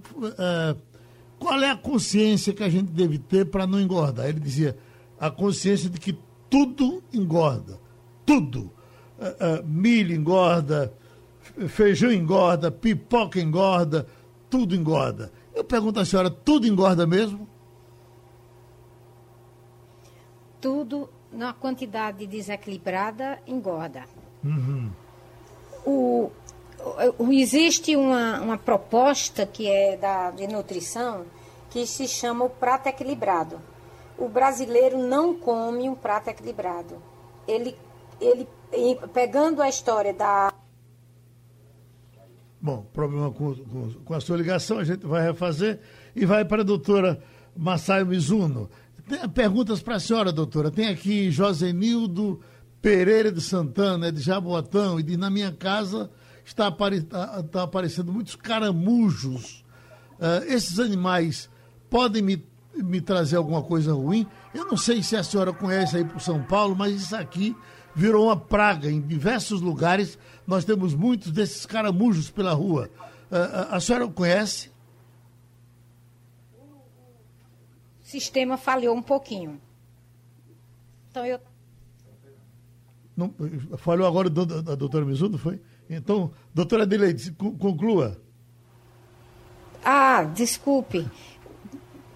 qual 1.40 1.62
é 1.62 1.72
a 1.72 1.78
consciência 1.78 2.54
que 2.54 2.64
a 2.64 2.70
gente 2.70 2.92
deve 2.92 3.18
ter 3.18 3.46
para 3.46 3.66
não 3.66 3.80
engordar? 3.80 4.28
Ele 4.28 4.40
dizia, 4.40 4.78
a 5.20 5.32
consciência 5.32 5.90
de 5.90 6.00
que 6.00 6.18
tudo 6.50 7.02
engorda. 7.14 7.80
Tudo. 8.26 8.72
Uh, 9.18 9.62
uh, 9.62 9.68
milho 9.68 10.16
engorda, 10.16 10.94
feijão 11.68 12.12
engorda, 12.12 12.70
pipoca 12.70 13.40
engorda, 13.40 14.08
tudo 14.50 14.76
engorda. 14.76 15.32
Eu 15.54 15.64
pergunto 15.64 16.00
à 16.00 16.06
senhora, 16.06 16.30
tudo 16.30 16.68
engorda 16.68 17.08
mesmo? 17.08 17.50
tudo 20.60 21.10
na 21.32 21.54
quantidade 21.54 22.26
desequilibrada 22.28 23.40
engorda. 23.48 24.04
Uhum. 24.44 24.92
O, 25.86 25.92
o, 25.92 26.32
existe 27.32 27.96
uma, 27.96 28.42
uma 28.42 28.58
proposta 28.58 29.46
que 29.46 29.68
é 29.68 29.98
da, 29.98 30.32
de 30.32 30.48
nutrição 30.48 31.26
que 31.70 31.86
se 31.86 32.08
chama 32.08 32.46
o 32.46 32.50
prato 32.50 32.88
equilibrado. 32.88 33.60
O 34.18 34.28
brasileiro 34.28 34.98
não 34.98 35.36
come 35.36 35.90
um 35.90 35.96
prato 35.96 36.30
equilibrado. 36.30 37.02
Ele, 37.48 37.76
ele 38.20 38.48
pegando 39.14 39.62
a 39.62 39.70
história 39.70 40.14
da. 40.14 40.54
Bom, 42.62 42.86
problema 42.94 43.32
com, 43.32 43.56
com, 43.56 43.94
com 44.04 44.14
a 44.14 44.20
sua 44.20 44.36
ligação, 44.36 44.80
a 44.80 44.84
gente 44.84 45.06
vai 45.06 45.24
refazer 45.24 45.80
e 46.16 46.26
vai 46.26 46.44
para 46.44 46.62
a 46.62 46.66
doutora 46.66 47.22
Massaio 47.56 48.06
Mizuno. 48.06 48.70
Perguntas 49.34 49.82
para 49.82 49.96
a 49.96 50.00
senhora, 50.00 50.32
doutora. 50.32 50.70
Tem 50.70 50.90
aqui 50.90 51.32
Josenildo 51.32 52.42
Pereira 52.82 53.32
de 53.32 53.42
Santana, 53.42 54.08
é 54.08 54.12
de 54.12 54.22
Jaboatão, 54.22 55.00
e 55.00 55.04
diz, 55.04 55.18
na 55.18 55.30
minha 55.30 55.52
casa 55.52 56.12
está, 56.50 56.68
apare... 56.68 57.02
Tá, 57.02 57.44
tá 57.44 57.64
aparecendo 57.64 58.12
muitos 58.12 58.36
caramujos. 58.36 59.64
Uh, 60.20 60.44
esses 60.48 60.80
animais 60.80 61.50
podem 61.90 62.22
me, 62.22 62.46
me 62.76 63.00
trazer 63.02 63.38
alguma 63.38 63.64
coisa 63.64 63.94
ruim? 63.94 64.28
Eu 64.54 64.66
não 64.66 64.78
sei 64.78 65.02
se 65.02 65.16
a 65.16 65.24
senhora 65.24 65.54
conhece 65.54 65.98
aí 65.98 66.04
para 66.04 66.20
São 66.20 66.44
Paulo, 66.44 66.76
mas 66.76 66.94
isso 66.94 67.16
aqui 67.16 67.56
virou 67.96 68.26
uma 68.26 68.38
praga. 68.38 68.90
Em 68.90 69.02
diversos 69.02 69.62
lugares 69.62 70.18
nós 70.46 70.66
temos 70.66 70.94
muitos 70.94 71.32
desses 71.32 71.66
caramujos 71.66 72.30
pela 72.30 72.54
rua. 72.54 72.90
Uh, 73.32 73.76
a 73.76 73.80
senhora 73.80 74.08
conhece? 74.08 74.72
sistema 78.10 78.58
falhou 78.58 78.96
um 78.96 79.04
pouquinho. 79.04 79.62
Então 81.12 81.24
eu. 81.24 81.40
Não, 83.16 83.32
falhou 83.78 84.08
agora 84.08 84.30
a 84.30 84.76
doutora 84.76 85.06
Mizuno, 85.06 85.38
foi? 85.38 85.62
Então, 85.90 86.32
doutora 86.54 86.84
Adelaide, 86.84 87.32
conclua. 87.32 88.22
Ah, 89.84 90.24
desculpe. 90.24 91.08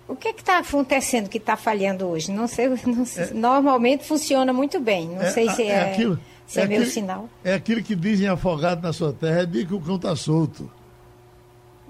O 0.08 0.16
que 0.16 0.28
é 0.28 0.32
está 0.32 0.60
acontecendo 0.60 1.30
que 1.30 1.38
está 1.38 1.56
falhando 1.56 2.06
hoje? 2.06 2.32
Não 2.32 2.48
sei, 2.48 2.70
não 2.86 3.06
sei 3.06 3.26
é, 3.26 3.34
normalmente 3.34 4.06
funciona 4.06 4.54
muito 4.54 4.80
bem. 4.80 5.10
Não 5.10 5.22
é, 5.22 5.32
sei 5.32 5.50
se 5.50 5.64
é, 5.64 5.68
é, 5.68 5.92
aquilo, 5.92 6.20
se 6.46 6.60
é, 6.60 6.64
é 6.64 6.68
meu 6.68 6.86
sinal. 6.86 7.30
É 7.44 7.54
aquilo 7.54 7.82
que 7.82 7.96
dizem 7.96 8.28
afogado 8.28 8.82
na 8.82 8.94
sua 8.94 9.12
terra, 9.12 9.42
é 9.42 9.46
de 9.46 9.66
que 9.66 9.74
o 9.74 9.82
cão 9.82 9.96
está 9.96 10.16
solto. 10.16 10.70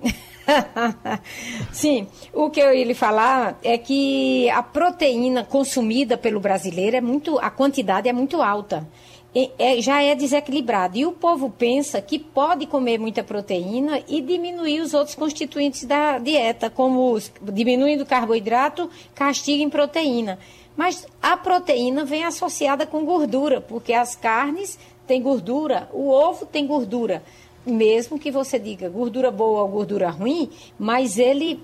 Sim, 1.72 2.08
o 2.34 2.50
que 2.50 2.60
eu 2.60 2.74
ia 2.74 2.86
lhe 2.86 2.94
falar 2.94 3.58
é 3.64 3.78
que 3.78 4.50
a 4.50 4.62
proteína 4.62 5.44
consumida 5.44 6.18
pelo 6.18 6.40
brasileiro 6.40 6.98
é 6.98 7.02
muito, 7.02 7.40
a 7.40 7.50
quantidade 7.50 8.08
é 8.08 8.14
muito 8.14 8.42
alta. 8.42 8.88
É, 9.36 9.82
já 9.82 10.02
é 10.02 10.14
desequilibrado. 10.14 10.98
E 10.98 11.06
o 11.06 11.12
povo 11.12 11.50
pensa 11.50 12.00
que 12.02 12.20
pode 12.20 12.68
comer 12.68 13.00
muita 13.00 13.24
proteína 13.24 14.04
e 14.08 14.22
diminuir 14.22 14.82
os 14.82 14.94
outros 14.94 15.16
constituintes 15.16 15.86
da 15.86 16.20
dieta, 16.20 16.70
como 16.70 17.12
os, 17.12 17.32
diminuindo 17.42 18.06
carboidrato, 18.06 18.90
castiga 19.16 19.64
em 19.64 19.70
proteína. 19.70 20.38
Mas 20.78 21.08
a 21.22 21.36
proteína 21.36 22.06
vem 22.06 22.24
associada 22.24 22.86
com 22.86 23.06
gordura, 23.06 23.60
porque 23.60 23.94
as 23.94 24.16
carnes 24.16 24.78
têm 25.08 25.22
gordura, 25.22 25.90
o 25.92 26.10
ovo 26.10 26.46
tem 26.46 26.68
gordura 26.68 27.24
mesmo 27.66 28.20
que 28.20 28.32
você 28.32 28.60
diga 28.60 28.90
gordura 28.90 29.32
boa 29.32 29.62
ou 29.62 29.68
gordura 29.68 30.10
ruim, 30.10 30.50
mas 30.78 31.18
ele, 31.18 31.64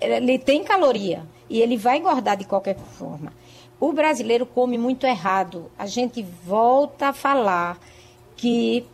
ele 0.00 0.38
tem 0.38 0.62
caloria 0.62 1.24
e 1.48 1.60
ele 1.60 1.76
vai 1.76 1.98
engordar 1.98 2.36
de 2.36 2.44
qualquer 2.44 2.76
forma. 2.76 3.32
O 3.80 3.92
brasileiro 3.92 4.44
come 4.44 4.76
muito 4.76 5.06
errado. 5.06 5.70
A 5.78 5.86
gente 5.86 6.22
volta 6.22 7.08
a 7.08 7.12
falar 7.14 7.80
que 8.36 8.86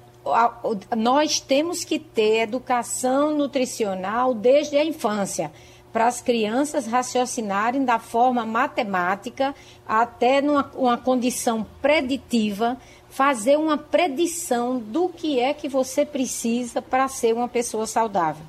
nós 0.97 1.41
temos 1.41 1.85
que 1.85 1.99
ter 1.99 2.43
educação 2.43 3.37
nutricional 3.37 4.33
desde 4.33 4.77
a 4.77 4.85
infância 4.85 5.53
para 5.93 6.07
as 6.07 6.21
crianças 6.21 6.87
raciocinarem 6.87 7.85
da 7.85 7.99
forma 7.99 8.45
matemática 8.45 9.55
até 9.87 10.41
numa 10.41 10.71
uma 10.75 10.99
condição 10.99 11.67
preditiva 11.81 12.77
fazer 13.09 13.57
uma 13.57 13.79
predição 13.79 14.79
do 14.79 15.09
que 15.09 15.41
é 15.41 15.55
que 15.55 15.69
você 15.69 16.05
precisa 16.05 16.83
para 16.83 17.09
ser 17.09 17.35
uma 17.35 17.49
pessoa 17.49 17.87
saudável. 17.87 18.45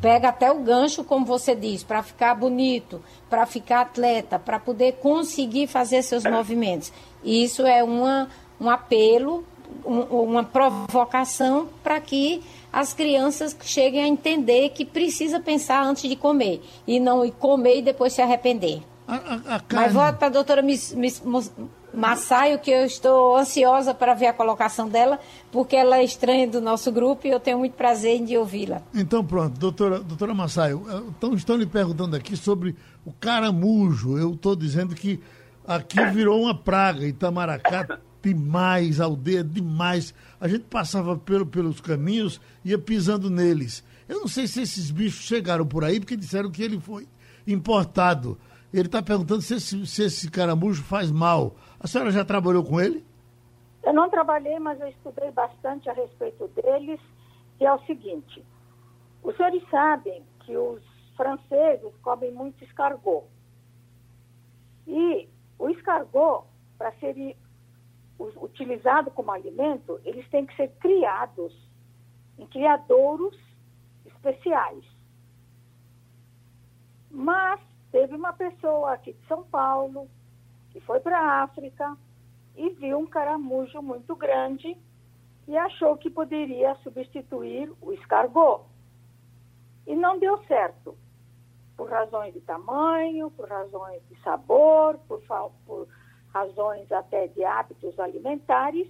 Pega 0.00 0.28
até 0.28 0.50
o 0.50 0.60
gancho, 0.60 1.04
como 1.04 1.24
você 1.24 1.54
diz, 1.54 1.82
para 1.82 2.02
ficar 2.02 2.34
bonito, 2.34 3.02
para 3.28 3.46
ficar 3.46 3.80
atleta, 3.80 4.38
para 4.38 4.58
poder 4.58 4.92
conseguir 4.94 5.66
fazer 5.66 6.02
seus 6.02 6.24
movimentos. 6.24 6.92
Isso 7.22 7.66
é 7.66 7.82
uma, 7.82 8.28
um 8.60 8.68
apelo, 8.68 9.44
um, 9.84 10.00
uma 10.00 10.44
provocação 10.44 11.68
para 11.82 12.00
que 12.00 12.42
as 12.72 12.92
crianças 12.92 13.56
cheguem 13.62 14.02
a 14.02 14.08
entender 14.08 14.70
que 14.70 14.84
precisa 14.84 15.38
pensar 15.38 15.84
antes 15.84 16.08
de 16.08 16.16
comer 16.16 16.62
e 16.86 16.98
não 16.98 17.28
comer 17.30 17.78
e 17.78 17.82
depois 17.82 18.12
se 18.12 18.20
arrepender. 18.20 18.82
A, 19.06 19.14
a, 19.14 19.56
a. 19.56 19.60
Mas 19.72 19.92
volta 19.92 20.14
para 20.14 20.26
a 20.26 20.30
doutora 20.30 20.62
Miss, 20.62 20.92
Miss, 20.92 21.22
Massaio, 21.94 22.58
que 22.58 22.70
eu 22.70 22.84
estou 22.84 23.36
ansiosa 23.36 23.94
para 23.94 24.14
ver 24.14 24.26
a 24.26 24.32
colocação 24.32 24.88
dela, 24.88 25.18
porque 25.50 25.76
ela 25.76 25.98
é 25.98 26.04
estranha 26.04 26.46
do 26.46 26.60
nosso 26.60 26.90
grupo 26.90 27.26
e 27.26 27.30
eu 27.30 27.40
tenho 27.40 27.58
muito 27.58 27.74
prazer 27.74 28.20
em 28.20 28.36
ouvi-la. 28.36 28.82
Então, 28.94 29.24
pronto, 29.24 29.58
doutora, 29.58 30.00
doutora 30.00 30.34
Massaio, 30.34 30.84
então 31.08 31.34
estão 31.34 31.56
lhe 31.56 31.66
perguntando 31.66 32.16
aqui 32.16 32.36
sobre 32.36 32.74
o 33.04 33.12
caramujo. 33.12 34.18
Eu 34.18 34.32
estou 34.32 34.56
dizendo 34.56 34.94
que 34.94 35.20
aqui 35.66 36.04
virou 36.06 36.42
uma 36.42 36.54
praga, 36.54 37.06
Itamaracá 37.06 37.98
demais, 38.22 39.00
aldeia 39.00 39.44
demais. 39.44 40.14
A 40.40 40.48
gente 40.48 40.64
passava 40.64 41.16
pelo, 41.16 41.44
pelos 41.44 41.80
caminhos, 41.80 42.40
ia 42.64 42.78
pisando 42.78 43.28
neles. 43.28 43.84
Eu 44.08 44.20
não 44.20 44.28
sei 44.28 44.46
se 44.46 44.62
esses 44.62 44.90
bichos 44.90 45.24
chegaram 45.24 45.66
por 45.66 45.84
aí, 45.84 46.00
porque 46.00 46.16
disseram 46.16 46.50
que 46.50 46.62
ele 46.62 46.80
foi 46.80 47.06
importado. 47.46 48.38
Ele 48.72 48.86
está 48.86 49.02
perguntando 49.02 49.42
se 49.42 49.54
esse, 49.54 49.86
se 49.86 50.02
esse 50.02 50.30
caramujo 50.30 50.82
faz 50.82 51.10
mal. 51.10 51.54
A 51.84 51.86
senhora 51.86 52.10
já 52.10 52.24
trabalhou 52.24 52.64
com 52.64 52.80
ele? 52.80 53.04
Eu 53.82 53.92
não 53.92 54.08
trabalhei, 54.08 54.58
mas 54.58 54.80
eu 54.80 54.88
estudei 54.88 55.30
bastante 55.30 55.90
a 55.90 55.92
respeito 55.92 56.48
deles, 56.48 56.98
que 57.58 57.66
é 57.66 57.70
o 57.70 57.78
seguinte. 57.84 58.42
Os 59.22 59.36
senhores 59.36 59.62
sabem 59.68 60.24
que 60.40 60.56
os 60.56 60.82
franceses 61.14 61.94
comem 61.98 62.32
muito 62.32 62.64
escargot. 62.64 63.26
E 64.86 65.28
o 65.58 65.68
escargot, 65.68 66.46
para 66.78 66.90
ser 66.92 67.36
utilizado 68.18 69.10
como 69.10 69.30
alimento, 69.30 70.00
eles 70.06 70.26
têm 70.30 70.46
que 70.46 70.56
ser 70.56 70.68
criados 70.80 71.54
em 72.38 72.46
criadouros 72.46 73.38
especiais. 74.06 74.86
Mas 77.10 77.60
teve 77.92 78.16
uma 78.16 78.32
pessoa 78.32 78.94
aqui 78.94 79.12
de 79.12 79.26
São 79.26 79.44
Paulo 79.44 80.08
que 80.74 80.80
foi 80.80 80.98
para 80.98 81.16
a 81.16 81.42
África 81.44 81.96
e 82.56 82.68
viu 82.70 82.98
um 82.98 83.06
caramujo 83.06 83.80
muito 83.80 84.16
grande 84.16 84.76
e 85.46 85.56
achou 85.56 85.96
que 85.96 86.10
poderia 86.10 86.74
substituir 86.82 87.72
o 87.80 87.92
escargot. 87.92 88.64
E 89.86 89.94
não 89.94 90.18
deu 90.18 90.36
certo, 90.48 90.98
por 91.76 91.88
razões 91.88 92.34
de 92.34 92.40
tamanho, 92.40 93.30
por 93.30 93.48
razões 93.48 94.02
de 94.08 94.20
sabor, 94.22 94.98
por, 95.06 95.22
por 95.64 95.86
razões 96.32 96.90
até 96.90 97.28
de 97.28 97.44
hábitos 97.44 97.96
alimentares, 98.00 98.88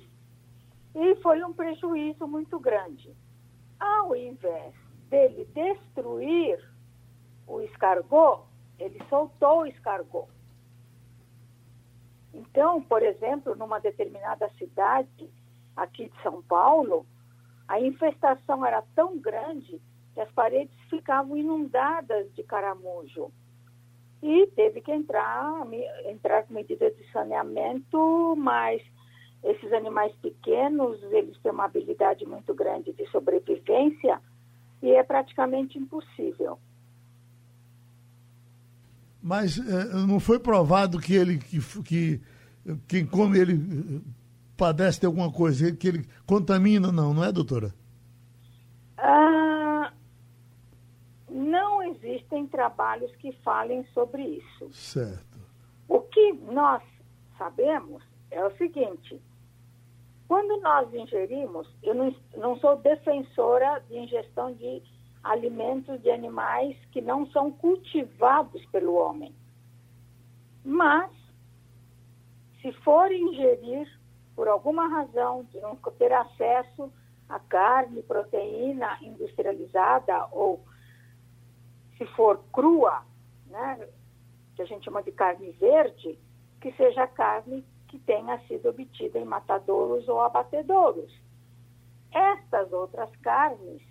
e 0.95 1.15
foi 1.17 1.45
um 1.45 1.53
prejuízo 1.53 2.27
muito 2.27 2.59
grande. 2.59 3.15
Ao 3.79 4.17
invés 4.17 4.75
dele 5.11 5.45
destruir 5.53 6.59
o 7.47 7.61
escargot, 7.61 8.45
ele 8.79 9.03
soltou 9.11 9.61
o 9.61 9.67
escargot. 9.67 10.33
Então, 12.35 12.83
por 12.83 13.03
exemplo, 13.03 13.55
numa 13.55 13.79
determinada 13.79 14.49
cidade 14.59 15.31
aqui 15.77 16.09
de 16.09 16.23
São 16.23 16.43
Paulo, 16.43 17.07
a 17.69 17.81
infestação 17.81 18.67
era 18.67 18.83
tão 18.95 19.19
grande 19.19 19.81
que 20.13 20.21
as 20.21 20.31
paredes 20.33 20.75
ficavam 20.91 21.37
inundadas 21.37 22.33
de 22.35 22.43
caramujo. 22.43 23.31
E 24.23 24.47
teve 24.49 24.81
que 24.81 24.91
entrar, 24.91 25.67
entrar 26.07 26.45
com 26.45 26.55
medidas 26.55 26.97
de 26.97 27.11
saneamento, 27.13 28.35
mas 28.37 28.83
esses 29.43 29.73
animais 29.73 30.15
pequenos, 30.17 31.03
eles 31.13 31.37
têm 31.39 31.53
uma 31.53 31.67
habilidade 31.67 32.27
muito 32.27 32.55
grande 32.55 32.93
de 32.93 33.07
sobrevivência 33.11 34.21
e 34.83 34.93
é 34.93 35.03
praticamente 35.03 35.79
impossível. 35.79 36.59
Mas 39.25 39.59
eh, 39.59 39.85
não 40.07 40.21
foi 40.21 40.39
provado 40.39 41.01
que 41.01 41.15
ele 41.15 41.39
que, 41.39 41.59
que 41.83 42.21
quem 42.87 43.07
come 43.07 43.39
ele 43.39 43.55
eh, 43.55 44.01
padece 44.55 45.01
de 45.01 45.07
alguma 45.07 45.33
coisa, 45.33 45.75
que 45.75 45.89
ele 45.89 46.07
contamina, 46.27 46.93
não, 46.93 47.15
não 47.15 47.25
é, 47.25 47.33
doutora? 47.33 47.75
Ah, 48.99 49.91
não 51.31 51.83
existem 51.85 52.47
trabalhos 52.49 53.17
que 53.17 53.33
falem 53.43 53.83
sobre 53.95 54.23
isso. 54.23 54.71
Certo. 54.75 55.41
O 55.89 56.01
que 56.01 56.35
nós 56.53 56.83
sabemos 57.39 58.03
é 58.31 58.45
o 58.45 58.55
seguinte: 58.59 59.19
quando 60.29 60.61
nós 60.61 60.93
ingerimos, 60.93 61.67
eu 61.83 61.95
não, 61.95 62.15
não 62.37 62.59
sou 62.59 62.77
defensora 62.77 63.83
de 63.89 63.97
ingestão 63.97 64.53
de 64.53 64.83
alimentos 65.25 66.01
de 66.03 66.11
animais 66.11 66.77
que 66.93 67.01
não 67.01 67.27
são 67.31 67.51
cultivados 67.51 68.65
pelo 68.67 68.95
homem. 68.95 69.35
Mas, 70.63 71.11
se 72.61 72.71
for 72.85 73.11
ingerir 73.11 73.89
por 74.37 74.49
alguma 74.49 74.87
razão 74.89 75.45
de 75.45 75.59
não 75.61 75.77
ter 75.99 76.13
acesso 76.13 76.93
a 77.29 77.39
carne, 77.39 78.03
proteína 78.03 78.99
industrializada 79.01 80.29
ou 80.31 80.63
se 81.97 82.05
for 82.07 82.43
crua, 82.53 83.03
né, 83.47 83.89
que 84.55 84.63
a 84.63 84.65
gente 84.67 84.85
chama 84.85 85.03
de 85.03 85.13
carne 85.13 85.53
verde, 85.53 86.19
que 86.61 86.73
seja 86.73 87.07
carne 87.07 87.65
que 87.89 87.99
tenha 88.01 88.39
sido 88.47 88.69
obtida 88.69 89.19
em 89.19 89.25
matadouros 89.25 90.09
ou 90.09 90.21
abatedouros. 90.21 91.13
Estas 92.11 92.73
outras 92.73 93.15
carnes, 93.17 93.83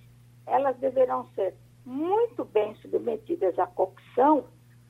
elas 0.46 0.78
deverão 0.78 1.28
ser 1.36 1.56
muito 1.86 2.46
bem 2.46 2.76
submetidas 2.76 3.58
à 3.60 3.68
cocção 3.68 4.46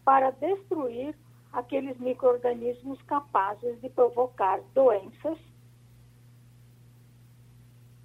para 0.06 0.32
destruir 0.32 1.16
aqueles 1.52 1.98
micro-organismos 2.00 3.02
capazes 3.04 3.80
de 3.82 3.90
provocar 3.90 4.60
doenças 4.74 5.38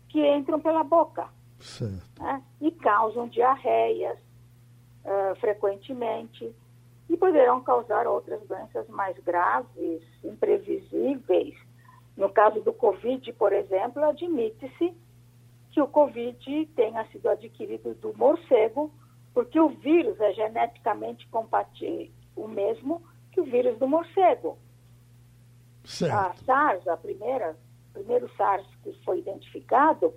que 0.09 0.27
entram 0.27 0.61
pela 0.61 0.85
boca 0.85 1.29
né? 2.19 2.43
e 2.61 2.71
causam 2.71 3.29
diarreias 3.29 4.19
uh, 5.05 5.35
frequentemente 5.41 6.55
e 7.09 7.17
poderão 7.17 7.63
causar 7.63 8.07
outras 8.07 8.41
doenças 8.47 8.87
mais 8.89 9.19
graves, 9.21 10.03
imprevisíveis. 10.23 11.57
No 12.17 12.29
caso 12.29 12.61
do 12.61 12.73
Covid, 12.73 13.33
por 13.35 13.53
exemplo, 13.53 14.05
admite-se 14.05 14.95
que 15.71 15.81
o 15.81 15.87
Covid 15.87 16.67
tenha 16.75 17.05
sido 17.07 17.29
adquirido 17.29 17.95
do 17.95 18.17
morcego, 18.17 18.93
porque 19.35 19.61
o 19.61 19.69
vírus 19.69 20.21
é 20.21 20.33
geneticamente 20.33 21.27
compatível, 21.29 22.11
o 22.35 22.49
mesmo 22.49 23.03
que 23.31 23.41
o 23.41 23.45
vírus 23.45 23.79
do 23.79 23.87
morcego. 23.87 24.59
Certo. 25.85 26.15
A 26.15 26.35
SARS, 26.45 26.89
a 26.89 26.97
primeira, 26.97 27.57
o 27.91 27.93
primeiro 27.95 28.29
SARS 28.37 28.67
que 28.83 28.93
foi 29.05 29.21
identificado, 29.21 30.13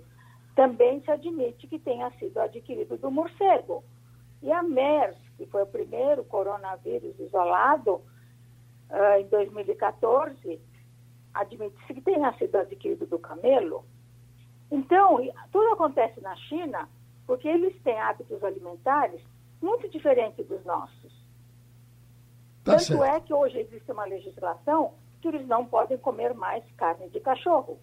também 0.54 1.00
se 1.02 1.10
admite 1.10 1.66
que 1.66 1.78
tenha 1.78 2.10
sido 2.12 2.38
adquirido 2.38 2.96
do 2.96 3.10
morcego. 3.10 3.82
E 4.42 4.50
a 4.50 4.62
MERS, 4.62 5.16
que 5.36 5.46
foi 5.46 5.62
o 5.62 5.66
primeiro 5.66 6.24
coronavírus 6.24 7.18
isolado 7.18 8.02
uh, 8.90 9.20
em 9.20 9.26
2014, 9.28 10.60
admite-se 11.32 11.94
que 11.94 12.00
tenha 12.00 12.32
sido 12.34 12.56
adquirido 12.56 13.06
do 13.06 13.18
camelo. 13.18 13.84
Então, 14.72 15.18
tudo 15.52 15.74
acontece 15.74 16.18
na 16.22 16.34
China 16.34 16.88
porque 17.26 17.46
eles 17.46 17.74
têm 17.82 18.00
hábitos 18.00 18.42
alimentares 18.42 19.20
muito 19.60 19.86
diferentes 19.90 20.46
dos 20.48 20.64
nossos. 20.64 21.12
Tá 22.64 22.72
Tanto 22.72 22.84
certo. 22.84 23.04
é 23.04 23.20
que 23.20 23.34
hoje 23.34 23.58
existe 23.58 23.92
uma 23.92 24.06
legislação 24.06 24.92
que 25.20 25.28
eles 25.28 25.46
não 25.46 25.66
podem 25.66 25.98
comer 25.98 26.32
mais 26.34 26.64
carne 26.76 27.08
de 27.10 27.20
cachorro. 27.20 27.78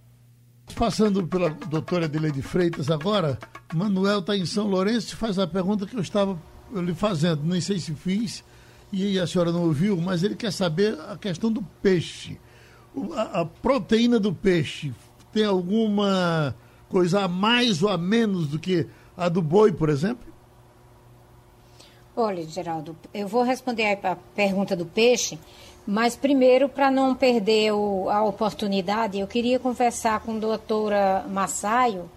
Passando 0.76 1.26
pela 1.28 1.50
doutora 1.50 2.06
Adelaide 2.06 2.42
Freitas 2.42 2.90
agora, 2.90 3.38
Manuel 3.74 4.20
está 4.20 4.36
em 4.36 4.46
São 4.46 4.68
Lourenço 4.68 5.14
e 5.14 5.18
faz 5.18 5.38
a 5.38 5.48
pergunta 5.48 5.86
que 5.86 5.96
eu 5.96 6.02
estava 6.02 6.38
lhe 6.74 6.94
fazendo. 6.94 7.44
Nem 7.44 7.62
sei 7.62 7.80
se 7.80 7.94
fiz 7.94 8.44
e 8.92 9.20
a 9.20 9.28
senhora 9.28 9.52
não 9.52 9.66
ouviu, 9.66 9.96
mas 9.98 10.24
ele 10.24 10.36
quer 10.36 10.52
saber 10.52 11.00
a 11.02 11.18
questão 11.18 11.52
do 11.52 11.62
peixe. 11.82 12.40
A, 13.16 13.42
a 13.42 13.46
proteína 13.46 14.20
do 14.20 14.34
peixe 14.34 14.94
tem 15.32 15.46
alguma 15.46 16.56
coisa 16.90 17.22
a 17.22 17.28
mais 17.28 17.82
ou 17.84 17.90
a 17.90 17.98
menos 17.98 18.48
do 18.48 18.60
que 18.60 18.88
a 19.16 19.30
do 19.30 19.42
boi, 19.42 19.72
por 19.72 19.90
exemplo? 19.90 20.28
Olha, 22.16 22.44
Geraldo, 22.44 22.98
eu 23.14 23.28
vou 23.28 23.44
responder 23.44 23.98
a 24.04 24.16
pergunta 24.36 24.76
do 24.76 24.86
peixe, 24.86 25.40
mas 25.88 26.16
primeiro, 26.16 26.68
para 26.68 26.92
não 26.92 27.16
perder 27.16 27.72
o, 27.72 28.10
a 28.10 28.24
oportunidade, 28.24 29.20
eu 29.20 29.28
queria 29.28 29.58
conversar 29.58 30.20
com 30.20 30.36
a 30.36 30.40
doutora 30.40 31.26
Massaio 31.30 32.10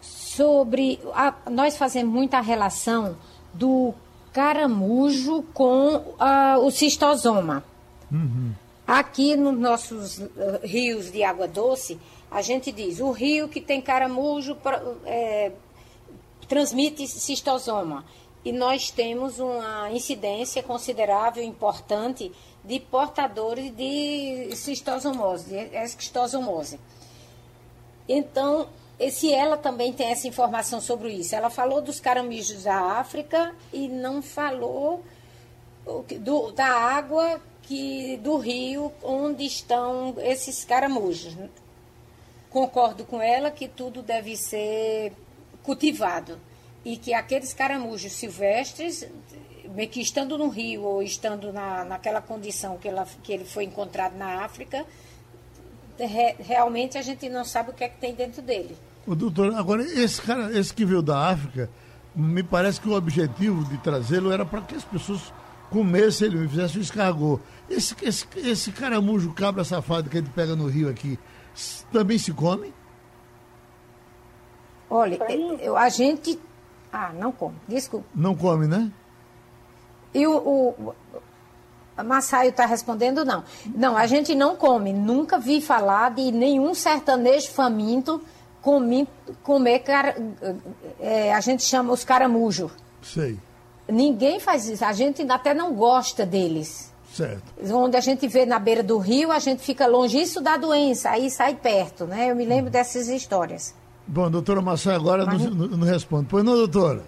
sobre. 0.00 1.00
A, 1.14 1.34
nós 1.50 1.76
fazemos 1.76 2.12
muita 2.12 2.40
relação 2.40 3.16
do 3.54 3.94
caramujo 4.32 5.42
com 5.54 5.96
uh, 5.96 6.58
o 6.62 6.70
cistosoma. 6.70 7.64
Uhum. 8.12 8.52
Aqui 8.86 9.34
nos 9.34 9.58
nossos 9.58 10.18
uh, 10.18 10.28
rios 10.62 11.10
de 11.10 11.24
água 11.24 11.48
doce, 11.48 11.98
a 12.30 12.42
gente 12.42 12.72
diz 12.72 13.00
o 13.00 13.10
rio 13.10 13.48
que 13.48 13.60
tem 13.60 13.80
caramujo 13.80 14.56
é, 15.04 15.52
transmite 16.48 17.06
cistosoma 17.06 18.04
e 18.44 18.52
nós 18.52 18.90
temos 18.90 19.40
uma 19.40 19.90
incidência 19.90 20.62
considerável, 20.62 21.42
importante, 21.42 22.30
de 22.64 22.78
portadores 22.78 23.74
de 23.74 24.54
cistosomose, 24.54 25.48
de 25.48 25.76
esquistosomose. 25.76 26.78
Então, 28.08 28.68
se 29.10 29.32
ela 29.32 29.56
também 29.56 29.92
tem 29.92 30.08
essa 30.08 30.28
informação 30.28 30.80
sobre 30.80 31.12
isso. 31.12 31.34
Ela 31.34 31.50
falou 31.50 31.80
dos 31.80 32.00
caramijos 32.00 32.62
da 32.62 32.98
África 32.98 33.54
e 33.72 33.88
não 33.88 34.22
falou 34.22 35.02
do, 36.20 36.52
da 36.52 36.66
água 36.66 37.40
que 37.62 38.16
do 38.18 38.36
rio 38.36 38.92
onde 39.02 39.44
estão 39.44 40.14
esses 40.18 40.64
caramujos. 40.64 41.36
Concordo 42.56 43.04
com 43.04 43.20
ela 43.20 43.50
que 43.50 43.68
tudo 43.68 44.00
deve 44.00 44.34
ser 44.34 45.12
cultivado 45.62 46.38
e 46.86 46.96
que 46.96 47.12
aqueles 47.12 47.52
caramujos 47.52 48.12
silvestres, 48.12 49.06
que 49.92 50.00
estando 50.00 50.38
no 50.38 50.48
rio 50.48 50.80
ou 50.80 51.02
estando 51.02 51.52
na, 51.52 51.84
naquela 51.84 52.22
condição 52.22 52.78
que, 52.78 52.88
ela, 52.88 53.06
que 53.22 53.30
ele 53.30 53.44
foi 53.44 53.64
encontrado 53.64 54.16
na 54.16 54.42
África, 54.42 54.86
re, 55.98 56.36
realmente 56.38 56.96
a 56.96 57.02
gente 57.02 57.28
não 57.28 57.44
sabe 57.44 57.72
o 57.72 57.74
que 57.74 57.84
é 57.84 57.90
que 57.90 57.98
tem 57.98 58.14
dentro 58.14 58.40
dele. 58.40 58.74
O 59.06 59.14
doutor, 59.14 59.54
agora, 59.54 59.82
esse 59.82 60.22
cara, 60.22 60.58
esse 60.58 60.72
que 60.72 60.86
veio 60.86 61.02
da 61.02 61.28
África, 61.28 61.68
me 62.14 62.42
parece 62.42 62.80
que 62.80 62.88
o 62.88 62.94
objetivo 62.94 63.66
de 63.66 63.76
trazê-lo 63.76 64.32
era 64.32 64.46
para 64.46 64.62
que 64.62 64.74
as 64.74 64.84
pessoas 64.84 65.30
comessem 65.68 66.28
ele, 66.28 66.48
fizessem 66.48 66.78
o 66.78 66.82
escargot. 66.82 67.38
Esse, 67.68 67.94
esse, 68.02 68.26
esse 68.34 68.72
caramujo 68.72 69.34
cabra 69.34 69.62
safado 69.62 70.08
que 70.08 70.16
a 70.16 70.20
gente 70.22 70.32
pega 70.32 70.56
no 70.56 70.68
rio 70.68 70.88
aqui, 70.88 71.18
também 71.92 72.18
se 72.18 72.32
come? 72.32 72.72
Olha, 74.88 75.18
eu, 75.60 75.76
a 75.76 75.88
gente 75.88 76.38
ah, 76.92 77.12
não 77.12 77.32
come. 77.32 77.56
Desculpa. 77.66 78.06
Não 78.14 78.34
come, 78.34 78.66
né? 78.66 78.90
E 80.14 80.26
o, 80.26 80.36
o 80.36 80.94
Massaio 82.04 82.50
está 82.50 82.64
respondendo 82.66 83.24
não. 83.24 83.44
Não, 83.66 83.96
a 83.96 84.06
gente 84.06 84.34
não 84.34 84.56
come. 84.56 84.92
Nunca 84.92 85.38
vi 85.38 85.60
falar 85.60 86.12
de 86.12 86.30
nenhum 86.30 86.74
sertanejo 86.74 87.50
faminto 87.50 88.22
comer, 88.62 89.06
comer 89.42 89.78
car, 89.80 90.16
é, 90.98 91.32
a 91.34 91.40
gente 91.40 91.62
chama 91.62 91.92
os 91.92 92.02
caramujos. 92.04 92.72
Sei. 93.02 93.38
Ninguém 93.88 94.40
faz 94.40 94.68
isso. 94.68 94.84
A 94.84 94.92
gente 94.92 95.22
até 95.30 95.54
não 95.54 95.74
gosta 95.74 96.26
deles. 96.26 96.92
Certo. 97.16 97.54
Onde 97.74 97.96
a 97.96 98.00
gente 98.00 98.28
vê 98.28 98.44
na 98.44 98.58
beira 98.58 98.82
do 98.82 98.98
rio, 98.98 99.32
a 99.32 99.38
gente 99.38 99.62
fica 99.62 99.86
longe. 99.86 100.20
Isso 100.20 100.42
dá 100.42 100.58
doença, 100.58 101.08
aí 101.08 101.30
sai 101.30 101.54
perto, 101.54 102.04
né? 102.04 102.30
Eu 102.30 102.36
me 102.36 102.44
lembro 102.44 102.70
dessas 102.70 103.08
histórias. 103.08 103.74
Bom, 104.06 104.30
doutora 104.30 104.60
Massai 104.60 104.96
agora 104.96 105.24
Mas... 105.24 105.42
não, 105.46 105.66
não 105.66 105.86
responde. 105.86 106.26
Pois 106.28 106.44
não, 106.44 106.54
doutora? 106.54 107.02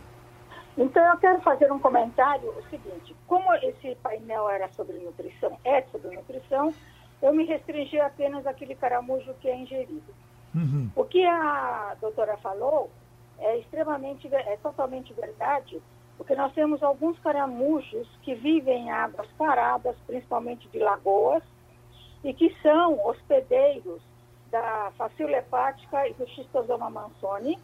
Então, 0.79 1.05
eu 1.05 1.19
quero 1.19 1.43
fazer 1.43 1.71
um 1.71 1.79
comentário, 1.79 2.49
o 2.49 2.63
seguinte, 2.71 3.15
como 3.27 3.53
esse 3.57 3.95
painel 4.03 4.49
era 4.49 4.73
sobre 4.73 4.97
nutrição, 4.99 5.59
é 5.63 5.83
sobre 5.93 6.17
nutrição, 6.17 6.73
eu 7.21 7.35
me 7.35 7.45
restringi 7.45 8.01
apenas 8.01 8.47
àquele 8.47 8.75
caramujo 8.77 9.35
que 9.43 9.49
é 9.49 9.57
ingerido. 9.61 10.15
Uhum. 10.55 10.89
O 10.97 11.05
que 11.05 11.23
a 11.27 11.95
doutora 12.01 12.39
falou 12.39 12.91
é 13.39 13.59
extremamente, 13.59 14.27
é 14.33 14.57
totalmente 14.63 15.13
verdade, 15.13 15.83
porque 16.19 16.35
nós 16.35 16.53
temos 16.53 16.83
alguns 16.83 17.17
caramujos 17.21 18.09
que 18.23 18.35
vivem 18.35 18.87
em 18.87 18.91
águas 18.91 19.29
paradas, 19.39 19.97
principalmente 20.05 20.69
de 20.69 20.81
lagoas, 20.81 21.43
e 22.25 22.35
que 22.35 22.55
são 22.61 23.07
hospedeiros 23.07 24.03
da 24.51 24.91
facíola 24.99 25.39
hepática 25.39 26.09
e 26.09 26.15
do 26.15 26.29
schistosoma 26.29 26.91
mansoni, 26.91 27.57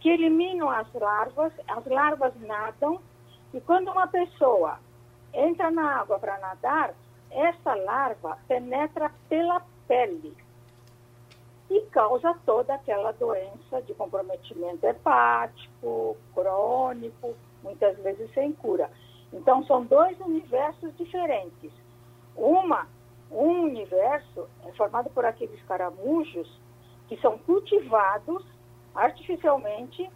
que 0.00 0.08
eliminam 0.08 0.68
as 0.68 0.92
larvas, 0.92 1.52
as 1.68 1.86
larvas 1.86 2.34
nadam, 2.40 3.00
e 3.54 3.60
quando 3.60 3.90
uma 3.92 4.08
pessoa 4.08 4.80
entra 5.32 5.70
na 5.70 6.00
água 6.00 6.18
para 6.18 6.38
nadar, 6.38 6.92
essa 7.30 7.74
larva 7.74 8.36
penetra 8.48 9.12
pela 9.28 9.62
pele 9.86 10.36
e 11.70 11.80
causa 11.82 12.34
toda 12.44 12.74
aquela 12.74 13.12
doença 13.12 13.80
de 13.86 13.94
comprometimento 13.94 14.84
hepático, 14.84 16.16
crônico, 16.34 17.36
muitas 17.62 17.96
vezes 17.98 18.32
sem 18.32 18.52
cura. 18.52 18.90
Então, 19.32 19.64
são 19.64 19.84
dois 19.84 20.18
universos 20.20 20.96
diferentes. 20.96 21.72
Uma, 22.36 22.86
um 23.30 23.62
universo 23.62 24.48
é 24.66 24.72
formado 24.72 25.10
por 25.10 25.24
aqueles 25.24 25.62
caramujos 25.64 26.50
que 27.08 27.16
são 27.20 27.38
cultivados 27.38 28.44
artificialmente 28.94 30.08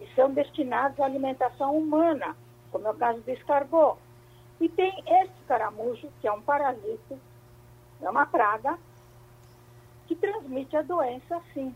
e 0.00 0.14
são 0.14 0.32
destinados 0.32 0.98
à 1.00 1.04
alimentação 1.04 1.76
humana, 1.76 2.36
como 2.70 2.86
é 2.86 2.90
o 2.90 2.94
caso 2.94 3.20
do 3.20 3.30
escargot. 3.30 3.98
E 4.60 4.68
tem 4.68 5.02
esse 5.06 5.44
caramujo, 5.46 6.08
que 6.20 6.28
é 6.28 6.32
um 6.32 6.42
parasito, 6.42 7.18
é 8.00 8.10
uma 8.10 8.26
praga, 8.26 8.78
que 10.06 10.14
transmite 10.14 10.76
a 10.76 10.82
doença 10.82 11.40
sim. 11.54 11.74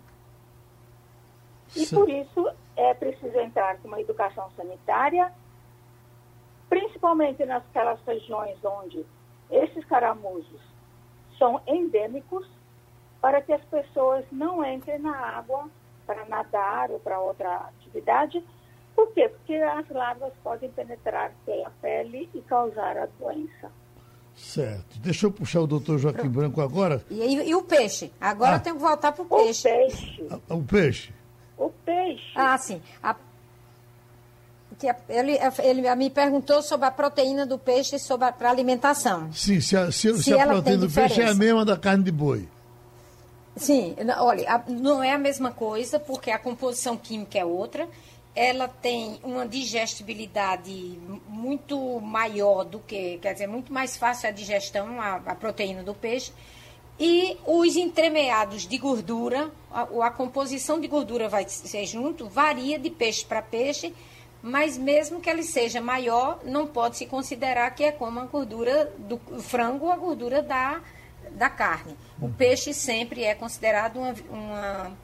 E 1.76 1.87
Sim. 1.87 1.96
por 1.96 2.08
isso 2.08 2.50
é 2.76 2.94
preciso 2.94 3.38
entrar 3.38 3.78
com 3.78 3.88
uma 3.88 4.00
educação 4.00 4.50
sanitária, 4.56 5.32
principalmente 6.68 7.44
naquelas 7.44 8.00
regiões 8.06 8.56
onde 8.64 9.04
esses 9.50 9.84
caramujos 9.84 10.60
são 11.38 11.60
endêmicos, 11.66 12.46
para 13.20 13.40
que 13.40 13.52
as 13.52 13.64
pessoas 13.64 14.24
não 14.30 14.64
entrem 14.64 14.98
na 14.98 15.16
água 15.16 15.68
para 16.06 16.24
nadar 16.26 16.90
ou 16.90 17.00
para 17.00 17.18
outra 17.18 17.56
atividade. 17.56 18.44
Por 18.94 19.12
quê? 19.12 19.28
Porque 19.28 19.54
as 19.54 19.88
larvas 19.88 20.32
podem 20.42 20.70
penetrar 20.70 21.32
pela 21.44 21.70
pele 21.80 22.28
e 22.34 22.40
causar 22.42 22.96
a 22.98 23.06
doença. 23.06 23.70
Certo. 24.37 24.98
Deixa 24.98 25.26
eu 25.26 25.32
puxar 25.32 25.60
o 25.60 25.66
doutor 25.66 25.98
Joaquim 25.98 26.28
Branco 26.28 26.60
agora. 26.60 27.04
E, 27.08 27.14
e, 27.14 27.48
e 27.50 27.54
o 27.54 27.62
peixe? 27.62 28.12
Agora 28.20 28.56
ah. 28.56 28.60
tem 28.60 28.74
que 28.74 28.80
voltar 28.80 29.12
para 29.12 29.22
o 29.22 29.26
peixe. 29.26 29.68
O 29.68 29.72
peixe. 29.72 30.28
O 30.50 30.62
peixe. 30.62 31.14
O 31.56 31.70
peixe. 31.84 32.32
Ah, 32.34 32.58
sim. 32.58 32.82
A, 33.02 33.14
que 34.78 34.88
ele, 35.08 35.38
ele 35.62 35.94
me 35.94 36.10
perguntou 36.10 36.62
sobre 36.62 36.86
a 36.86 36.90
proteína 36.90 37.46
do 37.46 37.58
peixe 37.58 37.98
sobre 37.98 38.30
para 38.32 38.50
alimentação. 38.50 39.32
Sim, 39.32 39.60
se 39.60 39.76
a, 39.76 39.90
se, 39.92 40.12
se, 40.14 40.22
se 40.24 40.32
a 40.34 40.46
proteína 40.46 40.80
do 40.80 40.88
diferença. 40.88 41.14
peixe 41.14 41.28
é 41.28 41.30
a 41.30 41.34
mesma 41.34 41.64
da 41.64 41.76
carne 41.76 42.04
de 42.04 42.12
boi. 42.12 42.48
Sim, 43.56 43.94
olha, 44.18 44.64
não 44.68 45.02
é 45.02 45.12
a 45.12 45.18
mesma 45.18 45.52
coisa, 45.52 46.00
porque 46.00 46.30
a 46.30 46.38
composição 46.38 46.96
química 46.96 47.38
é 47.38 47.44
outra. 47.44 47.88
Ela 48.34 48.66
tem 48.66 49.20
uma 49.22 49.46
digestibilidade 49.46 50.98
muito 51.28 52.00
maior 52.00 52.64
do 52.64 52.80
que, 52.80 53.18
quer 53.18 53.32
dizer, 53.32 53.46
muito 53.46 53.72
mais 53.72 53.96
fácil 53.96 54.28
a 54.28 54.32
digestão, 54.32 55.00
a, 55.00 55.16
a 55.24 55.34
proteína 55.36 55.84
do 55.84 55.94
peixe. 55.94 56.32
E 56.98 57.37
os 57.46 57.76
entremeados 57.76 58.66
de 58.66 58.78
gordura, 58.78 59.50
a, 59.70 59.83
a 60.07 60.11
composição 60.11 60.80
de 60.80 60.87
gordura 60.87 61.28
vai 61.28 61.48
ser 61.48 61.85
junto, 61.87 62.28
varia 62.28 62.78
de 62.78 62.88
peixe 62.90 63.24
para 63.24 63.42
peixe, 63.42 63.92
mas 64.40 64.78
mesmo 64.78 65.20
que 65.20 65.28
ele 65.28 65.42
seja 65.42 65.80
maior, 65.80 66.40
não 66.44 66.66
pode 66.66 66.96
se 66.96 67.07
considerar 67.07 67.70
que 67.74 67.83
é 67.83 67.90
como 67.90 68.20
a 68.20 68.26
gordura 68.26 68.92
do 68.98 69.18
frango, 69.40 69.90
a 69.90 69.96
gordura 69.96 70.42
da 70.42 70.80
da 71.35 71.48
carne. 71.48 71.96
O 72.20 72.28
peixe 72.28 72.72
sempre 72.72 73.24
é 73.24 73.35
considerado 73.35 73.96
uma, 73.96 74.14
uma, 74.30 74.98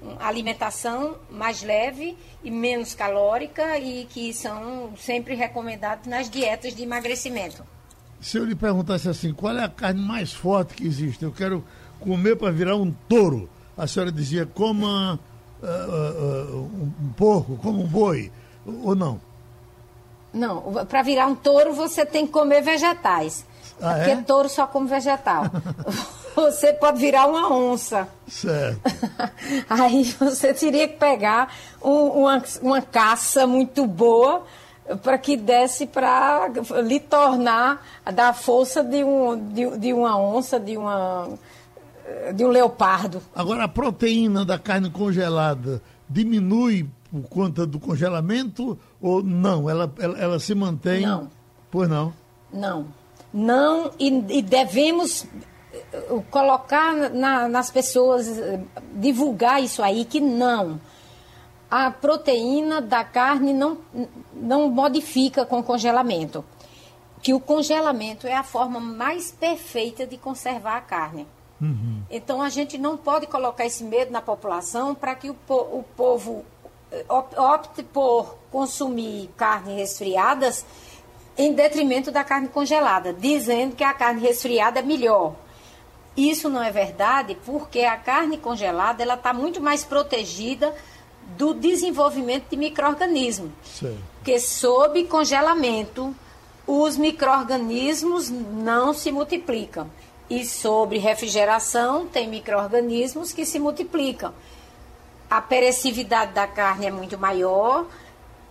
uma 0.00 0.26
alimentação 0.26 1.18
mais 1.30 1.62
leve 1.62 2.16
e 2.42 2.50
menos 2.50 2.94
calórica 2.94 3.78
e 3.78 4.04
que 4.06 4.32
são 4.32 4.96
sempre 4.96 5.34
recomendados 5.34 6.06
nas 6.06 6.30
dietas 6.30 6.74
de 6.74 6.82
emagrecimento. 6.82 7.66
Se 8.22 8.38
eu 8.38 8.44
lhe 8.44 8.54
perguntasse 8.54 9.08
assim, 9.08 9.32
qual 9.32 9.56
é 9.58 9.64
a 9.64 9.68
carne 9.68 10.00
mais 10.00 10.32
forte 10.32 10.74
que 10.74 10.86
existe? 10.86 11.24
Eu 11.24 11.32
quero 11.32 11.64
comer 11.98 12.36
para 12.36 12.52
virar 12.52 12.76
um 12.76 12.92
touro. 13.08 13.50
A 13.76 13.86
senhora 13.88 14.12
dizia, 14.12 14.46
coma 14.46 15.18
uh, 15.60 15.66
uh, 15.66 16.56
uh, 16.56 16.70
um 17.02 17.12
porco, 17.16 17.56
como 17.56 17.82
um 17.82 17.86
boi, 17.86 18.30
ou 18.64 18.94
não? 18.94 19.20
Não, 20.32 20.86
para 20.86 21.02
virar 21.02 21.26
um 21.26 21.34
touro 21.34 21.74
você 21.74 22.06
tem 22.06 22.24
que 22.24 22.32
comer 22.32 22.62
vegetais. 22.62 23.44
Ah, 23.80 23.94
Porque 23.94 24.10
é? 24.10 24.16
touro 24.22 24.48
só 24.48 24.68
come 24.68 24.88
vegetal. 24.88 25.44
você 26.36 26.72
pode 26.72 27.00
virar 27.00 27.26
uma 27.26 27.52
onça. 27.52 28.06
Certo. 28.28 28.80
Aí 29.68 30.04
você 30.04 30.54
teria 30.54 30.86
que 30.86 30.96
pegar 30.96 31.52
um, 31.82 32.22
uma, 32.22 32.42
uma 32.62 32.80
caça 32.80 33.46
muito 33.48 33.84
boa 33.84 34.44
para 35.02 35.18
que 35.18 35.36
desse 35.36 35.86
para 35.86 36.48
lhe 36.82 37.00
tornar, 37.00 37.84
dar 38.12 38.34
força 38.34 38.82
de, 38.82 39.04
um, 39.04 39.52
de, 39.52 39.78
de 39.78 39.92
uma 39.92 40.18
onça, 40.18 40.58
de 40.58 40.76
uma 40.76 41.28
de 42.34 42.44
um 42.44 42.48
leopardo. 42.48 43.22
Agora, 43.34 43.64
a 43.64 43.68
proteína 43.68 44.44
da 44.44 44.58
carne 44.58 44.90
congelada 44.90 45.80
diminui 46.08 46.88
por 47.10 47.22
conta 47.22 47.64
do 47.64 47.78
congelamento 47.78 48.78
ou 49.00 49.22
não? 49.22 49.70
Ela, 49.70 49.90
ela, 49.98 50.18
ela 50.18 50.38
se 50.40 50.54
mantém? 50.54 51.06
Não. 51.06 51.30
Pois 51.70 51.88
não? 51.88 52.12
Não 52.52 52.86
não 53.32 53.90
e, 53.98 54.08
e 54.38 54.42
devemos 54.42 55.26
eh, 55.72 56.22
colocar 56.30 57.10
na, 57.10 57.48
nas 57.48 57.70
pessoas, 57.70 58.28
eh, 58.28 58.60
divulgar 58.94 59.62
isso 59.62 59.82
aí, 59.82 60.04
que 60.04 60.20
não. 60.20 60.78
A 61.72 61.90
proteína 61.90 62.82
da 62.82 63.02
carne 63.02 63.54
não, 63.54 63.78
não 64.34 64.68
modifica 64.68 65.46
com 65.46 65.62
congelamento. 65.62 66.44
Que 67.22 67.32
o 67.32 67.40
congelamento 67.40 68.26
é 68.26 68.34
a 68.34 68.42
forma 68.42 68.78
mais 68.78 69.32
perfeita 69.32 70.06
de 70.06 70.18
conservar 70.18 70.76
a 70.76 70.80
carne. 70.82 71.26
Uhum. 71.58 72.02
Então 72.10 72.42
a 72.42 72.50
gente 72.50 72.76
não 72.76 72.98
pode 72.98 73.26
colocar 73.26 73.64
esse 73.64 73.84
medo 73.84 74.12
na 74.12 74.20
população 74.20 74.94
para 74.94 75.14
que 75.14 75.30
o, 75.30 75.36
o 75.48 75.82
povo 75.96 76.44
eh, 76.90 77.06
opte 77.08 77.82
por 77.82 78.36
consumir 78.50 79.30
carnes 79.34 79.74
resfriadas 79.74 80.66
em 81.38 81.54
detrimento 81.54 82.10
da 82.10 82.22
carne 82.22 82.48
congelada, 82.48 83.14
dizendo 83.14 83.74
que 83.74 83.82
a 83.82 83.94
carne 83.94 84.20
resfriada 84.20 84.80
é 84.80 84.82
melhor. 84.82 85.32
Isso 86.14 86.50
não 86.50 86.62
é 86.62 86.70
verdade, 86.70 87.34
porque 87.46 87.80
a 87.80 87.96
carne 87.96 88.36
congelada 88.36 89.02
ela 89.02 89.14
está 89.14 89.32
muito 89.32 89.58
mais 89.58 89.82
protegida 89.82 90.74
do 91.36 91.54
desenvolvimento 91.54 92.50
de 92.50 92.56
micro-organismos. 92.56 93.50
Porque 94.16 94.38
sob 94.38 95.04
congelamento, 95.04 96.14
os 96.66 96.96
micro-organismos 96.96 98.30
não 98.30 98.92
se 98.92 99.10
multiplicam. 99.10 99.90
E 100.30 100.44
sobre 100.44 100.98
refrigeração, 100.98 102.06
tem 102.06 102.28
micro-organismos 102.28 103.32
que 103.32 103.44
se 103.44 103.58
multiplicam. 103.58 104.32
A 105.28 105.40
perecividade 105.40 106.32
da 106.32 106.46
carne 106.46 106.86
é 106.86 106.90
muito 106.90 107.18
maior, 107.18 107.86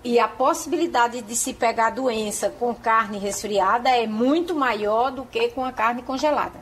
e 0.03 0.19
a 0.19 0.27
possibilidade 0.27 1.21
de 1.21 1.35
se 1.35 1.53
pegar 1.53 1.91
doença 1.91 2.49
com 2.49 2.73
carne 2.73 3.19
resfriada 3.19 3.89
é 3.89 4.07
muito 4.07 4.55
maior 4.55 5.11
do 5.11 5.23
que 5.23 5.49
com 5.49 5.63
a 5.63 5.71
carne 5.71 6.01
congelada. 6.01 6.59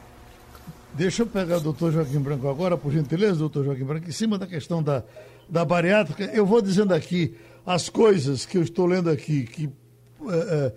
Deixa 0.93 1.22
eu 1.22 1.28
pegar 1.28 1.57
o 1.57 1.61
doutor 1.61 1.91
Joaquim 1.93 2.20
Branco 2.20 2.49
agora, 2.49 2.78
por 2.78 2.91
gentileza, 2.91 3.36
doutor 3.36 3.63
Joaquim 3.63 3.86
Branco, 3.86 4.09
em 4.09 4.11
cima 4.11 4.38
da 4.38 4.45
questão 4.45 4.84
da, 4.84 5.03
da 5.50 5.66
bariátrica. 5.66 6.26
Eu 6.26 6.45
vou 6.45 6.62
dizendo 6.62 6.93
aqui 6.93 7.36
as 7.66 7.89
coisas 7.89 8.45
que 8.45 8.58
eu 8.58 8.62
estou 8.62 8.86
lendo 8.86 9.10
aqui, 9.10 9.45
que 9.45 9.70
é, 10.32 10.74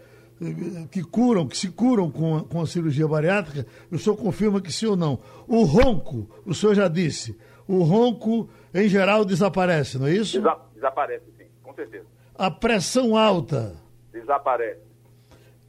que 0.91 1.03
curam, 1.03 1.47
que 1.47 1.57
se 1.57 1.70
curam 1.70 2.11
com 2.11 2.37
a, 2.37 2.45
com 2.45 2.61
a 2.61 2.66
cirurgia 2.66 3.07
bariátrica, 3.07 3.66
o 3.91 3.99
senhor 3.99 4.16
confirma 4.16 4.61
que 4.61 4.73
sim 4.73 4.87
ou 4.87 4.97
não. 4.97 5.20
O 5.47 5.62
ronco, 5.62 6.29
o 6.45 6.55
senhor 6.55 6.75
já 6.75 6.89
disse, 6.89 7.39
o 7.68 7.83
ronco 7.83 8.51
em 8.75 8.89
geral 8.89 9.25
desaparece, 9.25 9.99
não 9.99 10.07
é 10.07 10.12
isso? 10.12 10.41
Desa 10.41 10.59
desaparece, 10.75 11.25
sim, 11.39 11.47
com 11.62 11.73
certeza. 11.75 12.07
A 12.35 12.51
pressão 12.51 13.16
alta. 13.16 13.77
Desaparece. 14.12 14.81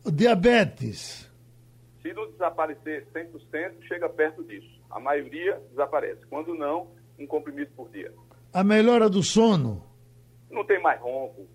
Diabetes. 0.05 1.29
Se 2.01 2.13
não 2.13 2.29
desaparecer 2.31 3.05
100%, 3.13 3.73
chega 3.87 4.09
perto 4.09 4.43
disso. 4.43 4.81
A 4.89 4.99
maioria 4.99 5.61
desaparece. 5.69 6.25
Quando 6.27 6.53
não, 6.53 6.87
um 7.17 7.25
comprimido 7.27 7.71
por 7.75 7.89
dia. 7.89 8.11
A 8.53 8.63
melhora 8.63 9.09
do 9.09 9.23
sono. 9.23 9.83
Não 10.51 10.63
tem 10.65 10.81
mais 10.81 10.99
ronco. 11.01 11.47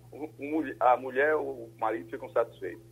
A 0.79 0.97
mulher 0.97 1.35
ou 1.35 1.51
o 1.51 1.71
marido 1.79 2.09
ficam 2.09 2.29
satisfeitos. 2.31 2.83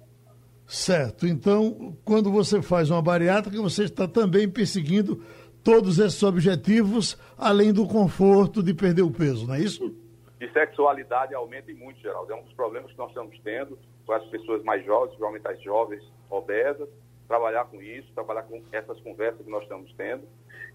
Certo. 0.65 1.27
Então, 1.27 1.97
quando 2.03 2.31
você 2.31 2.61
faz 2.61 2.89
uma 2.89 3.01
bariátrica, 3.01 3.61
você 3.61 3.83
está 3.83 4.07
também 4.07 4.49
perseguindo 4.49 5.23
todos 5.63 5.99
esses 5.99 6.21
objetivos, 6.23 7.17
além 7.37 7.73
do 7.73 7.85
conforto 7.85 8.63
de 8.63 8.73
perder 8.73 9.01
o 9.01 9.11
peso, 9.11 9.47
não 9.47 9.55
é 9.55 9.59
isso? 9.59 9.93
De 10.39 10.51
sexualidade 10.53 11.33
aumenta 11.33 11.73
muito, 11.73 11.99
Geraldo. 11.99 12.31
É 12.31 12.35
um 12.35 12.43
dos 12.43 12.53
problemas 12.53 12.91
que 12.91 12.97
nós 12.97 13.09
estamos 13.09 13.37
tendo 13.43 13.77
com 14.05 14.13
as 14.13 14.23
pessoas 14.27 14.63
mais 14.63 14.85
jovens, 14.85 15.09
principalmente 15.09 15.47
as 15.47 15.61
jovens 15.61 16.03
obesas, 16.29 16.87
trabalhar 17.27 17.65
com 17.65 17.81
isso, 17.81 18.07
trabalhar 18.13 18.43
com 18.43 18.61
essas 18.71 18.99
conversas 19.01 19.41
que 19.41 19.51
nós 19.51 19.63
estamos 19.63 19.93
tendo. 19.97 20.23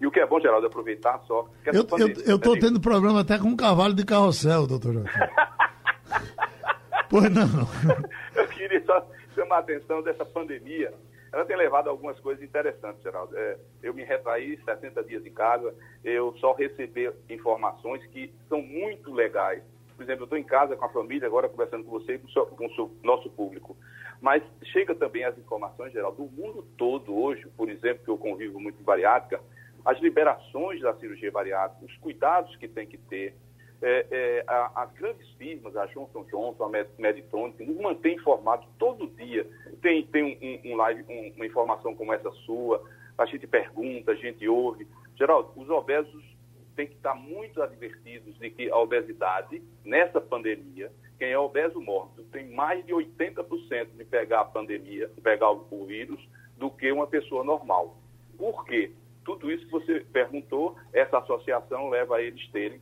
E 0.01 0.07
o 0.07 0.11
que 0.11 0.19
é 0.19 0.25
bom, 0.25 0.39
Geraldo, 0.39 0.65
é 0.65 0.69
aproveitar 0.69 1.19
só. 1.27 1.47
eu 1.65 2.35
estou 2.35 2.59
tendo 2.59 2.79
problema 2.79 3.21
até 3.21 3.37
com 3.37 3.47
um 3.47 3.55
cavalo 3.55 3.93
de 3.93 4.05
carrossel, 4.05 4.67
doutor 4.67 4.93
Joaquim. 4.93 5.09
pois 7.09 7.29
não. 7.29 7.67
eu 8.35 8.47
queria 8.47 8.83
só 8.85 9.05
chamar 9.33 9.57
a 9.57 9.59
atenção 9.59 10.01
dessa 10.01 10.25
pandemia. 10.25 10.93
Ela 11.31 11.45
tem 11.45 11.57
levado 11.57 11.89
algumas 11.89 12.19
coisas 12.19 12.43
interessantes, 12.43 13.01
Geraldo. 13.01 13.35
É, 13.35 13.57
eu 13.81 13.93
me 13.93 14.03
retraí 14.03 14.59
60 14.63 15.03
dias 15.03 15.25
em 15.25 15.33
casa, 15.33 15.73
eu 16.03 16.35
só 16.37 16.53
recebi 16.53 17.11
informações 17.27 18.05
que 18.07 18.31
são 18.47 18.61
muito 18.61 19.11
legais. 19.11 19.63
Por 19.95 20.03
exemplo, 20.03 20.21
eu 20.21 20.25
estou 20.25 20.37
em 20.37 20.43
casa 20.43 20.75
com 20.75 20.85
a 20.85 20.89
família, 20.89 21.27
agora 21.27 21.49
conversando 21.49 21.83
com 21.83 21.91
você 21.91 22.15
e 22.15 22.19
com, 22.19 22.45
com 22.45 22.83
o 22.83 22.91
nosso 23.03 23.29
público. 23.31 23.75
Mas 24.21 24.43
chega 24.71 24.95
também 24.95 25.25
as 25.25 25.37
informações, 25.37 25.91
Geraldo, 25.91 26.23
do 26.23 26.31
mundo 26.31 26.65
todo 26.77 27.15
hoje, 27.15 27.45
por 27.57 27.69
exemplo, 27.69 28.03
que 28.03 28.09
eu 28.09 28.17
convivo 28.17 28.59
muito 28.59 28.79
em 28.79 28.83
bariátrica, 28.83 29.41
as 29.85 29.99
liberações 29.99 30.81
da 30.81 30.93
cirurgia 30.95 31.31
bariátrica, 31.31 31.85
os 31.85 31.97
cuidados 31.97 32.55
que 32.55 32.67
tem 32.67 32.87
que 32.87 32.97
ter, 32.97 33.35
é, 33.81 34.05
é, 34.09 34.43
a, 34.47 34.83
as 34.83 34.93
grandes 34.93 35.29
firmas, 35.31 35.75
a 35.75 35.85
Johnson 35.87 36.23
Johnson, 36.31 36.63
a 36.63 36.69
Medtronic, 36.97 37.63
nos 37.65 37.77
mantém 37.77 38.15
informados 38.15 38.67
todo 38.79 39.07
dia. 39.07 39.45
Tem, 39.81 40.05
tem 40.07 40.23
um, 40.23 40.71
um 40.71 40.75
live, 40.77 41.03
um, 41.09 41.33
uma 41.35 41.45
informação 41.45 41.93
como 41.95 42.13
essa 42.13 42.31
sua, 42.45 42.81
a 43.17 43.25
gente 43.25 43.45
pergunta, 43.45 44.11
a 44.11 44.15
gente 44.15 44.47
ouve. 44.47 44.87
Geraldo, 45.15 45.51
os 45.55 45.69
obesos 45.69 46.23
têm 46.75 46.87
que 46.87 46.95
estar 46.95 47.13
muito 47.13 47.61
advertidos 47.61 48.37
de 48.39 48.49
que 48.49 48.69
a 48.69 48.77
obesidade, 48.77 49.61
nessa 49.83 50.19
pandemia, 50.21 50.91
quem 51.19 51.31
é 51.31 51.37
obeso 51.37 51.79
morto 51.79 52.23
tem 52.31 52.49
mais 52.49 52.85
de 52.85 52.93
80% 52.93 53.87
de 53.95 54.05
pegar 54.05 54.41
a 54.41 54.45
pandemia, 54.45 55.07
de 55.07 55.21
pegar 55.21 55.51
o 55.51 55.85
vírus, 55.85 56.19
do 56.57 56.71
que 56.71 56.91
uma 56.91 57.05
pessoa 57.05 57.43
normal. 57.43 57.97
Por 58.37 58.65
quê? 58.65 58.91
Tudo 59.23 59.51
isso 59.51 59.65
que 59.65 59.71
você 59.71 59.99
perguntou, 60.11 60.75
essa 60.91 61.17
associação 61.17 61.89
leva 61.89 62.17
a 62.17 62.21
eles 62.21 62.45
terem 62.51 62.81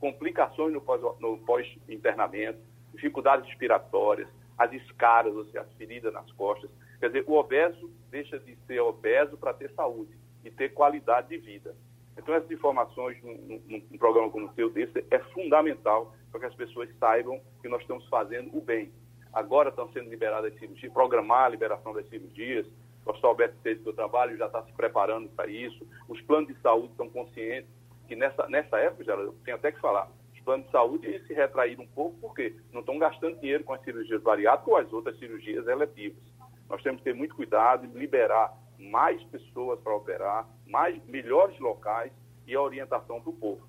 complicações 0.00 0.72
no 0.72 0.80
pós-internamento, 0.80 2.58
pós 2.58 2.92
dificuldades 2.94 3.46
respiratórias, 3.46 4.28
as 4.58 4.72
escaras, 4.72 5.34
ou 5.34 5.44
seja, 5.46 5.60
as 5.60 5.72
feridas 5.74 6.12
nas 6.12 6.30
costas. 6.32 6.70
Quer 6.98 7.08
dizer, 7.08 7.24
o 7.26 7.34
obeso 7.34 7.90
deixa 8.10 8.38
de 8.38 8.56
ser 8.66 8.80
obeso 8.80 9.36
para 9.36 9.52
ter 9.52 9.70
saúde 9.72 10.16
e 10.44 10.50
ter 10.50 10.70
qualidade 10.70 11.28
de 11.28 11.38
vida. 11.38 11.74
Então, 12.16 12.34
essas 12.34 12.50
informações 12.50 13.20
num, 13.22 13.60
num, 13.66 13.98
programa 13.98 14.30
como 14.30 14.46
o 14.46 14.54
seu 14.54 14.70
desse 14.70 15.04
é 15.10 15.18
fundamental 15.18 16.14
para 16.30 16.40
que 16.40 16.46
as 16.46 16.54
pessoas 16.54 16.88
saibam 16.98 17.40
que 17.60 17.68
nós 17.68 17.80
estamos 17.80 18.06
fazendo 18.08 18.56
o 18.56 18.60
bem. 18.60 18.92
Agora 19.32 19.70
estão 19.70 19.90
sendo 19.92 20.10
liberadas 20.10 20.52
as 20.52 20.58
cirurgias, 20.58 20.92
programar 20.92 21.46
a 21.46 21.48
liberação 21.48 21.94
das 21.94 22.06
cirurgias. 22.08 22.66
O 23.04 23.10
Hospital 23.10 23.30
Alberto 23.30 23.56
Esteves, 23.56 23.82
que 23.82 23.88
eu 23.88 23.94
trabalho, 23.94 24.36
já 24.36 24.46
está 24.46 24.62
se 24.62 24.72
preparando 24.72 25.28
para 25.30 25.48
isso. 25.48 25.86
Os 26.08 26.20
planos 26.22 26.48
de 26.48 26.60
saúde 26.60 26.92
estão 26.92 27.08
conscientes 27.08 27.70
que 28.06 28.16
nessa, 28.16 28.46
nessa 28.48 28.76
época, 28.78 29.04
já 29.04 29.16
tem 29.44 29.54
até 29.54 29.72
que 29.72 29.80
falar, 29.80 30.10
os 30.34 30.40
planos 30.40 30.66
de 30.66 30.72
saúde 30.72 31.26
se 31.26 31.32
retraíram 31.32 31.84
um 31.84 31.88
pouco 31.88 32.18
porque 32.20 32.54
não 32.72 32.80
estão 32.80 32.98
gastando 32.98 33.38
dinheiro 33.40 33.64
com 33.64 33.72
as 33.72 33.82
cirurgias 33.82 34.22
bariátricas 34.22 34.68
ou 34.68 34.76
as 34.76 34.92
outras 34.92 35.18
cirurgias 35.18 35.66
eletivas. 35.66 36.22
Nós 36.68 36.82
temos 36.82 36.98
que 36.98 37.04
ter 37.04 37.14
muito 37.14 37.34
cuidado 37.34 37.86
e 37.86 37.98
liberar 37.98 38.52
mais 38.78 39.22
pessoas 39.24 39.80
para 39.80 39.94
operar, 39.94 40.48
mais 40.66 41.02
melhores 41.06 41.58
locais 41.58 42.12
e 42.46 42.54
a 42.54 42.60
orientação 42.60 43.20
do 43.20 43.32
povo. 43.32 43.66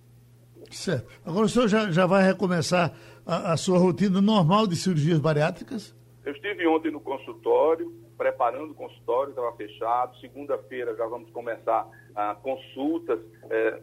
Certo. 0.72 1.08
Agora 1.26 1.46
o 1.46 1.50
senhor 1.50 1.68
já, 1.68 1.92
já 1.92 2.06
vai 2.06 2.24
recomeçar 2.24 2.94
a, 3.26 3.54
a 3.54 3.58
sua 3.58 3.78
rotina 3.78 4.22
normal 4.22 4.68
de 4.68 4.76
cirurgias 4.76 5.20
bariátricas? 5.20 5.96
Eu 6.26 6.34
estive 6.34 6.66
ontem 6.68 6.92
no 6.92 7.02
consultório, 7.02 7.94
preparando 8.18 8.72
o 8.72 8.76
consultório, 8.76 9.32
estava 9.32 9.51
fechado. 9.55 10.18
Segunda-feira 10.20 10.95
já 10.95 11.05
vamos 11.05 11.30
começar 11.32 11.88
ah, 12.16 12.36
consultas 12.41 13.20
eh, 13.49 13.82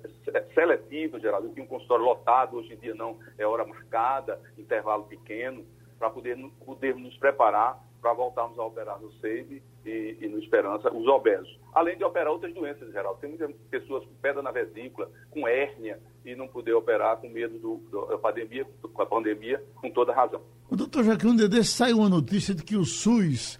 seletivas, 0.54 1.20
Geraldo. 1.20 1.48
tinha 1.50 1.64
um 1.64 1.68
consultório 1.68 2.04
lotado, 2.04 2.56
hoje 2.56 2.72
em 2.74 2.76
dia 2.76 2.94
não, 2.94 3.18
é 3.38 3.46
hora 3.46 3.64
marcada, 3.64 4.40
intervalo 4.56 5.04
pequeno, 5.04 5.64
para 5.98 6.10
poder, 6.10 6.36
podermos 6.64 7.02
nos 7.02 7.16
preparar 7.18 7.78
para 8.00 8.14
voltarmos 8.14 8.58
a 8.58 8.64
operar 8.64 8.98
no 8.98 9.12
SEIB 9.20 9.62
e, 9.84 10.16
e, 10.20 10.28
no 10.28 10.38
Esperança, 10.38 10.92
os 10.92 11.06
obesos. 11.06 11.58
Além 11.74 11.96
de 11.96 12.04
operar 12.04 12.32
outras 12.32 12.52
doenças, 12.54 12.90
Geraldo. 12.92 13.20
Tem 13.20 13.28
muitas 13.28 13.54
pessoas 13.70 14.04
com 14.04 14.14
pedra 14.22 14.42
na 14.42 14.50
vesícula, 14.50 15.10
com 15.30 15.46
hérnia, 15.46 16.00
e 16.24 16.34
não 16.34 16.48
poder 16.48 16.72
operar 16.72 17.16
com 17.18 17.28
medo 17.28 17.58
do, 17.58 18.06
da 18.06 18.18
pandemia, 18.18 18.66
com 18.92 19.02
a 19.02 19.06
pandemia, 19.06 19.62
com 19.76 19.90
toda 19.90 20.12
razão. 20.12 20.40
O 20.70 20.76
doutor 20.76 21.04
Jaquim, 21.04 21.28
um 21.28 21.36
dia 21.36 21.62
saiu 21.62 21.98
uma 21.98 22.08
notícia 22.08 22.54
de 22.54 22.62
que 22.62 22.76
o 22.76 22.84
SUS 22.84 23.58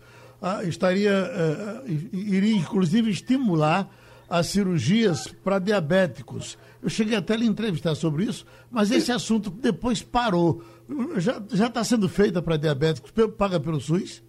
estaria, 0.65 1.13
ah, 1.13 1.83
iria 1.87 2.57
inclusive 2.57 3.11
estimular 3.11 3.89
as 4.29 4.47
cirurgias 4.47 5.27
para 5.29 5.59
diabéticos. 5.59 6.57
Eu 6.83 6.89
cheguei 6.89 7.17
até 7.17 7.35
a 7.35 7.37
lhe 7.37 7.47
entrevistar 7.47 7.95
sobre 7.95 8.25
isso, 8.25 8.47
mas 8.71 8.91
esse 8.91 9.11
assunto 9.11 9.51
depois 9.51 10.03
parou. 10.03 10.63
Já 11.17 11.67
está 11.67 11.85
sendo 11.85 12.09
feita 12.09 12.41
para 12.41 12.57
diabéticos, 12.57 13.13
paga 13.37 13.61
pelo 13.61 13.81
SUS? 13.81 14.25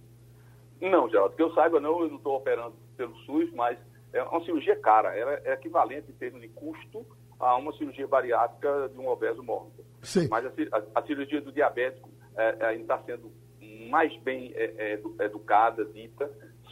Não, 0.80 1.08
Geraldo, 1.08 1.36
que 1.36 1.42
eu 1.42 1.54
saiba 1.54 1.80
não, 1.80 2.02
eu 2.02 2.08
não 2.08 2.16
estou 2.16 2.36
operando 2.36 2.74
pelo 2.96 3.16
SUS, 3.20 3.50
mas 3.54 3.78
é 4.12 4.22
uma 4.22 4.44
cirurgia 4.44 4.76
cara, 4.76 5.16
ela 5.16 5.40
é 5.44 5.52
equivalente 5.52 6.10
em 6.10 6.14
termos 6.14 6.40
de 6.40 6.48
custo 6.48 7.06
a 7.38 7.56
uma 7.56 7.72
cirurgia 7.72 8.06
bariátrica 8.06 8.90
de 8.92 8.98
um 8.98 9.08
obeso 9.08 9.42
mórbido. 9.42 9.84
Sim. 10.02 10.28
Mas 10.28 10.44
a, 10.44 10.48
a, 10.48 11.00
a, 11.00 11.02
cirurgia 11.06 11.40
do 11.40 11.52
diabético 11.52 12.10
é, 12.36 12.56
é 12.60 12.66
ainda 12.66 12.82
está 12.82 12.98
sendo 13.04 13.30
mais 13.92 14.16
bem 14.22 14.50
é, 14.54 14.94
é 14.94 15.24
educada, 15.26 15.84
dita, 15.84 16.30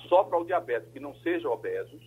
só 0.09 0.25
para 0.25 0.39
o 0.39 0.45
diabético 0.45 0.91
que 0.91 0.99
não 0.99 1.15
sejam 1.17 1.53
obesos, 1.53 2.01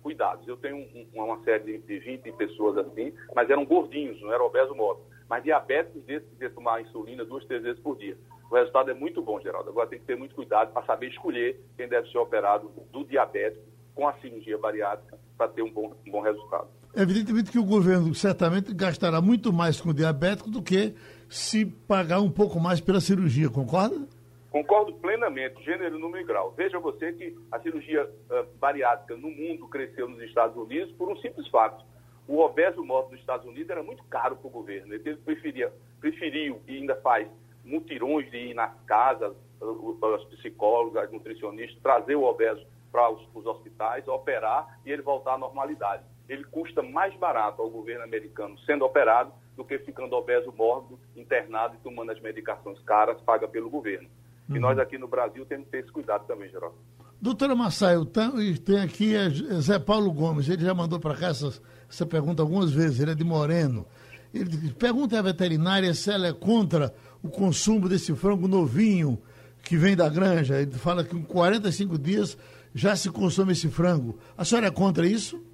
cuidados. 0.00 0.46
Eu 0.46 0.56
tenho 0.56 0.76
um, 0.76 1.08
uma 1.12 1.42
série 1.42 1.78
de 1.78 1.98
20 1.98 2.30
pessoas 2.34 2.78
assim, 2.78 3.12
mas 3.34 3.50
eram 3.50 3.66
gordinhos, 3.66 4.22
não 4.22 4.32
era 4.32 4.44
obeso 4.44 4.72
mórbido. 4.72 5.08
Mas 5.28 5.42
diabéticos 5.42 6.04
desses 6.04 6.38
de 6.38 6.48
tomar 6.50 6.80
insulina 6.80 7.24
duas, 7.24 7.44
três 7.46 7.64
vezes 7.64 7.80
por 7.80 7.98
dia. 7.98 8.16
O 8.48 8.54
resultado 8.54 8.92
é 8.92 8.94
muito 8.94 9.20
bom, 9.20 9.40
Geraldo. 9.40 9.70
Agora 9.70 9.88
tem 9.88 9.98
que 9.98 10.04
ter 10.04 10.16
muito 10.16 10.36
cuidado 10.36 10.72
para 10.72 10.86
saber 10.86 11.08
escolher 11.08 11.60
quem 11.76 11.88
deve 11.88 12.08
ser 12.08 12.18
operado 12.18 12.70
do 12.92 13.04
diabético 13.04 13.64
com 13.92 14.06
a 14.06 14.12
cirurgia 14.20 14.56
bariátrica 14.56 15.18
para 15.36 15.48
ter 15.48 15.62
um 15.62 15.72
bom, 15.72 15.92
um 16.06 16.10
bom 16.12 16.20
resultado. 16.20 16.68
Evidentemente 16.94 17.50
que 17.50 17.58
o 17.58 17.64
governo 17.64 18.14
certamente 18.14 18.72
gastará 18.72 19.20
muito 19.20 19.52
mais 19.52 19.80
com 19.80 19.90
o 19.90 19.94
diabético 19.94 20.48
do 20.48 20.62
que 20.62 20.94
se 21.28 21.66
pagar 21.66 22.20
um 22.20 22.30
pouco 22.30 22.60
mais 22.60 22.80
pela 22.80 23.00
cirurgia, 23.00 23.50
concorda? 23.50 24.19
Concordo 24.50 24.92
plenamente, 24.94 25.62
gênero, 25.62 25.98
número 25.98 26.22
e 26.22 26.26
grau. 26.26 26.52
Veja 26.56 26.78
você 26.78 27.12
que 27.12 27.36
a 27.52 27.60
cirurgia 27.60 28.04
uh, 28.04 28.58
bariátrica 28.58 29.16
no 29.16 29.30
mundo 29.30 29.68
cresceu 29.68 30.08
nos 30.08 30.20
Estados 30.22 30.56
Unidos 30.56 30.92
por 30.96 31.08
um 31.08 31.16
simples 31.16 31.46
fato 31.48 31.84
o 32.30 32.38
obeso 32.38 32.84
morto 32.84 33.10
nos 33.10 33.18
Estados 33.18 33.44
Unidos 33.44 33.70
era 33.70 33.82
muito 33.82 34.04
caro 34.04 34.36
para 34.36 34.46
o 34.46 34.50
governo. 34.50 34.94
Ele 34.94 35.16
preferia, 35.16 35.72
preferiu 35.98 36.62
e 36.68 36.76
ainda 36.76 36.94
faz 37.00 37.28
mutirões 37.64 38.30
de 38.30 38.36
ir 38.36 38.54
nas 38.54 38.72
casas, 38.84 39.34
os 39.60 40.24
psicólogos, 40.36 40.96
as 40.96 41.10
nutricionistas, 41.10 41.82
trazer 41.82 42.14
o 42.14 42.22
obeso 42.22 42.64
para 42.92 43.10
os, 43.10 43.28
os 43.34 43.44
hospitais, 43.46 44.06
operar 44.06 44.78
e 44.86 44.92
ele 44.92 45.02
voltar 45.02 45.34
à 45.34 45.38
normalidade. 45.38 46.04
Ele 46.28 46.44
custa 46.44 46.84
mais 46.84 47.12
barato 47.16 47.60
ao 47.62 47.68
governo 47.68 48.04
americano 48.04 48.56
sendo 48.60 48.84
operado 48.84 49.32
do 49.56 49.64
que 49.64 49.80
ficando 49.80 50.14
obeso 50.14 50.52
mórbido, 50.56 51.00
internado 51.16 51.74
e 51.74 51.82
tomando 51.82 52.12
as 52.12 52.20
medicações 52.20 52.78
caras 52.84 53.20
paga 53.22 53.48
pelo 53.48 53.68
governo. 53.68 54.08
Uhum. 54.50 54.56
E 54.56 54.60
nós 54.60 54.78
aqui 54.78 54.98
no 54.98 55.08
Brasil 55.08 55.46
temos 55.46 55.64
que 55.66 55.70
ter 55.70 55.78
esse 55.78 55.92
cuidado 55.92 56.26
também, 56.26 56.50
Geraldo. 56.50 56.76
Doutora 57.22 57.54
Massaio, 57.54 58.04
tem 58.04 58.80
aqui 58.80 59.14
Zé 59.60 59.78
Paulo 59.78 60.12
Gomes, 60.12 60.48
ele 60.48 60.64
já 60.64 60.74
mandou 60.74 60.98
para 60.98 61.14
cá 61.14 61.28
essas 61.28 61.62
essa 61.90 62.06
pergunta 62.06 62.40
algumas 62.40 62.70
vezes, 62.70 63.00
ele 63.00 63.10
é 63.10 63.14
de 63.14 63.24
Moreno. 63.24 63.84
Ele 64.32 64.72
pergunta 64.74 65.18
à 65.18 65.22
veterinária 65.22 65.92
se 65.92 66.10
ela 66.10 66.28
é 66.28 66.32
contra 66.32 66.94
o 67.20 67.28
consumo 67.28 67.88
desse 67.88 68.14
frango 68.14 68.46
novinho, 68.46 69.20
que 69.62 69.76
vem 69.76 69.96
da 69.96 70.08
granja, 70.08 70.60
ele 70.60 70.72
fala 70.72 71.02
que 71.02 71.16
em 71.16 71.22
45 71.22 71.98
dias 71.98 72.38
já 72.72 72.94
se 72.94 73.10
consome 73.10 73.52
esse 73.52 73.68
frango. 73.68 74.18
A 74.38 74.44
senhora 74.44 74.68
é 74.68 74.70
contra 74.70 75.04
isso? 75.06 75.44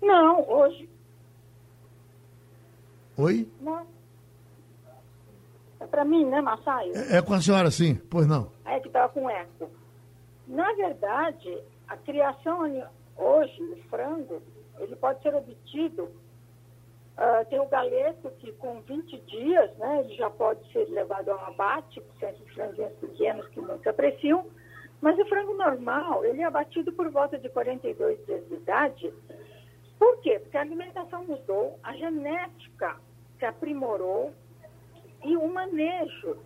Não, 0.00 0.46
hoje. 0.46 0.88
Oi? 3.16 3.48
Não. 3.60 3.95
É 5.86 5.88
para 5.88 6.04
mim, 6.04 6.24
né, 6.24 6.40
Massaio? 6.40 6.92
É, 6.96 7.18
é, 7.18 7.22
com 7.22 7.32
a 7.32 7.40
senhora, 7.40 7.70
sim. 7.70 7.94
Pois 8.10 8.26
não. 8.26 8.50
É 8.64 8.80
que 8.80 8.88
estava 8.88 9.08
com 9.12 9.30
eco. 9.30 9.70
Na 10.48 10.72
verdade, 10.72 11.62
a 11.86 11.96
criação 11.96 12.62
hoje, 13.16 13.62
o 13.62 13.76
frango, 13.88 14.42
ele 14.80 14.96
pode 14.96 15.22
ser 15.22 15.32
obtido. 15.32 16.10
Uh, 17.16 17.48
tem 17.48 17.60
o 17.60 17.68
galeto 17.68 18.30
que 18.40 18.52
com 18.54 18.80
20 18.80 19.16
dias, 19.20 19.78
né, 19.78 20.00
ele 20.00 20.14
já 20.16 20.28
pode 20.28 20.60
ser 20.72 20.86
levado 20.90 21.30
ao 21.30 21.38
abate, 21.46 22.02
são 22.20 22.28
esses 22.28 22.52
franguinhos 22.52 22.92
pequenos 23.00 23.48
que 23.48 23.60
muitos 23.60 23.86
apreciam, 23.86 24.44
mas 25.00 25.18
o 25.18 25.24
frango 25.26 25.54
normal, 25.54 26.24
ele 26.24 26.42
é 26.42 26.44
abatido 26.44 26.92
por 26.92 27.08
volta 27.10 27.38
de 27.38 27.48
42 27.48 28.26
dias 28.26 28.46
de 28.48 28.54
idade. 28.54 29.14
Por 29.98 30.20
quê? 30.20 30.40
Porque 30.40 30.58
a 30.58 30.60
alimentação 30.60 31.24
mudou, 31.24 31.78
a 31.82 31.94
genética 31.94 32.96
se 33.38 33.46
aprimorou 33.46 34.34
e 35.24 35.36
o 35.36 35.48
manejo 35.48 36.36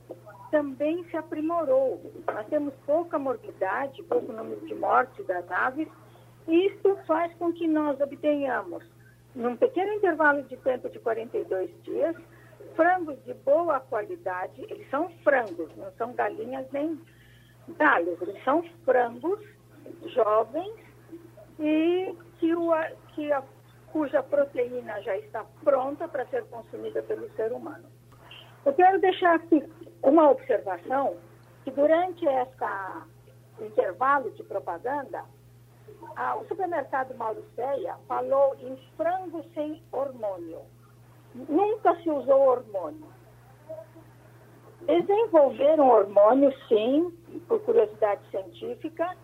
também 0.51 1.05
se 1.11 1.17
aprimorou. 1.17 2.13
Nós 2.27 2.47
temos 2.49 2.75
pouca 2.87 3.19
morbidade, 3.19 4.03
pouco 4.05 4.33
número 4.33 4.61
de 4.67 4.75
mortes 4.75 5.27
das 5.27 5.49
aves, 5.51 5.89
isso 6.49 6.97
faz 7.07 7.33
com 7.35 7.53
que 7.53 7.69
nós 7.69 8.01
obtenhamos, 8.01 8.85
num 9.35 9.57
pequeno 9.57 9.93
intervalo 9.95 10.43
de 10.43 10.57
tempo 10.57 10.89
de 10.89 10.99
42 10.99 11.71
dias, 11.83 12.17
frangos 12.75 13.23
de 13.25 13.35
boa 13.35 13.79
qualidade. 13.81 14.63
Eles 14.69 14.89
são 14.91 15.09
frangos, 15.23 15.75
não 15.77 15.93
são 15.93 16.13
galinhas 16.15 16.67
nem 16.73 17.01
galhos. 17.79 18.21
Eles 18.21 18.43
são 18.43 18.63
frangos 18.85 19.41
jovens 20.07 20.75
e 21.59 22.15
que, 22.39 22.55
o, 22.55 22.73
que 23.15 23.33
a, 23.33 23.43
cuja 23.93 24.23
proteína 24.23 25.01
já 25.03 25.17
está 25.19 25.45
pronta 25.63 26.09
para 26.09 26.27
ser 26.27 26.45
consumida 26.47 27.03
pelo 27.03 27.31
ser 27.37 27.53
humano. 27.53 27.89
Eu 28.65 28.75
quero 28.75 29.01
deixar 29.01 29.37
aqui 29.37 29.65
uma 30.03 30.31
observação 30.31 31.17
que 31.65 31.71
durante 31.71 32.25
esse 32.27 33.65
intervalo 33.65 34.31
de 34.33 34.43
propaganda, 34.45 35.25
ah, 36.17 36.37
o 36.37 36.47
supermercado 36.47 37.15
Mauricéia 37.17 37.97
falou 38.07 38.55
em 38.61 38.77
frango 38.97 39.45
sem 39.55 39.83
hormônio. 39.93 40.61
Nunca 41.35 41.95
se 42.03 42.11
usou 42.11 42.41
hormônio. 42.41 43.07
Desenvolveram 44.83 45.89
hormônio, 45.89 46.53
sim, 46.69 47.11
por 47.47 47.61
curiosidade 47.61 48.23
científica, 48.31 49.17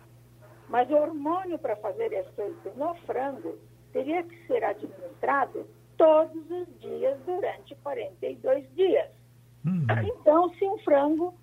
mas 0.69 0.89
o 0.89 0.95
hormônio 0.95 1.57
para 1.59 1.75
fazer 1.77 2.11
efeito 2.13 2.71
no 2.75 2.93
frango 3.05 3.57
teria 3.91 4.23
que 4.23 4.47
ser 4.47 4.63
administrado 4.63 5.67
todos 5.97 6.49
os 6.51 6.79
dias 6.79 7.19
durante 7.25 7.75
42 7.75 8.75
dias. 8.75 9.16
Uhum. 9.67 9.85
Então, 10.03 10.49
se 10.55 10.65
um 10.65 10.77
frango, 10.79 11.33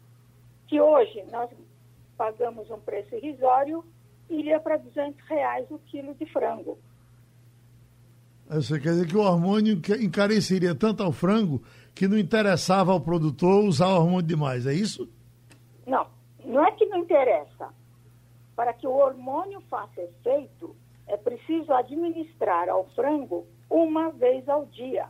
que 0.67 0.81
hoje 0.81 1.23
nós 1.31 1.51
pagamos 2.17 2.71
um 2.71 2.81
preço 2.81 3.15
irrisório, 3.15 3.85
iria 4.31 4.59
para 4.59 4.79
200 4.79 5.21
reais 5.29 5.67
o 5.71 5.79
quilo 5.79 6.15
de 6.15 6.25
frango. 6.27 6.79
Você 8.49 8.81
quer 8.81 8.91
dizer 8.91 9.07
que 9.07 9.17
o 9.17 9.21
hormônio 9.21 9.81
encareceria 10.01 10.75
tanto 10.75 11.03
ao 11.03 11.13
frango 11.13 11.63
que 11.95 12.09
não 12.09 12.19
interessava 12.19 12.93
ao 12.93 13.01
produtor 13.01 13.65
usar 13.65 13.89
o 13.89 13.97
hormônio 13.97 14.27
demais, 14.27 14.67
é 14.67 14.73
isso? 14.73 15.09
Não, 15.87 16.07
não 16.45 16.65
é 16.65 16.73
que 16.73 16.87
não 16.87 16.99
interessa. 16.99 17.69
Para 18.57 18.73
que 18.73 18.87
o 18.87 18.93
hormônio 18.93 19.61
faça 19.69 20.01
efeito, 20.01 20.75
é 21.07 21.17
preciso 21.17 21.73
administrar 21.73 22.69
ao 22.69 22.87
frango 22.91 23.47
uma 23.69 24.11
vez 24.11 24.49
ao 24.49 24.65
dia. 24.67 25.09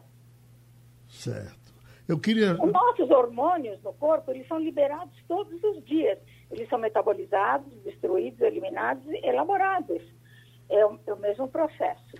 Certo. 1.09 1.64
Eu 2.07 2.19
queria. 2.19 2.53
Os 2.63 2.73
nossos 2.73 3.11
hormônios 3.11 3.83
no 3.83 3.93
corpo, 3.95 4.31
eles 4.31 4.47
são 4.47 4.59
liberados 4.59 5.17
todos 5.27 5.63
os 5.63 5.85
dias. 5.85 6.19
Eles 6.51 6.69
são 6.69 6.79
metabolizados, 6.79 7.73
destruídos, 7.85 8.41
eliminados 8.41 9.05
e 9.07 9.27
elaborados. 9.27 10.03
É 10.69 10.85
o, 10.85 10.99
é 11.07 11.13
o 11.13 11.19
mesmo 11.19 11.49
processo. 11.49 12.17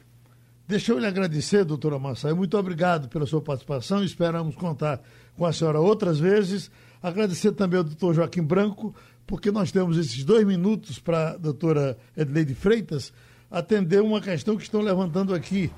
Deixa 0.67 0.93
eu 0.93 0.99
lhe 0.99 1.07
agradecer, 1.07 1.63
doutora 1.65 1.99
Massai. 1.99 2.33
Muito 2.33 2.57
obrigado 2.57 3.09
pela 3.09 3.27
sua 3.27 3.43
participação. 3.43 4.03
Esperamos 4.03 4.57
contar 4.57 5.03
com 5.37 5.45
a 5.45 5.53
senhora 5.53 5.79
outras 5.79 6.19
vezes. 6.19 6.71
Agradecer 7.03 7.53
também 7.53 7.77
ao 7.77 7.85
doutor 7.85 8.15
Joaquim 8.15 8.43
Branco, 8.43 8.95
porque 9.27 9.51
nós 9.51 9.71
temos 9.71 9.99
esses 9.99 10.25
dois 10.25 10.47
minutos 10.47 10.99
para 10.99 11.33
a 11.33 11.37
doutora 11.37 11.99
Edleide 12.17 12.55
Freitas 12.55 13.13
atender 13.51 14.01
uma 14.01 14.23
questão 14.23 14.57
que 14.57 14.63
estão 14.63 14.81
levantando 14.81 15.35
aqui 15.35 15.71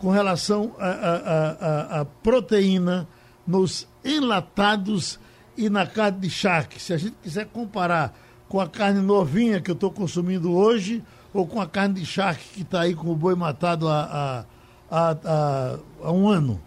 com 0.00 0.10
relação 0.10 0.74
à 0.78 2.04
proteína 2.04 3.06
nos 3.46 3.86
enlatados 4.04 5.18
e 5.56 5.68
na 5.68 5.86
carne 5.86 6.20
de 6.20 6.30
charque. 6.30 6.80
Se 6.80 6.92
a 6.92 6.96
gente 6.96 7.16
quiser 7.22 7.46
comparar 7.46 8.14
com 8.48 8.60
a 8.60 8.68
carne 8.68 9.00
novinha 9.00 9.60
que 9.60 9.70
eu 9.70 9.74
estou 9.74 9.90
consumindo 9.90 10.52
hoje 10.52 11.02
ou 11.32 11.46
com 11.46 11.60
a 11.60 11.66
carne 11.66 11.94
de 11.94 12.06
charque 12.06 12.44
que 12.54 12.62
está 12.62 12.82
aí 12.82 12.94
com 12.94 13.10
o 13.10 13.16
boi 13.16 13.34
matado 13.34 13.88
há, 13.88 14.44
há, 14.90 15.16
há, 15.24 15.78
há 16.02 16.12
um 16.12 16.28
ano. 16.28 16.60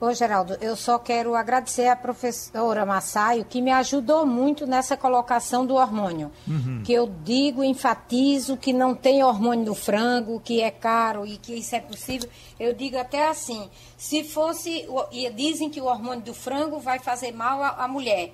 Ô, 0.00 0.14
Geraldo, 0.14 0.56
eu 0.62 0.74
só 0.76 0.98
quero 0.98 1.34
agradecer 1.34 1.86
a 1.86 1.94
professora 1.94 2.86
Massaio, 2.86 3.44
que 3.44 3.60
me 3.60 3.70
ajudou 3.70 4.24
muito 4.24 4.66
nessa 4.66 4.96
colocação 4.96 5.66
do 5.66 5.74
hormônio. 5.74 6.32
Uhum. 6.48 6.82
Que 6.82 6.94
eu 6.94 7.06
digo, 7.22 7.62
enfatizo 7.62 8.56
que 8.56 8.72
não 8.72 8.94
tem 8.94 9.22
hormônio 9.22 9.66
no 9.66 9.74
frango, 9.74 10.40
que 10.40 10.62
é 10.62 10.70
caro 10.70 11.26
e 11.26 11.36
que 11.36 11.52
isso 11.52 11.76
é 11.76 11.80
possível. 11.80 12.30
Eu 12.58 12.72
digo 12.72 12.96
até 12.96 13.28
assim, 13.28 13.68
se 13.98 14.24
fosse, 14.24 14.88
e 15.12 15.28
dizem 15.28 15.68
que 15.68 15.82
o 15.82 15.84
hormônio 15.84 16.24
do 16.24 16.32
frango 16.32 16.78
vai 16.78 16.98
fazer 16.98 17.32
mal 17.32 17.62
à, 17.62 17.84
à 17.84 17.86
mulher. 17.86 18.32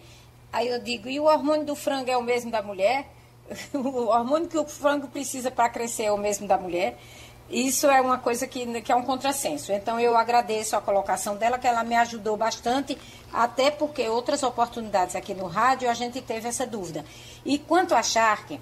Aí 0.53 0.69
eu 0.69 0.81
digo, 0.81 1.09
e 1.09 1.19
o 1.19 1.25
hormônio 1.25 1.67
do 1.67 1.75
frango 1.75 2.09
é 2.09 2.17
o 2.17 2.23
mesmo 2.23 2.49
da 2.49 2.62
mulher? 2.62 3.11
o 3.75 4.07
hormônio 4.07 4.47
que 4.49 4.57
o 4.57 4.64
frango 4.64 5.09
precisa 5.09 5.51
para 5.51 5.69
crescer 5.69 6.05
é 6.05 6.12
o 6.12 6.19
mesmo 6.19 6.47
da 6.47 6.57
mulher? 6.57 6.97
Isso 7.49 7.86
é 7.86 8.01
uma 8.01 8.18
coisa 8.18 8.47
que, 8.47 8.80
que 8.82 8.90
é 8.90 8.97
um 8.97 9.03
contrassenso. 9.03 9.72
Então, 9.72 10.01
eu 10.01 10.16
agradeço 10.16 10.76
a 10.76 10.80
colocação 10.80 11.36
dela, 11.36 11.59
que 11.59 11.66
ela 11.66 11.84
me 11.84 11.94
ajudou 11.94 12.36
bastante, 12.36 12.99
até 13.32 13.70
porque 13.70 14.09
outras 14.09 14.42
oportunidades 14.42 15.14
aqui 15.14 15.32
no 15.32 15.47
rádio 15.47 15.88
a 15.88 15.94
gente 15.94 16.20
teve 16.20 16.49
essa 16.49 16.66
dúvida. 16.66 17.05
E 17.44 17.59
quanto 17.59 17.94
à 17.94 18.03
charque, 18.03 18.61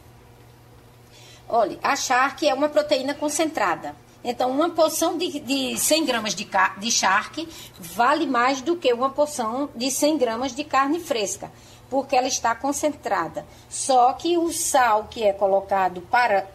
olha, 1.48 1.78
a 1.82 1.96
charque 1.96 2.46
é 2.46 2.52
uma 2.52 2.68
proteína 2.68 3.14
concentrada. 3.14 3.96
Então, 4.22 4.50
uma 4.50 4.70
porção 4.70 5.18
de, 5.18 5.38
de 5.40 5.78
100 5.78 6.04
gramas 6.06 6.34
de, 6.34 6.48
de 6.78 6.90
charque 6.90 7.48
vale 7.78 8.26
mais 8.26 8.62
do 8.62 8.76
que 8.76 8.92
uma 8.92 9.10
porção 9.10 9.68
de 9.74 9.90
100 9.90 10.18
gramas 10.18 10.54
de 10.54 10.64
carne 10.64 10.98
fresca, 10.98 11.52
porque 11.90 12.16
ela 12.16 12.26
está 12.26 12.54
concentrada. 12.54 13.46
Só 13.68 14.14
que 14.14 14.38
o 14.38 14.50
sal 14.50 15.08
que 15.10 15.22
é 15.22 15.32
colocado 15.32 16.00
para 16.02 16.48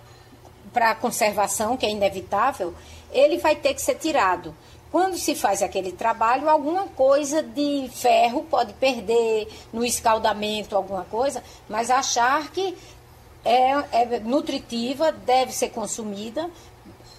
para 0.79 0.95
conservação, 0.95 1.75
que 1.75 1.85
é 1.85 1.89
inevitável, 1.89 2.73
ele 3.11 3.37
vai 3.37 3.53
ter 3.53 3.73
que 3.73 3.81
ser 3.81 3.95
tirado. 3.95 4.55
Quando 4.89 5.17
se 5.17 5.35
faz 5.35 5.61
aquele 5.61 5.91
trabalho, 5.91 6.47
alguma 6.47 6.87
coisa 6.87 7.43
de 7.43 7.89
ferro 7.93 8.45
pode 8.49 8.71
perder 8.75 9.49
no 9.73 9.83
escaldamento, 9.83 10.77
alguma 10.77 11.03
coisa, 11.03 11.43
mas 11.67 11.91
a 11.91 12.01
charque 12.01 12.77
é, 13.43 13.71
é 13.91 14.19
nutritiva, 14.21 15.11
deve 15.11 15.51
ser 15.51 15.67
consumida. 15.71 16.49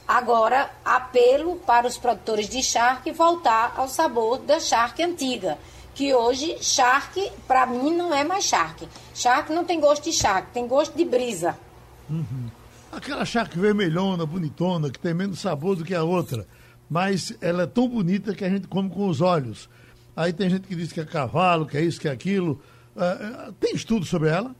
Agora, 0.08 0.70
apelo 0.82 1.56
para 1.56 1.86
os 1.86 1.98
produtores 1.98 2.48
de 2.48 2.62
charque 2.62 3.12
voltar 3.12 3.74
ao 3.76 3.88
sabor 3.88 4.38
da 4.38 4.58
charque 4.58 5.02
antiga 5.02 5.58
que 5.94 6.14
hoje 6.14 6.56
charque, 6.62 7.30
para 7.46 7.66
mim, 7.66 7.94
não 7.94 8.14
é 8.14 8.24
mais 8.24 8.44
charque. 8.44 8.88
Charque 9.14 9.52
não 9.52 9.66
tem 9.66 9.78
gosto 9.78 10.04
de 10.04 10.14
charque, 10.14 10.50
tem 10.52 10.66
gosto 10.66 10.96
de 10.96 11.04
brisa. 11.04 11.58
Uhum. 12.08 12.39
Aquela 12.92 13.24
charque 13.24 13.58
vermelhona, 13.58 14.26
bonitona, 14.26 14.90
que 14.90 14.98
tem 14.98 15.14
menos 15.14 15.38
sabor 15.38 15.76
do 15.76 15.84
que 15.84 15.94
a 15.94 16.02
outra. 16.02 16.46
Mas 16.88 17.32
ela 17.40 17.62
é 17.62 17.66
tão 17.66 17.88
bonita 17.88 18.34
que 18.34 18.44
a 18.44 18.48
gente 18.48 18.66
come 18.66 18.90
com 18.90 19.06
os 19.06 19.20
olhos. 19.20 19.68
Aí 20.16 20.32
tem 20.32 20.50
gente 20.50 20.66
que 20.66 20.74
diz 20.74 20.92
que 20.92 21.00
é 21.00 21.04
cavalo, 21.04 21.66
que 21.66 21.76
é 21.76 21.82
isso, 21.82 22.00
que 22.00 22.08
é 22.08 22.10
aquilo. 22.10 22.60
Uh, 22.96 23.52
tem 23.52 23.74
estudo 23.74 24.04
sobre 24.04 24.28
ela? 24.28 24.54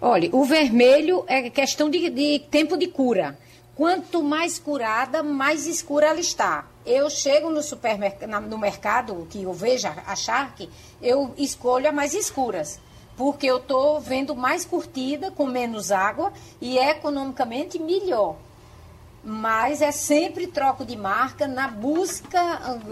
Olha, 0.00 0.28
o 0.32 0.44
vermelho 0.44 1.24
é 1.26 1.50
questão 1.50 1.90
de, 1.90 2.08
de 2.08 2.38
tempo 2.50 2.76
de 2.76 2.86
cura. 2.86 3.36
Quanto 3.74 4.22
mais 4.22 4.56
curada, 4.56 5.24
mais 5.24 5.66
escura 5.66 6.06
ela 6.06 6.20
está. 6.20 6.68
Eu 6.86 7.10
chego 7.10 7.50
no 7.50 7.62
supermercado, 7.62 8.48
no 8.48 8.56
mercado 8.56 9.26
que 9.28 9.42
eu 9.42 9.52
vejo 9.52 9.88
a 9.88 10.14
charque, 10.14 10.68
eu 11.02 11.34
escolho 11.36 11.88
as 11.88 11.94
mais 11.94 12.14
escuras 12.14 12.78
porque 13.16 13.46
eu 13.46 13.58
estou 13.58 14.00
vendo 14.00 14.34
mais 14.34 14.64
curtida, 14.64 15.30
com 15.30 15.46
menos 15.46 15.92
água 15.92 16.32
e 16.60 16.78
economicamente 16.78 17.78
melhor. 17.78 18.36
mas 19.24 19.80
é 19.80 19.90
sempre 19.90 20.46
troco 20.46 20.84
de 20.84 20.96
marca 20.96 21.48
na 21.48 21.66
busca 21.68 22.38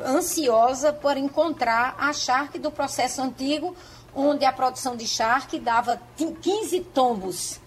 ansiosa 0.07 0.91
por 0.93 1.17
encontrar 1.19 1.95
a 1.99 2.13
charque 2.13 2.59
do 2.59 2.71
processo 2.71 3.21
antigo, 3.21 3.77
onde 4.15 4.45
a 4.45 4.53
produção 4.53 4.97
de 4.97 5.07
charque 5.07 5.59
dava 5.59 6.01
15 6.17 6.81
tombos. 6.95 7.61